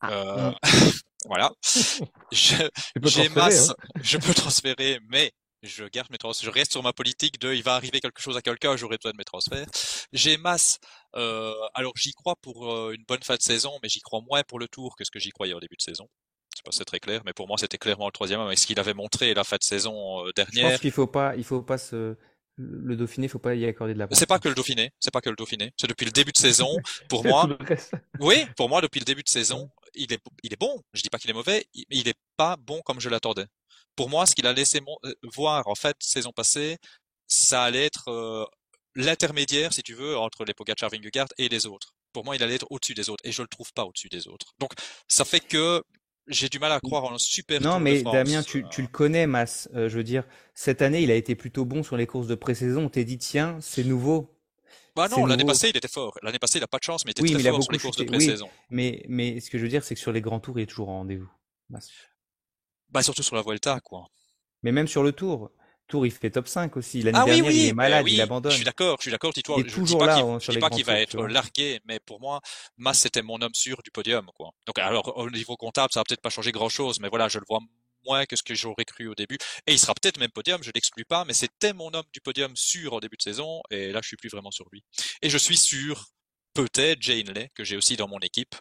Ah, 0.00 0.50
mm. 0.50 0.54
voilà. 1.26 1.52
J'ai 2.32 3.28
masse, 3.30 3.70
hein. 3.70 3.74
je 4.02 4.18
peux 4.18 4.34
transférer, 4.34 4.98
mais 5.08 5.32
je 5.64 5.84
garde 5.84 6.10
mes 6.10 6.18
transferts, 6.18 6.46
je 6.46 6.50
reste 6.50 6.72
sur 6.72 6.82
ma 6.82 6.92
politique 6.92 7.40
de 7.40 7.52
il 7.52 7.62
va 7.62 7.74
arriver 7.74 8.00
quelque 8.00 8.20
chose 8.20 8.36
à 8.36 8.42
quelqu'un, 8.42 8.76
j'aurai 8.76 8.96
besoin 8.96 9.12
de 9.12 9.16
mes 9.16 9.24
transferts. 9.24 9.66
J'ai 10.12 10.36
masse, 10.36 10.78
euh, 11.16 11.52
alors 11.74 11.92
j'y 11.96 12.12
crois 12.12 12.36
pour 12.36 12.72
euh, 12.72 12.92
une 12.92 13.04
bonne 13.06 13.22
fin 13.22 13.36
de 13.36 13.42
saison, 13.42 13.72
mais 13.82 13.88
j'y 13.88 14.00
crois 14.00 14.20
moins 14.20 14.42
pour 14.42 14.58
le 14.58 14.68
tour 14.68 14.96
que 14.96 15.04
ce 15.04 15.10
que 15.10 15.18
j'y 15.18 15.30
croyais 15.30 15.54
au 15.54 15.60
début 15.60 15.76
de 15.76 15.82
saison. 15.82 16.08
Je 16.52 16.58
sais 16.58 16.62
pas 16.64 16.70
si 16.70 16.78
c'est 16.78 16.84
très 16.84 17.00
clair, 17.00 17.22
mais 17.24 17.32
pour 17.32 17.48
moi 17.48 17.58
c'était 17.58 17.78
clairement 17.78 18.06
le 18.06 18.12
troisième 18.12 18.40
avec 18.40 18.58
ce 18.58 18.66
qu'il 18.66 18.78
avait 18.78 18.94
montré 18.94 19.34
la 19.34 19.44
fin 19.44 19.56
de 19.56 19.64
saison 19.64 20.26
euh, 20.26 20.30
dernière. 20.36 20.66
Je 20.66 20.70
pense 20.72 20.80
qu'il 20.80 20.92
faut 20.92 21.06
pas, 21.06 21.34
il 21.36 21.44
faut 21.44 21.62
pas 21.62 21.78
se, 21.78 22.16
le 22.56 22.96
Dauphiné, 22.96 23.26
faut 23.26 23.40
pas 23.40 23.54
y 23.54 23.66
accorder 23.66 23.94
de 23.94 23.98
la. 23.98 24.06
C'est 24.12 24.26
pas 24.26 24.38
que 24.38 24.48
le 24.48 24.54
Dauphiné, 24.54 24.92
c'est 25.00 25.10
pas 25.10 25.20
que 25.20 25.30
le 25.30 25.36
Dauphiné, 25.36 25.72
c'est 25.76 25.88
depuis 25.88 26.04
le 26.04 26.12
début 26.12 26.32
de 26.32 26.38
saison. 26.38 26.76
Pour 27.08 27.24
moi, 27.24 27.48
oui, 28.20 28.46
pour 28.56 28.68
moi 28.68 28.80
depuis 28.80 29.00
le 29.00 29.04
début 29.04 29.22
de 29.22 29.28
saison, 29.28 29.70
il 29.94 30.12
est, 30.12 30.20
il 30.42 30.52
est 30.52 30.60
bon. 30.60 30.80
Je 30.92 31.02
dis 31.02 31.10
pas 31.10 31.18
qu'il 31.18 31.30
est 31.30 31.34
mauvais, 31.34 31.66
mais 31.74 31.96
il 31.96 32.08
est 32.08 32.18
pas 32.36 32.56
bon 32.56 32.80
comme 32.82 33.00
je 33.00 33.08
l'attendais 33.08 33.46
pour 33.96 34.10
moi, 34.10 34.26
ce 34.26 34.34
qu'il 34.34 34.46
a 34.46 34.52
laissé 34.52 34.80
euh, 35.04 35.12
voir 35.34 35.66
en 35.68 35.74
fait 35.74 35.96
saison 36.00 36.32
passée, 36.32 36.78
ça 37.26 37.64
allait 37.64 37.86
être 37.86 38.08
euh, 38.08 38.44
l'intermédiaire, 38.94 39.72
si 39.72 39.82
tu 39.82 39.94
veux, 39.94 40.16
entre 40.16 40.44
les 40.44 40.54
Pogacar, 40.54 40.90
Vingegaard 40.90 41.28
et 41.38 41.48
les 41.48 41.66
autres. 41.66 41.94
Pour 42.12 42.24
moi, 42.24 42.36
il 42.36 42.42
allait 42.42 42.54
être 42.54 42.66
au-dessus 42.70 42.94
des 42.94 43.10
autres, 43.10 43.24
et 43.26 43.32
je 43.32 43.42
le 43.42 43.48
trouve 43.48 43.72
pas 43.72 43.84
au-dessus 43.84 44.08
des 44.08 44.28
autres. 44.28 44.52
Donc, 44.58 44.72
ça 45.08 45.24
fait 45.24 45.40
que 45.40 45.82
j'ai 46.28 46.48
du 46.48 46.58
mal 46.58 46.72
à 46.72 46.80
croire 46.80 47.04
en 47.04 47.14
un 47.14 47.18
super. 47.18 47.60
Non, 47.60 47.80
mais 47.80 48.02
Damien, 48.02 48.42
tu, 48.42 48.64
tu, 48.70 48.82
le 48.82 48.88
connais, 48.88 49.26
Mas. 49.26 49.68
Euh, 49.74 49.88
je 49.88 49.96
veux 49.96 50.04
dire, 50.04 50.24
cette 50.54 50.80
année, 50.80 51.02
il 51.02 51.10
a 51.10 51.14
été 51.14 51.34
plutôt 51.34 51.64
bon 51.64 51.82
sur 51.82 51.96
les 51.96 52.06
courses 52.06 52.26
de 52.26 52.34
pré-saison. 52.34 52.84
On 52.84 52.88
t'est 52.88 53.04
dit, 53.04 53.18
tiens, 53.18 53.58
c'est 53.60 53.84
nouveau. 53.84 54.30
Bah 54.96 55.08
non, 55.08 55.26
l'année 55.26 55.44
passée, 55.44 55.70
il 55.70 55.76
était 55.76 55.88
fort. 55.88 56.16
L'année 56.22 56.38
passée, 56.38 56.58
il 56.58 56.64
a 56.64 56.68
pas 56.68 56.78
de 56.78 56.84
chance, 56.84 57.04
mais 57.04 57.12
il 57.16 57.24
était 57.24 57.34
très 57.34 57.50
fort 57.50 57.62
sur 57.62 57.72
les 57.72 57.78
courses 57.78 57.96
de 57.96 58.04
pré-saison. 58.04 58.48
mais, 58.70 59.04
mais 59.08 59.40
ce 59.40 59.50
que 59.50 59.58
je 59.58 59.64
veux 59.64 59.68
dire, 59.68 59.82
c'est 59.82 59.94
que 59.94 60.00
sur 60.00 60.12
les 60.12 60.20
grands 60.20 60.40
tours, 60.40 60.58
il 60.58 60.62
est 60.62 60.66
toujours 60.66 60.88
en 60.88 60.98
rendez-vous. 60.98 61.30
Bah 62.94 63.02
surtout 63.02 63.24
sur 63.24 63.34
la 63.34 63.42
Vuelta, 63.42 63.80
quoi. 63.80 64.06
Mais 64.62 64.70
même 64.72 64.86
sur 64.86 65.02
le 65.02 65.12
Tour. 65.12 65.50
Tour, 65.88 66.06
il 66.06 66.12
fait 66.12 66.30
top 66.30 66.48
5 66.48 66.76
aussi. 66.78 67.02
L'année 67.02 67.18
ah 67.20 67.24
dernière, 67.26 67.50
il 67.50 67.66
est 67.66 67.72
malade, 67.74 68.06
il 68.08 68.20
abandonne. 68.20 68.52
Je 68.52 68.56
suis 68.56 68.64
d'accord, 68.64 68.96
je 69.00 69.02
suis 69.02 69.10
d'accord, 69.10 69.34
Tito. 69.34 69.58
Il 69.58 69.66
est 69.66 69.70
toujours 69.70 70.06
là, 70.06 70.38
Je 70.40 70.52
dis 70.52 70.58
pas 70.58 70.70
qu'il 70.70 70.84
va 70.84 70.98
être 70.98 71.26
largué, 71.26 71.80
mais 71.84 71.98
pour 72.00 72.20
moi, 72.20 72.40
Mas, 72.78 72.98
c'était 72.98 73.20
mon 73.20 73.42
homme 73.42 73.52
sûr 73.52 73.82
du 73.82 73.90
podium, 73.90 74.24
quoi. 74.34 74.52
Donc, 74.64 74.78
alors, 74.78 75.18
au 75.18 75.28
niveau 75.28 75.56
comptable, 75.56 75.92
ça 75.92 76.00
va 76.00 76.04
peut-être 76.04 76.22
pas 76.22 76.30
changer 76.30 76.52
grand 76.52 76.70
chose, 76.70 77.00
mais 77.00 77.08
voilà, 77.08 77.28
je 77.28 77.38
le 77.38 77.44
vois 77.46 77.58
moins 78.06 78.24
que 78.24 78.36
ce 78.36 78.42
que 78.42 78.54
j'aurais 78.54 78.84
cru 78.84 79.08
au 79.08 79.14
début. 79.14 79.38
Et 79.66 79.72
il 79.72 79.78
sera 79.78 79.92
peut-être 79.94 80.18
même 80.18 80.30
podium, 80.30 80.62
je 80.62 80.70
l'exclus 80.74 81.04
pas, 81.04 81.24
mais 81.26 81.34
c'était 81.34 81.72
mon 81.72 81.92
homme 81.92 82.06
du 82.12 82.20
podium 82.20 82.54
sûr 82.56 82.94
au 82.94 83.00
début 83.00 83.16
de 83.16 83.22
saison, 83.22 83.60
et 83.70 83.92
là, 83.92 84.00
je 84.02 84.08
suis 84.08 84.16
plus 84.16 84.30
vraiment 84.30 84.52
sur 84.52 84.66
lui. 84.72 84.84
Et 85.20 85.28
je 85.28 85.36
suis 85.36 85.58
sûr, 85.58 86.06
peut-être, 86.54 87.02
Jane 87.02 87.30
Lay, 87.32 87.50
que 87.54 87.64
j'ai 87.64 87.76
aussi 87.76 87.96
dans 87.96 88.08
mon 88.08 88.20
équipe, 88.20 88.54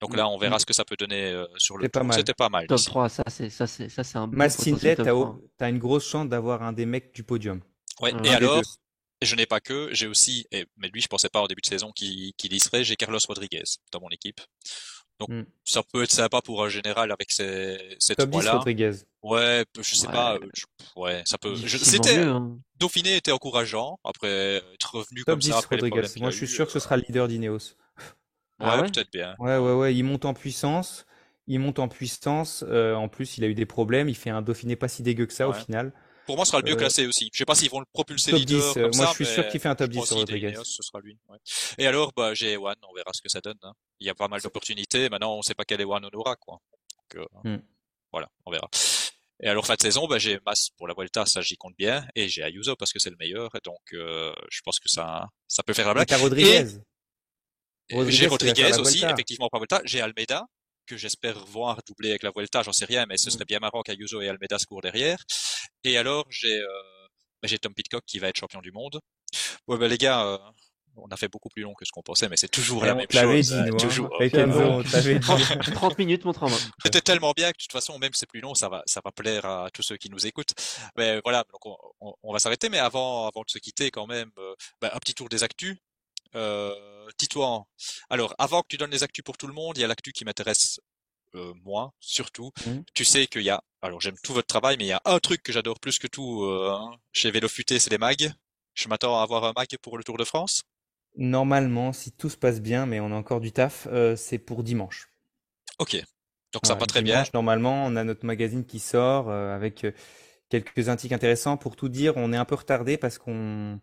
donc 0.00 0.14
là, 0.14 0.28
on 0.28 0.36
verra 0.36 0.58
ce 0.58 0.66
que 0.66 0.74
ça 0.74 0.84
peut 0.84 0.96
donner 0.96 1.32
euh, 1.32 1.46
sur 1.56 1.78
le 1.78 1.88
tour. 1.88 2.02
C'était 2.12 2.34
pas 2.34 2.48
mal. 2.48 2.66
Top 2.66 2.80
3, 2.80 3.08
ça 3.08 3.22
c'est 3.28 3.48
ça 3.48 3.66
c'est 3.66 3.88
ça 3.88 4.04
c'est 4.04 4.18
un 4.18 4.26
bon 4.28 4.36
Mastinlet, 4.36 4.96
t'as 4.96 5.70
une 5.70 5.78
grosse 5.78 6.08
chance 6.08 6.28
d'avoir 6.28 6.62
un 6.62 6.72
des 6.72 6.86
mecs 6.86 7.14
du 7.14 7.22
podium. 7.22 7.60
Ouais. 8.00 8.12
et 8.24 8.28
alors, 8.28 8.62
je 9.22 9.34
n'ai 9.36 9.46
pas 9.46 9.60
que, 9.60 9.88
j'ai 9.92 10.06
aussi, 10.06 10.46
et, 10.52 10.66
mais 10.76 10.88
lui, 10.88 11.00
je 11.00 11.08
pensais 11.08 11.30
pas 11.30 11.40
au 11.40 11.48
début 11.48 11.62
de 11.62 11.66
saison 11.66 11.92
qu'il 11.92 12.34
qu 12.34 12.46
y 12.48 12.60
serait. 12.60 12.84
J'ai 12.84 12.96
Carlos 12.96 13.18
Rodriguez 13.26 13.64
dans 13.90 14.00
mon 14.00 14.10
équipe. 14.10 14.40
Donc 15.18 15.30
hmm. 15.30 15.44
ça 15.64 15.82
peut 15.82 16.02
être 16.02 16.12
sympa 16.12 16.42
pour 16.42 16.62
un 16.62 16.68
général 16.68 17.10
avec 17.10 17.32
ces 17.32 17.78
ces 17.98 18.14
trois-là. 18.14 18.58
Rodriguez. 18.58 18.92
Ouais, 19.22 19.64
je 19.80 19.94
sais 19.94 20.08
pas. 20.08 20.38
ouais, 20.94 21.22
ça 21.24 21.38
peut. 21.38 21.56
C'était 21.56 22.18
hein. 22.18 22.58
Dauphiné 22.78 23.16
était 23.16 23.32
encourageant 23.32 23.98
après 24.04 24.56
être 24.74 24.94
revenu 24.94 25.24
comme 25.24 25.40
ça 25.40 25.56
après 25.56 25.76
Rodriguez. 25.76 26.06
Moi, 26.18 26.30
je 26.30 26.36
suis 26.36 26.48
sûr 26.48 26.66
que 26.66 26.72
ce 26.72 26.80
sera 26.80 26.98
le 26.98 27.04
leader 27.08 27.28
d'Ineos. 27.28 27.76
Ah 28.58 28.80
ouais, 28.80 28.90
peut-être 28.90 29.12
bien. 29.12 29.34
Ouais, 29.38 29.58
ouais, 29.58 29.72
ouais. 29.72 29.94
Il 29.94 30.04
monte 30.04 30.24
en 30.24 30.34
puissance. 30.34 31.06
Il 31.46 31.60
monte 31.60 31.78
en 31.78 31.88
puissance. 31.88 32.64
Euh, 32.66 32.94
en 32.94 33.08
plus, 33.08 33.38
il 33.38 33.44
a 33.44 33.46
eu 33.46 33.54
des 33.54 33.66
problèmes. 33.66 34.08
Il 34.08 34.16
fait 34.16 34.30
un 34.30 34.42
Dauphiné 34.42 34.76
pas 34.76 34.88
si 34.88 35.02
dégueu 35.02 35.26
que 35.26 35.32
ça 35.32 35.48
au 35.48 35.52
final. 35.52 35.92
Pour 36.26 36.34
moi, 36.34 36.44
ce 36.44 36.50
sera 36.50 36.60
le 36.60 36.68
mieux 36.68 36.76
classé 36.76 37.06
aussi. 37.06 37.30
Je 37.32 37.38
sais 37.38 37.44
pas 37.44 37.54
s'ils 37.54 37.70
vont 37.70 37.78
le 37.78 37.86
propulser 37.92 38.32
top 38.32 38.40
leader 38.40 38.74
10. 38.74 38.74
Comme 38.74 38.96
moi, 38.96 39.06
je 39.10 39.24
suis 39.24 39.26
sûr 39.26 39.48
qu'il 39.48 39.60
fait 39.60 39.68
un 39.68 39.76
top 39.76 39.90
10 39.90 40.04
sur 40.04 40.16
Rodriguez. 40.16 40.54
ce 40.64 40.82
sera 40.82 41.00
lui. 41.00 41.16
Ouais. 41.28 41.38
Et 41.78 41.86
alors, 41.86 42.12
bah, 42.16 42.34
j'ai 42.34 42.54
Ewan, 42.54 42.74
on 42.90 42.94
verra 42.94 43.12
ce 43.12 43.22
que 43.22 43.28
ça 43.28 43.40
donne. 43.40 43.58
Hein. 43.62 43.72
Il 44.00 44.06
y 44.06 44.10
a 44.10 44.14
pas 44.14 44.26
mal 44.26 44.40
d'opportunités. 44.40 45.08
Maintenant, 45.08 45.36
on 45.36 45.42
sait 45.42 45.54
pas 45.54 45.64
quel 45.64 45.80
Ewan 45.80 46.04
on 46.04 46.18
aura, 46.18 46.34
quoi. 46.34 46.58
Donc, 47.14 47.26
hmm. 47.44 47.58
Voilà, 48.10 48.28
on 48.44 48.50
verra. 48.50 48.68
Et 49.42 49.48
alors 49.48 49.66
fin 49.66 49.74
de 49.74 49.82
saison, 49.82 50.06
bah, 50.06 50.18
j'ai 50.18 50.40
Mas 50.46 50.70
pour 50.78 50.88
la 50.88 50.94
Vuelta, 50.94 51.26
ça 51.26 51.42
j'y 51.42 51.56
compte 51.56 51.76
bien, 51.76 52.06
et 52.14 52.28
j'ai 52.28 52.42
Ayuso 52.42 52.74
parce 52.76 52.92
que 52.92 52.98
c'est 52.98 53.10
le 53.10 53.16
meilleur, 53.16 53.54
et 53.54 53.60
donc 53.62 53.82
euh, 53.92 54.32
je 54.50 54.62
pense 54.62 54.80
que 54.80 54.88
ça, 54.88 55.28
ça 55.46 55.62
peut 55.62 55.74
faire 55.74 55.88
la 55.88 55.92
blague. 55.94 56.10
Rodriguez. 56.20 56.64
J'ai 58.08 58.26
Rodriguez 58.26 58.78
aussi, 58.78 59.04
effectivement 59.04 59.48
pour 59.48 59.58
la 59.58 59.60
Vuelta. 59.60 59.80
J'ai 59.84 60.00
Almeida 60.00 60.44
que 60.86 60.96
j'espère 60.96 61.44
voir 61.46 61.80
doubler 61.86 62.10
avec 62.10 62.22
la 62.22 62.30
Vuelta, 62.34 62.62
j'en 62.62 62.72
sais 62.72 62.84
rien, 62.84 63.06
mais 63.08 63.16
ce 63.16 63.28
mm. 63.28 63.32
serait 63.32 63.44
bien 63.44 63.58
marrant 63.58 63.82
qu'Ayuso 63.82 64.20
et 64.20 64.28
Almeida 64.28 64.58
se 64.58 64.66
courent 64.66 64.82
derrière. 64.82 65.18
Et 65.82 65.98
alors 65.98 66.24
j'ai 66.30 66.60
euh, 66.60 66.66
bah, 67.42 67.48
j'ai 67.48 67.58
Tom 67.58 67.74
Pitcock 67.74 68.04
qui 68.06 68.18
va 68.18 68.28
être 68.28 68.38
champion 68.38 68.60
du 68.60 68.70
monde. 68.70 69.00
Ouais 69.66 69.78
bah 69.78 69.88
les 69.88 69.98
gars, 69.98 70.24
euh, 70.24 70.38
on 70.96 71.08
a 71.08 71.16
fait 71.16 71.28
beaucoup 71.28 71.48
plus 71.48 71.62
long 71.62 71.74
que 71.74 71.84
ce 71.84 71.92
qu'on 71.92 72.02
pensait, 72.02 72.28
mais 72.28 72.36
c'est 72.36 72.48
toujours 72.48 72.84
la 72.84 72.94
même 72.94 73.06
chose. 73.10 73.48
Dit, 73.48 73.70
nous, 73.70 73.76
toujours. 73.76 74.10
Hein. 74.20 74.28
Enzo, 74.32 74.82
30, 74.82 75.74
30 75.74 75.98
minutes, 75.98 76.24
mon 76.24 76.32
train. 76.32 76.46
C'était 76.82 77.00
tellement 77.00 77.32
bien 77.36 77.48
que 77.48 77.58
de 77.58 77.62
toute 77.62 77.72
façon, 77.72 77.98
même 77.98 78.12
si 78.14 78.20
c'est 78.20 78.28
plus 78.28 78.40
long, 78.40 78.54
ça 78.54 78.68
va, 78.68 78.82
ça 78.86 79.00
va 79.04 79.12
plaire 79.12 79.44
à 79.44 79.70
tous 79.72 79.82
ceux 79.82 79.96
qui 79.96 80.10
nous 80.10 80.26
écoutent. 80.26 80.54
Mais 80.96 81.20
voilà, 81.22 81.44
donc 81.52 81.66
on, 82.00 82.14
on, 82.22 82.32
va 82.32 82.38
s'arrêter. 82.38 82.68
Mais 82.68 82.78
avant, 82.78 83.26
avant 83.26 83.42
de 83.42 83.50
se 83.50 83.58
quitter, 83.58 83.90
quand 83.90 84.06
même, 84.06 84.30
euh, 84.38 84.54
bah, 84.80 84.90
un 84.94 84.98
petit 84.98 85.14
tour 85.14 85.28
des 85.28 85.44
actus. 85.44 85.76
Euh, 86.36 86.74
Titouan. 87.16 87.66
Alors, 88.10 88.34
avant 88.38 88.62
que 88.62 88.68
tu 88.68 88.76
donnes 88.76 88.90
les 88.90 89.02
actus 89.02 89.24
pour 89.24 89.36
tout 89.36 89.46
le 89.46 89.52
monde, 89.52 89.78
il 89.78 89.80
y 89.80 89.84
a 89.84 89.86
l'actu 89.86 90.12
qui 90.12 90.24
m'intéresse 90.24 90.80
euh, 91.34 91.52
moi, 91.64 91.92
surtout. 92.00 92.52
Mmh. 92.66 92.80
Tu 92.94 93.04
sais 93.04 93.26
qu'il 93.26 93.42
y 93.42 93.50
a, 93.50 93.62
alors 93.82 94.00
j'aime 94.00 94.16
tout 94.22 94.32
votre 94.32 94.46
travail, 94.46 94.76
mais 94.78 94.84
il 94.84 94.88
y 94.88 94.92
a 94.92 95.02
un 95.04 95.18
truc 95.18 95.42
que 95.42 95.52
j'adore 95.52 95.80
plus 95.80 95.98
que 95.98 96.06
tout 96.06 96.44
euh, 96.44 96.70
hein, 96.72 96.96
chez 97.12 97.30
Vélo 97.30 97.48
Futé, 97.48 97.78
c'est 97.78 97.90
les 97.90 97.98
mags. 97.98 98.32
Je 98.74 98.88
m'attends 98.88 99.18
à 99.18 99.22
avoir 99.22 99.44
un 99.44 99.52
mag 99.56 99.68
pour 99.82 99.98
le 99.98 100.04
Tour 100.04 100.18
de 100.18 100.24
France. 100.24 100.62
Normalement, 101.16 101.92
si 101.92 102.12
tout 102.12 102.28
se 102.28 102.36
passe 102.36 102.60
bien, 102.60 102.86
mais 102.86 103.00
on 103.00 103.12
a 103.12 103.14
encore 103.14 103.40
du 103.40 103.52
taf, 103.52 103.86
euh, 103.90 104.16
c'est 104.16 104.38
pour 104.38 104.62
dimanche. 104.62 105.08
Ok. 105.78 106.02
Donc 106.52 106.66
ça 106.66 106.74
va 106.74 106.86
très 106.86 107.02
bien. 107.02 107.24
Normalement, 107.34 107.84
on 107.86 107.96
a 107.96 108.04
notre 108.04 108.24
magazine 108.24 108.64
qui 108.64 108.78
sort 108.78 109.30
avec 109.30 109.86
quelques 110.48 110.88
articles 110.88 111.12
intéressants. 111.12 111.58
Pour 111.58 111.76
tout 111.76 111.90
dire, 111.90 112.14
on 112.16 112.32
est 112.32 112.36
un 112.36 112.46
peu 112.46 112.54
retardé 112.54 112.96
parce 112.96 113.18
qu'on 113.18 113.78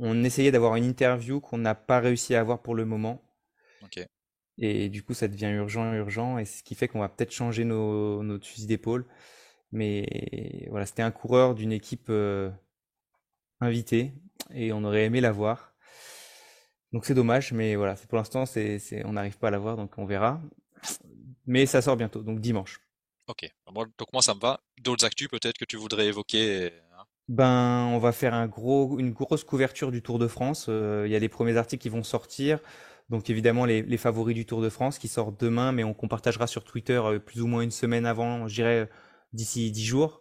on 0.00 0.24
essayait 0.24 0.50
d'avoir 0.50 0.76
une 0.76 0.84
interview 0.84 1.40
qu'on 1.40 1.58
n'a 1.58 1.74
pas 1.74 2.00
réussi 2.00 2.34
à 2.34 2.40
avoir 2.40 2.60
pour 2.62 2.74
le 2.74 2.84
moment. 2.84 3.22
Et 4.62 4.90
du 4.90 5.02
coup, 5.02 5.14
ça 5.14 5.26
devient 5.26 5.46
urgent, 5.46 5.94
urgent, 5.94 6.36
et 6.36 6.44
ce 6.44 6.62
qui 6.62 6.74
fait 6.74 6.86
qu'on 6.86 7.00
va 7.00 7.08
peut-être 7.08 7.32
changer 7.32 7.64
nos, 7.64 8.38
fusil 8.42 8.66
d'épaule. 8.66 9.06
Mais 9.72 10.66
voilà, 10.68 10.84
c'était 10.84 11.02
un 11.02 11.10
coureur 11.10 11.54
d'une 11.54 11.72
équipe 11.72 12.12
invitée, 13.60 14.12
et 14.52 14.72
on 14.72 14.84
aurait 14.84 15.04
aimé 15.04 15.22
l'avoir. 15.22 15.74
Donc 16.92 17.06
c'est 17.06 17.14
dommage, 17.14 17.52
mais 17.52 17.76
voilà, 17.76 17.94
pour 17.94 18.18
l'instant, 18.18 18.44
on 19.04 19.12
n'arrive 19.12 19.38
pas 19.38 19.48
à 19.48 19.50
l'avoir, 19.50 19.76
donc 19.76 19.96
on 19.96 20.04
verra. 20.04 20.42
Mais 21.46 21.64
ça 21.64 21.80
sort 21.80 21.96
bientôt, 21.96 22.22
donc 22.22 22.40
dimanche. 22.40 22.80
Ok, 23.28 23.48
donc 23.96 24.12
moi 24.12 24.22
ça 24.22 24.34
me 24.34 24.40
va. 24.40 24.60
D'autres 24.80 25.04
actus 25.04 25.28
peut-être 25.28 25.56
que 25.56 25.64
tu 25.64 25.76
voudrais 25.76 26.06
évoquer 26.06 26.72
Ben, 27.30 27.88
on 27.92 27.98
va 27.98 28.10
faire 28.10 28.34
un 28.34 28.48
gros, 28.48 28.98
une 28.98 29.12
grosse 29.12 29.44
couverture 29.44 29.92
du 29.92 30.02
Tour 30.02 30.18
de 30.18 30.26
France. 30.26 30.66
Euh, 30.68 31.04
il 31.06 31.12
y 31.12 31.14
a 31.14 31.20
les 31.20 31.28
premiers 31.28 31.56
articles 31.56 31.80
qui 31.80 31.88
vont 31.88 32.02
sortir. 32.02 32.58
Donc 33.08 33.30
évidemment 33.30 33.64
les, 33.66 33.96
favoris 33.98 34.34
du 34.34 34.46
Tour 34.46 34.60
de 34.60 34.68
France 34.68 34.98
qui 34.98 35.06
sortent 35.06 35.40
demain, 35.40 35.70
mais 35.70 35.84
on, 35.84 35.94
qu'on 35.94 36.08
partagera 36.08 36.48
sur 36.48 36.64
Twitter 36.64 37.00
euh, 37.04 37.20
plus 37.20 37.40
ou 37.40 37.46
moins 37.46 37.62
une 37.62 37.70
semaine 37.70 38.04
avant, 38.04 38.48
je 38.48 38.54
dirais 38.56 38.90
d'ici 39.32 39.70
dix 39.70 39.84
jours. 39.84 40.20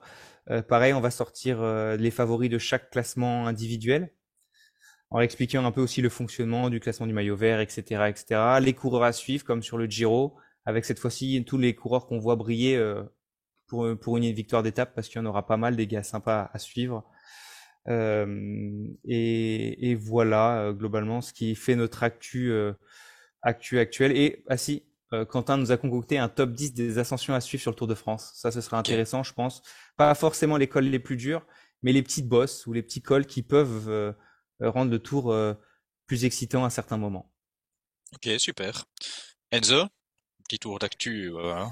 Euh, 0.52 0.62
pareil, 0.62 0.94
on 0.94 1.02
va 1.02 1.10
sortir 1.10 1.64
les 1.98 2.12
favoris 2.12 2.50
de 2.50 2.60
chaque 2.60 2.92
classement 2.92 3.48
individuel 3.48 4.12
en 5.10 5.20
expliquant 5.20 5.66
un 5.66 5.72
peu 5.72 5.82
aussi 5.82 6.02
le 6.02 6.10
fonctionnement 6.10 6.70
du 6.70 6.80
classement 6.80 7.08
du 7.08 7.14
maillot 7.14 7.36
vert, 7.36 7.60
etc., 7.60 8.04
etc. 8.10 8.60
Les 8.62 8.74
coureurs 8.74 9.04
à 9.04 9.14
suivre, 9.14 9.44
comme 9.44 9.64
sur 9.64 9.80
le 9.80 9.88
Giro, 9.88 10.38
avec 10.66 10.86
cette 10.86 11.00
fois-ci 11.00 11.44
tous 11.46 11.58
les 11.58 11.74
coureurs 11.74 12.06
qu'on 12.06 12.20
voit 12.20 12.36
briller 12.36 12.76
euh, 12.78 13.02
pour, 13.70 13.88
pour 14.00 14.18
une 14.18 14.32
victoire 14.32 14.64
d'étape, 14.64 14.94
parce 14.96 15.08
qu'il 15.08 15.18
y 15.18 15.22
en 15.22 15.26
aura 15.26 15.46
pas 15.48 15.58
mal 15.58 15.76
des 15.76 15.88
gars 15.88 16.04
sympas 16.04 16.50
à 16.54 16.60
suivre. 16.60 17.06
Euh, 17.88 18.88
et, 19.06 19.90
et, 19.90 19.96
voilà 19.96 20.60
euh, 20.60 20.74
globalement 20.74 21.22
ce 21.22 21.32
qui 21.32 21.56
fait 21.56 21.76
notre 21.76 22.04
actu, 22.04 22.52
euh, 22.52 22.74
actu 23.42 23.80
actuel. 23.80 24.16
Et 24.18 24.44
ah 24.50 24.58
si, 24.58 24.84
euh, 25.14 25.26
Quentin 25.26 25.58
nous 25.58 25.72
a 25.72 25.78
concocté 25.78 26.18
un 26.18 26.30
top 26.30 26.52
10 26.52 26.74
des 26.74 26.98
ascensions 26.98 27.34
à 27.34 27.42
suivre 27.42 27.62
sur 27.62 27.72
le 27.72 27.76
Tour 27.76 27.88
de 27.88 27.96
France. 27.96 28.32
Ça, 28.36 28.52
ce 28.52 28.62
sera 28.62 28.78
intéressant, 28.78 29.24
je 29.24 29.34
pense. 29.34 29.62
Pas 29.98 30.14
forcément 30.14 30.58
les 30.58 30.68
cols 30.68 30.86
les 30.86 31.00
plus 31.00 31.16
durs, 31.16 31.46
mais 31.82 31.94
les 31.94 32.04
petites 32.04 32.28
bosses 32.28 32.68
ou 32.68 32.74
les 32.74 32.84
petits 32.84 33.02
cols 33.02 33.26
qui 33.26 33.42
peuvent 33.42 34.16
euh, 34.62 34.70
rendre 34.70 34.92
le 34.92 35.00
tour 35.00 35.32
euh, 35.32 35.54
plus 36.06 36.26
excitant 36.26 36.66
à 36.66 36.70
certains 36.70 36.98
moments. 36.98 37.32
Ok, 38.14 38.30
super. 38.40 38.86
Enzo, 39.52 39.88
petit 40.44 40.60
tour 40.60 40.80
d'actu. 40.80 41.32
Euh, 41.32 41.56
hein. 41.56 41.72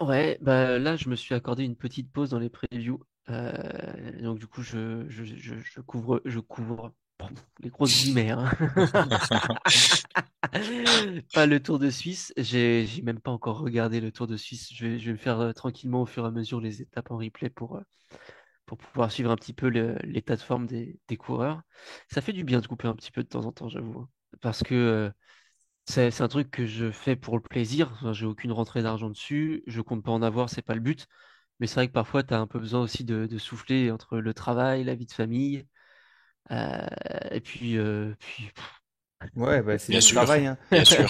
Ouais, 0.00 0.38
bah 0.40 0.78
là 0.78 0.96
je 0.96 1.08
me 1.08 1.16
suis 1.16 1.34
accordé 1.34 1.64
une 1.64 1.76
petite 1.76 2.12
pause 2.12 2.30
dans 2.30 2.38
les 2.38 2.50
previews. 2.50 3.02
donc 3.26 4.38
du 4.38 4.46
coup 4.46 4.62
je, 4.62 5.08
je, 5.08 5.24
je, 5.24 5.80
couvre 5.80 6.20
je 6.24 6.40
couvre 6.40 6.92
les 7.60 7.70
grosses 7.70 7.90
guillemets. 8.04 8.30
Hein. 8.30 8.50
pas 11.34 11.46
le 11.46 11.60
Tour 11.60 11.78
de 11.78 11.90
Suisse. 11.90 12.32
J'ai 12.36 12.86
même 13.02 13.20
pas 13.20 13.30
encore 13.30 13.60
regardé 13.60 14.00
le 14.00 14.12
Tour 14.12 14.26
de 14.26 14.36
Suisse. 14.36 14.68
Je 14.72 14.86
vais, 14.86 14.98
je 14.98 15.06
vais 15.06 15.12
me 15.12 15.18
faire 15.18 15.52
tranquillement 15.54 16.02
au 16.02 16.06
fur 16.06 16.24
et 16.24 16.28
à 16.28 16.30
mesure 16.30 16.60
les 16.60 16.82
étapes 16.82 17.10
en 17.10 17.16
replay 17.16 17.50
pour 17.50 17.80
pour 18.68 18.78
pouvoir 18.78 19.10
suivre 19.10 19.30
un 19.30 19.36
petit 19.36 19.54
peu 19.54 19.68
l'état 19.68 20.36
de 20.36 20.42
forme 20.42 20.66
des, 20.66 21.00
coureurs. 21.18 21.62
Ça 22.10 22.20
fait 22.20 22.34
du 22.34 22.44
bien 22.44 22.60
de 22.60 22.66
couper 22.66 22.86
un 22.86 22.94
petit 22.94 23.10
peu 23.10 23.22
de 23.22 23.28
temps 23.28 23.46
en 23.46 23.52
temps, 23.52 23.68
j'avoue. 23.68 24.00
Hein. 24.00 24.08
Parce 24.42 24.62
que 24.62 24.74
euh, 24.74 25.10
c'est 25.88 26.20
un 26.20 26.28
truc 26.28 26.50
que 26.50 26.66
je 26.66 26.90
fais 26.90 27.16
pour 27.16 27.36
le 27.36 27.42
plaisir. 27.42 28.12
J'ai 28.12 28.26
aucune 28.26 28.52
rentrée 28.52 28.82
d'argent 28.82 29.08
dessus. 29.08 29.62
Je 29.66 29.80
compte 29.80 30.04
pas 30.04 30.12
en 30.12 30.22
avoir, 30.22 30.50
c'est 30.50 30.62
pas 30.62 30.74
le 30.74 30.80
but. 30.80 31.06
Mais 31.60 31.66
c'est 31.66 31.76
vrai 31.76 31.88
que 31.88 31.92
parfois, 31.92 32.22
tu 32.22 32.34
as 32.34 32.38
un 32.38 32.46
peu 32.46 32.58
besoin 32.58 32.80
aussi 32.82 33.04
de, 33.04 33.26
souffler 33.38 33.90
entre 33.90 34.18
le 34.18 34.34
travail, 34.34 34.84
la 34.84 34.94
vie 34.94 35.06
de 35.06 35.12
famille. 35.12 35.66
Euh, 36.50 36.86
et 37.30 37.40
puis, 37.40 37.78
euh, 37.78 38.14
puis 38.18 38.50
Ouais, 39.34 39.62
bah, 39.62 39.78
c'est 39.78 39.92
du 39.92 40.14
travail. 40.14 40.46
Hein. 40.46 40.58
Bien 40.70 40.84
sûr. 40.84 41.06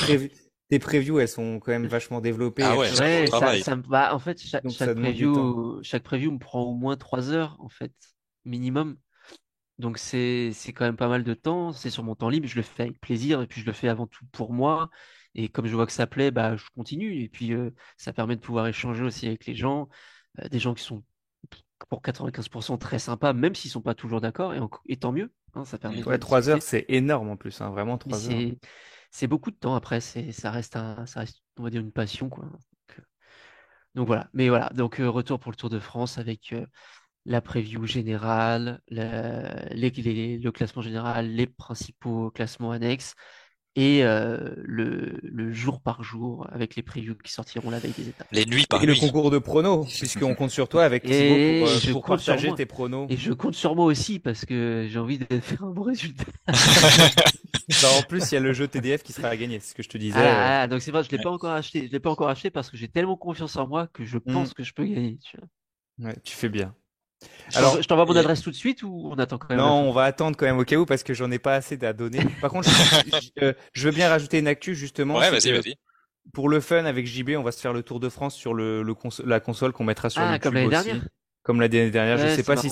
tes 0.71 0.79
previews, 0.79 1.19
elles 1.19 1.29
sont 1.29 1.59
quand 1.59 1.73
même 1.73 1.87
vachement 1.87 2.21
développées. 2.21 2.63
Ah 2.63 2.77
ouais, 2.77 2.89
ça, 3.27 3.61
ça, 3.61 3.77
bah, 3.77 4.15
en 4.15 4.19
fait, 4.19 4.41
chaque, 4.41 4.69
chaque 4.71 4.95
preview, 4.95 5.83
chaque 5.83 6.05
preview 6.05 6.31
me 6.31 6.39
prend 6.39 6.63
au 6.63 6.75
moins 6.75 6.97
trois 6.97 7.31
heures, 7.31 7.57
en 7.61 7.69
fait, 7.69 7.93
minimum. 8.45 8.97
Donc 9.79 9.99
c'est 9.99 10.51
c'est 10.53 10.73
quand 10.73 10.85
même 10.85 10.97
pas 10.97 11.09
mal 11.09 11.25
de 11.25 11.35
temps. 11.35 11.73
C'est 11.73 11.91
sur 11.91 12.03
mon 12.03 12.15
temps 12.15 12.29
libre, 12.29 12.47
je 12.47 12.57
le 12.57 12.63
fais 12.63 12.85
avec 12.85 13.01
plaisir 13.01 13.41
et 13.43 13.47
puis 13.47 13.61
je 13.61 13.67
le 13.67 13.73
fais 13.73 13.89
avant 13.89 14.07
tout 14.07 14.25
pour 14.33 14.53
moi. 14.53 14.91
Et 15.35 15.49
comme 15.49 15.67
je 15.67 15.75
vois 15.75 15.87
que 15.87 15.93
ça 15.93 16.07
plaît, 16.07 16.31
bah 16.31 16.57
je 16.57 16.65
continue. 16.75 17.23
Et 17.23 17.29
puis 17.29 17.53
euh, 17.53 17.71
ça 17.97 18.13
permet 18.13 18.37
de 18.37 18.41
pouvoir 18.41 18.67
échanger 18.67 19.05
aussi 19.05 19.27
avec 19.27 19.47
les 19.47 19.55
gens, 19.55 19.89
euh, 20.41 20.49
des 20.49 20.59
gens 20.59 20.75
qui 20.75 20.83
sont 20.83 21.05
pour 21.89 22.03
95% 22.03 22.77
très 22.79 22.99
sympas, 22.99 23.33
même 23.33 23.55
s'ils 23.55 23.71
sont 23.71 23.81
pas 23.81 23.95
toujours 23.95 24.21
d'accord. 24.21 24.53
Et, 24.87 24.97
tant 24.97 25.13
mieux. 25.13 25.33
Hein, 25.55 25.65
ça 25.65 25.79
permet. 25.79 26.03
Ouais, 26.03 26.19
trois 26.19 26.49
heures, 26.49 26.61
c'est 26.61 26.85
énorme 26.89 27.31
en 27.31 27.37
plus, 27.37 27.61
hein, 27.61 27.71
vraiment 27.71 27.99
trois 27.99 28.29
heures 28.29 28.53
c'est 29.11 29.27
beaucoup 29.27 29.51
de 29.51 29.57
temps 29.57 29.75
après, 29.75 30.01
c'est, 30.01 30.33
ça 30.33 30.51
reste 30.51 30.77
un, 30.77 31.07
ça 31.07 31.21
reste, 31.21 31.43
on 31.59 31.63
va 31.63 31.71
dire 31.71 31.81
une 31.81 31.93
passion, 31.93 32.29
quoi. 32.29 32.49
Donc, 33.95 34.07
voilà. 34.07 34.29
Mais 34.33 34.49
voilà. 34.49 34.71
Donc, 34.75 35.01
euh, 35.01 35.09
retour 35.09 35.41
pour 35.41 35.51
le 35.51 35.57
Tour 35.57 35.71
de 35.71 35.81
France 35.81 36.19
avec 36.19 36.55
la 37.29 37.43
preview 37.43 37.87
générale, 37.87 38.81
le 38.91 40.51
classement 40.51 40.83
général, 40.83 41.29
les 41.29 41.47
principaux 41.47 42.31
classements 42.31 42.71
annexes 42.71 43.15
et 43.77 44.03
euh, 44.03 44.55
le, 44.57 45.21
le, 45.23 45.53
jour 45.53 45.81
par 45.81 46.03
jour 46.03 46.49
avec 46.51 46.75
les 46.75 46.83
previews 46.83 47.15
qui 47.15 47.31
sortiront 47.31 47.71
la 47.71 47.79
veille 47.79 47.93
des 47.97 48.09
étapes. 48.09 48.27
Les 48.33 48.45
nuits 48.45 48.67
par 48.69 48.83
et 48.83 48.87
le 48.87 48.95
concours 48.95 49.31
de 49.31 49.39
pronos, 49.39 49.87
puisqu'on 49.87 50.35
compte 50.35 50.51
sur 50.51 50.69
toi 50.69 50.85
avec 50.85 51.05
Thibaut 51.05 51.67
pour, 51.67 51.93
pour 51.93 52.17
partager 52.17 52.53
tes 52.55 52.67
pronos. 52.67 53.07
Et 53.11 53.17
je 53.17 53.33
compte 53.33 53.55
sur 53.55 53.77
moi 53.77 53.85
aussi 53.85 54.19
parce 54.19 54.45
que 54.45 54.89
j'ai 54.91 54.99
envie 54.99 55.19
de 55.19 55.39
faire 55.39 55.63
un 55.63 55.71
bon 55.71 55.83
résultat. 55.83 56.25
En 57.99 58.03
plus, 58.03 58.33
il 58.33 58.35
y 58.35 58.39
a 58.39 58.41
le 58.41 58.55
jeu 58.55 58.67
TDF 58.67 59.03
qui 59.03 59.13
sera 59.13 59.29
à 59.29 59.37
gagner, 59.37 59.61
c'est 59.61 59.71
ce 59.71 59.75
que 59.75 59.83
je 59.83 59.91
te 59.91 59.99
disais. 59.99 60.19
Ah, 60.19 60.67
donc 60.67 60.81
c'est 60.81 60.91
vrai, 60.91 61.05
je 61.05 61.11
l'ai 61.11 61.23
pas 61.23 61.31
encore 61.31 61.53
acheté. 61.53 61.87
Je 61.87 61.93
l'ai 61.93 62.01
pas 62.01 62.11
encore 62.11 62.31
acheté 62.31 62.51
parce 62.51 62.71
que 62.71 62.79
j'ai 62.79 62.89
tellement 62.89 63.17
confiance 63.17 63.57
en 63.57 63.69
moi 63.69 63.89
que 63.89 64.05
je 64.05 64.17
mm. 64.17 64.33
pense 64.33 64.55
que 64.55 64.63
je 64.63 64.73
peux 64.73 64.87
gagner. 64.87 65.19
Tu 65.23 65.37
Ouais, 65.99 66.17
tu 66.25 66.35
fais 66.35 66.49
bien. 66.49 66.75
Alors, 67.55 67.81
je 67.81 67.89
t'envoie 67.89 68.05
mon 68.05 68.17
adresse 68.17 68.43
tout 68.43 68.51
de 68.51 68.57
suite 68.57 68.83
ou 68.83 69.11
on 69.11 69.19
attend 69.19 69.39
quand 69.39 69.49
même 69.49 69.59
Non, 69.59 69.89
on 69.89 69.93
va 69.93 70.05
attendre 70.05 70.37
quand 70.37 70.47
même 70.47 70.59
au 70.59 70.65
cas 70.65 70.77
où 70.77 70.87
parce 70.87 71.03
que 71.03 71.15
j'en 71.15 71.31
ai 71.31 71.39
pas 71.39 71.55
assez 71.55 71.83
à 71.85 71.93
donner. 71.93 72.25
Par 72.41 72.51
contre, 72.51 72.69
je, 73.41 73.53
je, 73.73 73.89
veux 73.89 73.95
bien 73.95 74.09
rajouter 74.09 74.39
une 74.39 74.49
actu 74.49 74.75
justement. 74.75 75.17
Ouais, 75.17 75.31
vas-y, 75.31 75.53
vas-y. 75.53 75.75
Pour 76.33 76.49
le 76.49 76.61
fun, 76.61 76.85
avec 76.85 77.07
JB, 77.07 77.31
on 77.39 77.43
va 77.43 77.53
se 77.53 77.61
faire 77.61 77.73
le 77.73 77.83
tour 77.83 78.01
de 78.01 78.09
France 78.09 78.35
sur 78.35 78.53
le, 78.53 78.83
le 78.83 78.95
la 79.25 79.41
console 79.41 79.73
qu'on 79.73 79.85
mettra 79.85 80.11
sur 80.11 80.21
ah, 80.23 80.39
comme 80.39 80.55
l'année 80.55 80.69
dernière. 80.69 81.09
Comme 81.43 81.61
l'année 81.61 81.91
dernière. 81.91 82.19
je 82.19 82.35
sais 82.35 82.43
pas 82.43 82.57
si 82.57 82.71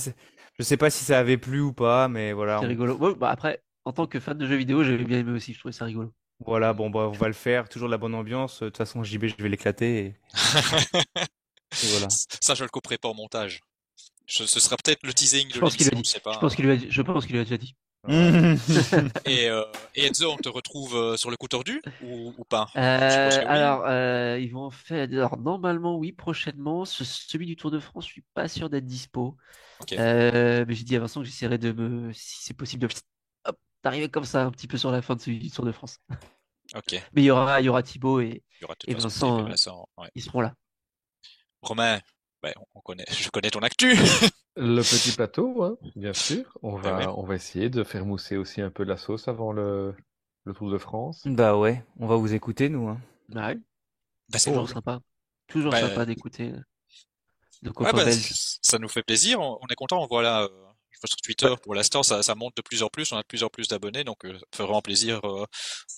je 0.59 0.63
sais 0.63 0.77
pas 0.77 0.91
si 0.91 1.05
ça 1.05 1.19
avait 1.19 1.37
plu 1.37 1.61
ou 1.61 1.73
pas, 1.73 2.09
mais 2.09 2.33
voilà. 2.33 2.59
C'est 2.61 2.67
rigolo. 2.67 3.15
bah 3.15 3.31
après, 3.31 3.63
en 3.85 3.93
tant 3.93 4.07
que 4.07 4.21
fan 4.21 4.37
de 4.37 4.47
jeux 4.47 4.57
vidéo, 4.57 4.83
j'avais 4.83 5.05
bien 5.05 5.19
aimé 5.19 5.33
aussi. 5.33 5.53
Je 5.53 5.59
trouvais 5.59 5.73
ça 5.73 5.85
rigolo. 5.85 6.13
Voilà, 6.45 6.73
bon, 6.73 6.91
bah, 6.91 7.09
on 7.09 7.13
va 7.13 7.29
le 7.29 7.35
faire. 7.35 7.69
Toujours 7.69 7.89
de 7.89 7.93
la 7.93 7.99
bonne 7.99 8.15
ambiance. 8.15 8.61
De 8.61 8.69
toute 8.69 8.77
façon, 8.77 9.03
JB, 9.03 9.27
je 9.27 9.43
vais 9.43 9.49
l'éclater. 9.49 10.15
voilà. 10.35 12.09
Ça, 12.09 12.55
je 12.55 12.63
le 12.63 12.69
couperai 12.69 12.99
pas 12.99 13.09
au 13.09 13.15
montage. 13.15 13.63
Ce 14.27 14.47
sera 14.47 14.77
peut-être 14.77 15.05
le 15.05 15.15
teasing 15.15 15.49
je 15.53 15.61
pense 15.61 15.77
qu'il 15.77 15.87
a 15.87 15.91
dit. 15.91 16.03
Je, 16.05 16.39
pense 16.39 16.55
qu'il 16.55 16.71
a, 16.71 16.77
je 16.77 17.03
pense 17.03 17.27
qu'il 17.27 17.37
a 17.37 17.45
déjà 17.45 17.57
dit. 17.57 17.77
et, 19.25 19.51
euh, 19.51 19.65
et, 19.97 20.07
Enzo, 20.07 20.31
on 20.31 20.37
te 20.37 20.49
retrouve 20.49 20.95
euh, 20.95 21.17
sur 21.17 21.29
le 21.29 21.37
coup 21.37 21.49
tordu 21.49 21.83
ou, 22.03 22.33
ou 22.39 22.45
pas? 22.45 22.69
Euh, 22.77 23.45
Alors, 23.47 23.85
euh, 23.87 24.39
ils 24.39 24.53
vont 24.53 24.71
faire. 24.71 25.09
Alors, 25.11 25.37
normalement, 25.39 25.97
oui, 25.97 26.13
prochainement. 26.13 26.85
celui 26.85 27.47
du 27.47 27.57
Tour 27.57 27.73
de 27.73 27.81
France, 27.81 28.07
je 28.07 28.13
suis 28.13 28.25
pas 28.35 28.47
sûr 28.47 28.71
d'être 28.71 28.85
dispo. 28.85 29.37
Euh, 29.93 30.65
mais 30.69 30.75
j'ai 30.75 30.85
dit 30.85 30.95
à 30.95 31.01
Vincent 31.01 31.21
que 31.21 31.27
j'essaierai 31.27 31.59
de 31.59 31.73
me, 31.73 32.13
si 32.13 32.45
c'est 32.45 32.55
possible, 32.55 32.87
de 32.87 32.95
d'arriver 33.83 34.09
comme 34.09 34.25
ça 34.25 34.45
un 34.45 34.51
petit 34.51 34.67
peu 34.67 34.79
sur 34.79 34.91
la 34.91 35.03
fin 35.03 35.17
de 35.17 35.21
celui 35.21 35.39
du 35.39 35.51
Tour 35.51 35.65
de 35.65 35.73
France. 35.73 35.99
Ok. 36.75 36.95
Mais 37.13 37.23
il 37.23 37.27
y 37.27 37.31
aura, 37.31 37.61
il 37.61 37.65
y 37.65 37.69
aura 37.69 37.81
Thibaut 37.81 38.21
et, 38.21 38.43
y 38.61 38.65
aura 38.65 38.75
et 38.89 38.95
Vincent. 38.95 39.47
Ouais. 39.97 40.11
Ils 40.17 40.23
seront 40.23 40.41
là. 40.41 40.53
Romain, 41.63 42.01
ben, 42.47 42.63
on 42.75 42.81
connaît, 42.81 43.05
je 43.11 43.29
connais 43.31 43.51
ton 43.51 43.61
actu. 43.61 43.97
Le 44.57 44.81
petit 44.81 45.13
plateau, 45.17 45.65
hein, 45.65 45.77
bien 45.97 46.13
sûr. 46.15 46.45
On 46.63 46.79
ben 46.79 46.97
va, 46.97 47.19
on 47.19 47.25
va 47.25 47.35
essayer 47.35 47.69
de 47.69 47.83
faire 47.83 48.07
mousser 48.07 48.37
aussi 48.37 48.61
un 48.61 48.71
peu 48.71 48.85
de 48.85 48.89
la 48.89 48.97
sauce 48.97 49.29
avant 49.29 49.53
le, 49.53 49.95
le 50.45 50.55
Tour 50.55 50.71
de 50.71 50.79
France. 50.79 51.23
Bah 51.27 51.57
ouais, 51.57 51.85
on 51.99 52.07
va 52.07 52.17
vous 52.17 52.35
écouter, 52.35 52.69
nous. 52.69 52.89
Hein. 52.89 53.01
Bah 53.29 53.49
oui. 53.49 53.63
Bah, 54.29 54.39
c'est 54.39 54.51
toujours 54.51 54.69
sympa. 54.69 55.01
Toujours 55.49 55.73
bah, 55.73 55.81
sympa 55.81 56.07
d'écouter. 56.07 56.53
Euh, 56.53 56.61
de 57.63 57.71
ouais, 57.77 57.93
bah, 57.93 58.11
ça 58.11 58.79
nous 58.79 58.89
fait 58.89 59.03
plaisir. 59.03 59.41
On, 59.41 59.67
est 59.69 59.75
content. 59.75 60.03
On 60.03 60.07
voit 60.07 60.23
là, 60.23 60.45
euh, 60.45 60.66
sur 61.05 61.21
Twitter, 61.23 61.55
pour 61.63 61.75
l'instant, 61.75 62.03
ça, 62.03 62.35
monte 62.35 62.57
de 62.57 62.63
plus 62.63 62.83
en 62.83 62.89
plus. 62.89 63.13
On 63.13 63.17
a 63.17 63.23
de 63.23 63.27
plus 63.27 63.43
en 63.43 63.49
plus 63.49 63.69
d'abonnés, 63.69 64.05
donc 64.05 64.25
euh, 64.25 64.33
ça 64.39 64.47
fait 64.57 64.63
vraiment 64.63 64.83
plaisir 64.83 65.21
euh, 65.25 65.45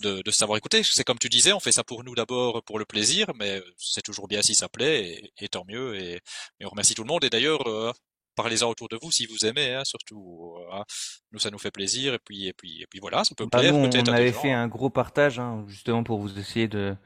de, 0.00 0.30
savoir 0.30 0.58
écouter. 0.58 0.82
C'est 0.84 1.04
comme 1.04 1.18
tu 1.18 1.28
disais, 1.28 1.52
on 1.52 1.60
fait 1.60 1.72
ça 1.72 1.84
pour 1.84 2.04
nous 2.04 2.14
d'abord, 2.14 2.62
pour 2.64 2.78
le 2.78 2.84
plaisir, 2.84 3.32
mais 3.36 3.62
c'est 3.76 4.02
toujours 4.02 4.28
bien 4.28 4.42
si 4.42 4.54
ça 4.54 4.68
plaît, 4.68 5.32
et, 5.38 5.48
tant 5.48 5.64
mieux. 5.66 5.96
Et, 5.96 6.20
et, 6.60 6.66
on 6.66 6.70
remercie 6.70 6.94
tout 6.94 7.02
le 7.02 7.08
monde. 7.08 7.24
Et 7.24 7.30
d'ailleurs, 7.30 7.94
parlez-en 8.38 8.68
autour 8.68 8.88
de 8.88 8.96
vous 9.00 9.10
si 9.10 9.26
vous 9.26 9.44
aimez, 9.44 9.74
hein, 9.74 9.84
surtout. 9.84 10.54
Euh, 10.72 10.82
nous, 11.32 11.38
ça 11.38 11.50
nous 11.50 11.58
fait 11.58 11.72
plaisir. 11.72 12.14
Et 12.14 12.18
puis, 12.18 12.46
et 12.46 12.52
puis, 12.52 12.82
et 12.82 12.86
puis 12.86 13.00
voilà, 13.00 13.24
ça 13.24 13.34
peut 13.34 13.46
bah, 13.50 13.58
plaire. 13.58 13.74
on 13.74 14.08
avait 14.08 14.32
fait 14.32 14.52
un 14.52 14.68
gros 14.68 14.90
partage, 14.90 15.38
hein, 15.38 15.64
justement 15.66 16.04
pour 16.04 16.18
vous 16.18 16.38
essayer 16.38 16.68
de. 16.68 16.96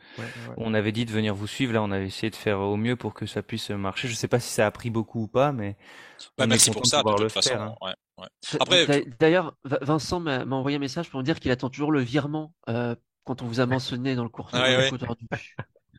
On 0.56 0.74
avait 0.74 0.92
dit 0.92 1.06
de 1.06 1.10
venir 1.10 1.34
vous 1.34 1.46
suivre. 1.46 1.72
Là, 1.72 1.82
on 1.82 1.90
avait 1.90 2.06
essayé 2.06 2.30
de 2.30 2.36
faire 2.36 2.60
au 2.60 2.76
mieux 2.76 2.96
pour 2.96 3.14
que 3.14 3.26
ça 3.26 3.42
puisse 3.42 3.70
marcher. 3.70 4.08
Je 4.08 4.14
sais 4.14 4.28
pas 4.28 4.40
si 4.40 4.50
ça 4.50 4.66
a 4.66 4.70
pris 4.70 4.90
beaucoup 4.90 5.22
ou 5.22 5.28
pas, 5.28 5.52
mais. 5.52 5.76
Bah, 6.36 6.46
merci 6.46 6.70
pour 6.70 6.86
ça. 6.86 7.02
De, 7.02 7.16
toute 7.16 7.32
façon. 7.32 7.74
Hein. 7.80 8.26
Après, 8.60 9.04
d'ailleurs, 9.18 9.56
Vincent 9.64 10.20
m'a 10.20 10.44
envoyé 10.44 10.76
un 10.76 10.80
message 10.80 11.08
pour 11.10 11.18
me 11.18 11.24
dire 11.24 11.40
qu'il 11.40 11.50
attend 11.50 11.70
toujours 11.70 11.92
le 11.92 12.00
virement 12.00 12.54
euh, 12.68 12.94
quand 13.24 13.42
on 13.42 13.46
vous 13.46 13.60
a 13.60 13.66
mentionné 13.66 14.14
dans 14.14 14.24
le 14.24 14.28
cours. 14.28 14.50
Ah, 14.52 14.68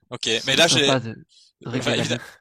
Ok, 0.09 0.29
mais 0.45 0.55
là 0.55 0.67
j'ai. 0.67 0.87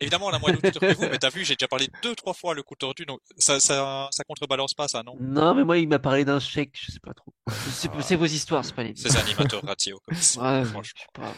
Évidemment, 0.01 0.27
on 0.27 0.31
a 0.31 0.39
moins 0.39 0.53
d'auditeurs 0.53 0.81
que 0.81 0.95
vous, 0.95 1.09
mais 1.09 1.19
t'as 1.19 1.31
vu, 1.31 1.45
j'ai 1.45 1.55
déjà 1.55 1.69
parlé 1.69 1.89
deux, 2.03 2.15
trois 2.15 2.35
fois 2.35 2.55
le 2.55 2.63
coup 2.63 2.75
tordu, 2.75 3.05
donc 3.05 3.21
ça, 3.37 3.61
ça, 3.61 4.09
ça 4.11 4.25
contrebalance 4.25 4.75
pas 4.75 4.89
ça, 4.89 5.03
non? 5.03 5.17
Non, 5.21 5.55
mais 5.55 5.65
moi, 5.65 5.79
il 5.79 5.89
m'a 5.89 5.99
parlé 5.99 6.25
d'un 6.25 6.41
chèque, 6.41 6.79
je 6.81 6.93
sais 6.93 7.01
pas 7.01 7.15
trop. 7.15 7.33
C'est 7.71 7.91
ah. 7.93 8.17
vos 8.17 8.27
histoires, 8.27 8.65
c'est 8.65 8.75
pas 8.75 8.83
les. 8.83 8.95
C'est 8.97 9.17
animateur 9.17 9.63
ratio, 9.63 10.01
comme 10.05 10.17
ça. 10.17 10.43
Ouais, 10.63 10.65
je 10.83 10.89
suis 10.89 11.07
pas, 11.13 11.35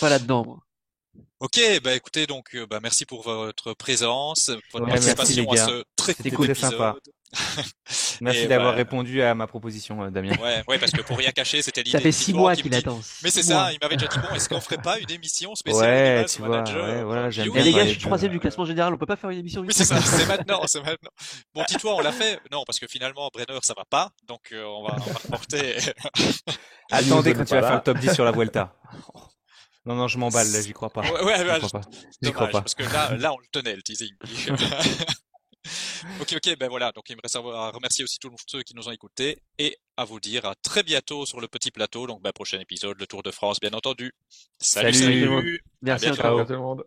pas 0.00 0.08
là-dedans, 0.10 0.44
moi. 0.44 0.58
Ok, 1.40 1.60
bah 1.84 1.94
écoutez, 1.94 2.26
donc 2.26 2.54
euh, 2.54 2.66
bah 2.66 2.80
merci 2.82 3.06
pour 3.06 3.22
votre 3.22 3.72
présence, 3.72 4.50
votre 4.72 4.86
participation 4.86 5.50
à 5.52 5.56
ce 5.56 5.84
très 5.96 6.12
épisode. 6.12 6.54
Sympa. 6.54 6.96
merci 8.20 8.46
d'avoir 8.46 8.72
bah, 8.72 8.76
répondu 8.76 9.22
à 9.22 9.34
ma 9.34 9.46
proposition, 9.46 10.02
euh, 10.02 10.10
Damien. 10.10 10.32
Ouais, 10.42 10.64
ouais, 10.66 10.78
parce 10.78 10.92
que 10.92 11.02
pour 11.02 11.18
rien 11.18 11.30
cacher, 11.30 11.60
c'était 11.60 11.82
l'idée. 11.82 11.98
Ça 11.98 12.00
fait 12.00 12.12
six 12.12 12.32
mois 12.32 12.56
qu'il 12.56 12.74
attend. 12.74 12.98
Mais 13.22 13.30
c'est 13.30 13.42
ça, 13.42 13.70
il 13.72 13.78
m'avait 13.82 13.96
déjà 13.96 14.08
dit 14.08 14.18
bon, 14.18 14.34
est-ce 14.34 14.48
qu'on 14.48 14.60
ferait 14.60 14.78
pas 14.78 14.98
une 14.98 15.10
émission 15.10 15.54
spéciale 15.54 16.20
ouais, 16.20 16.24
tu 16.24 16.42
vois, 16.42 16.62
Ouais, 16.62 17.02
voilà, 17.04 17.30
j'aime 17.30 17.50
bien. 17.50 17.62
Les 17.62 17.72
gars, 17.72 17.84
je 17.84 17.90
suis 17.90 17.98
troisième 17.98 18.32
du 18.32 18.40
classement 18.40 18.64
général, 18.64 18.94
on 18.94 18.98
peut 18.98 19.06
pas 19.06 19.16
faire 19.16 19.30
une 19.30 19.38
émission. 19.38 19.60
Oui, 19.60 19.68
c'est 19.70 19.84
ça, 19.84 20.00
c'est 20.00 20.26
maintenant, 20.26 20.62
c'est 20.66 20.80
maintenant. 20.80 21.10
Bon, 21.54 21.64
dis-toi, 21.68 21.94
on 21.94 22.00
l'a 22.00 22.12
fait. 22.12 22.40
Non, 22.50 22.64
parce 22.66 22.78
que 22.78 22.86
finalement, 22.86 23.28
Brenner, 23.32 23.58
ça 23.62 23.74
va 23.76 23.84
pas, 23.88 24.10
donc 24.26 24.40
euh, 24.52 24.64
on 24.64 24.88
va, 24.88 24.96
on 25.06 25.10
va 25.10 25.18
reporter. 25.22 25.94
Attendez 26.90 27.34
quand 27.34 27.44
tu 27.44 27.54
vas 27.54 27.62
faire 27.62 27.76
le 27.76 27.82
top 27.82 27.98
10 27.98 28.14
sur 28.14 28.24
la 28.24 28.32
Vuelta. 28.32 28.74
Non, 29.88 29.94
non, 29.94 30.06
je 30.06 30.18
m'emballe, 30.18 30.52
là, 30.52 30.60
j'y 30.60 30.74
crois 30.74 30.90
pas. 30.90 31.00
Ouais, 31.00 31.24
ouais, 31.24 31.50
ouais, 31.50 31.58
crois 31.60 31.80
pas. 31.80 31.88
Dommage, 32.20 32.52
parce 32.52 32.74
que 32.74 32.82
là, 32.82 33.16
là, 33.16 33.32
on 33.32 33.38
le 33.38 33.46
tenait, 33.50 33.74
le 33.74 33.80
teasing. 33.80 34.12
ok, 36.20 36.34
ok, 36.36 36.58
ben 36.58 36.68
voilà. 36.68 36.92
Donc, 36.92 37.08
il 37.08 37.16
me 37.16 37.22
reste 37.22 37.36
à 37.36 37.70
remercier 37.70 38.04
aussi 38.04 38.18
tous 38.18 38.30
ceux 38.46 38.62
qui 38.62 38.74
nous 38.74 38.86
ont 38.86 38.92
écoutés 38.92 39.38
et 39.58 39.78
à 39.96 40.04
vous 40.04 40.20
dire 40.20 40.44
à 40.44 40.54
très 40.56 40.82
bientôt 40.82 41.24
sur 41.24 41.40
le 41.40 41.48
petit 41.48 41.70
plateau. 41.70 42.06
Donc, 42.06 42.20
ben, 42.20 42.32
prochain 42.32 42.60
épisode, 42.60 42.98
le 43.00 43.06
Tour 43.06 43.22
de 43.22 43.30
France, 43.30 43.60
bien 43.60 43.72
entendu. 43.72 44.12
Salut, 44.58 44.92
salut. 44.92 45.26
salut. 45.26 45.64
Merci 45.80 46.08
à, 46.08 46.10
à 46.10 46.44
tout 46.44 46.52
le 46.52 46.58
monde. 46.58 46.84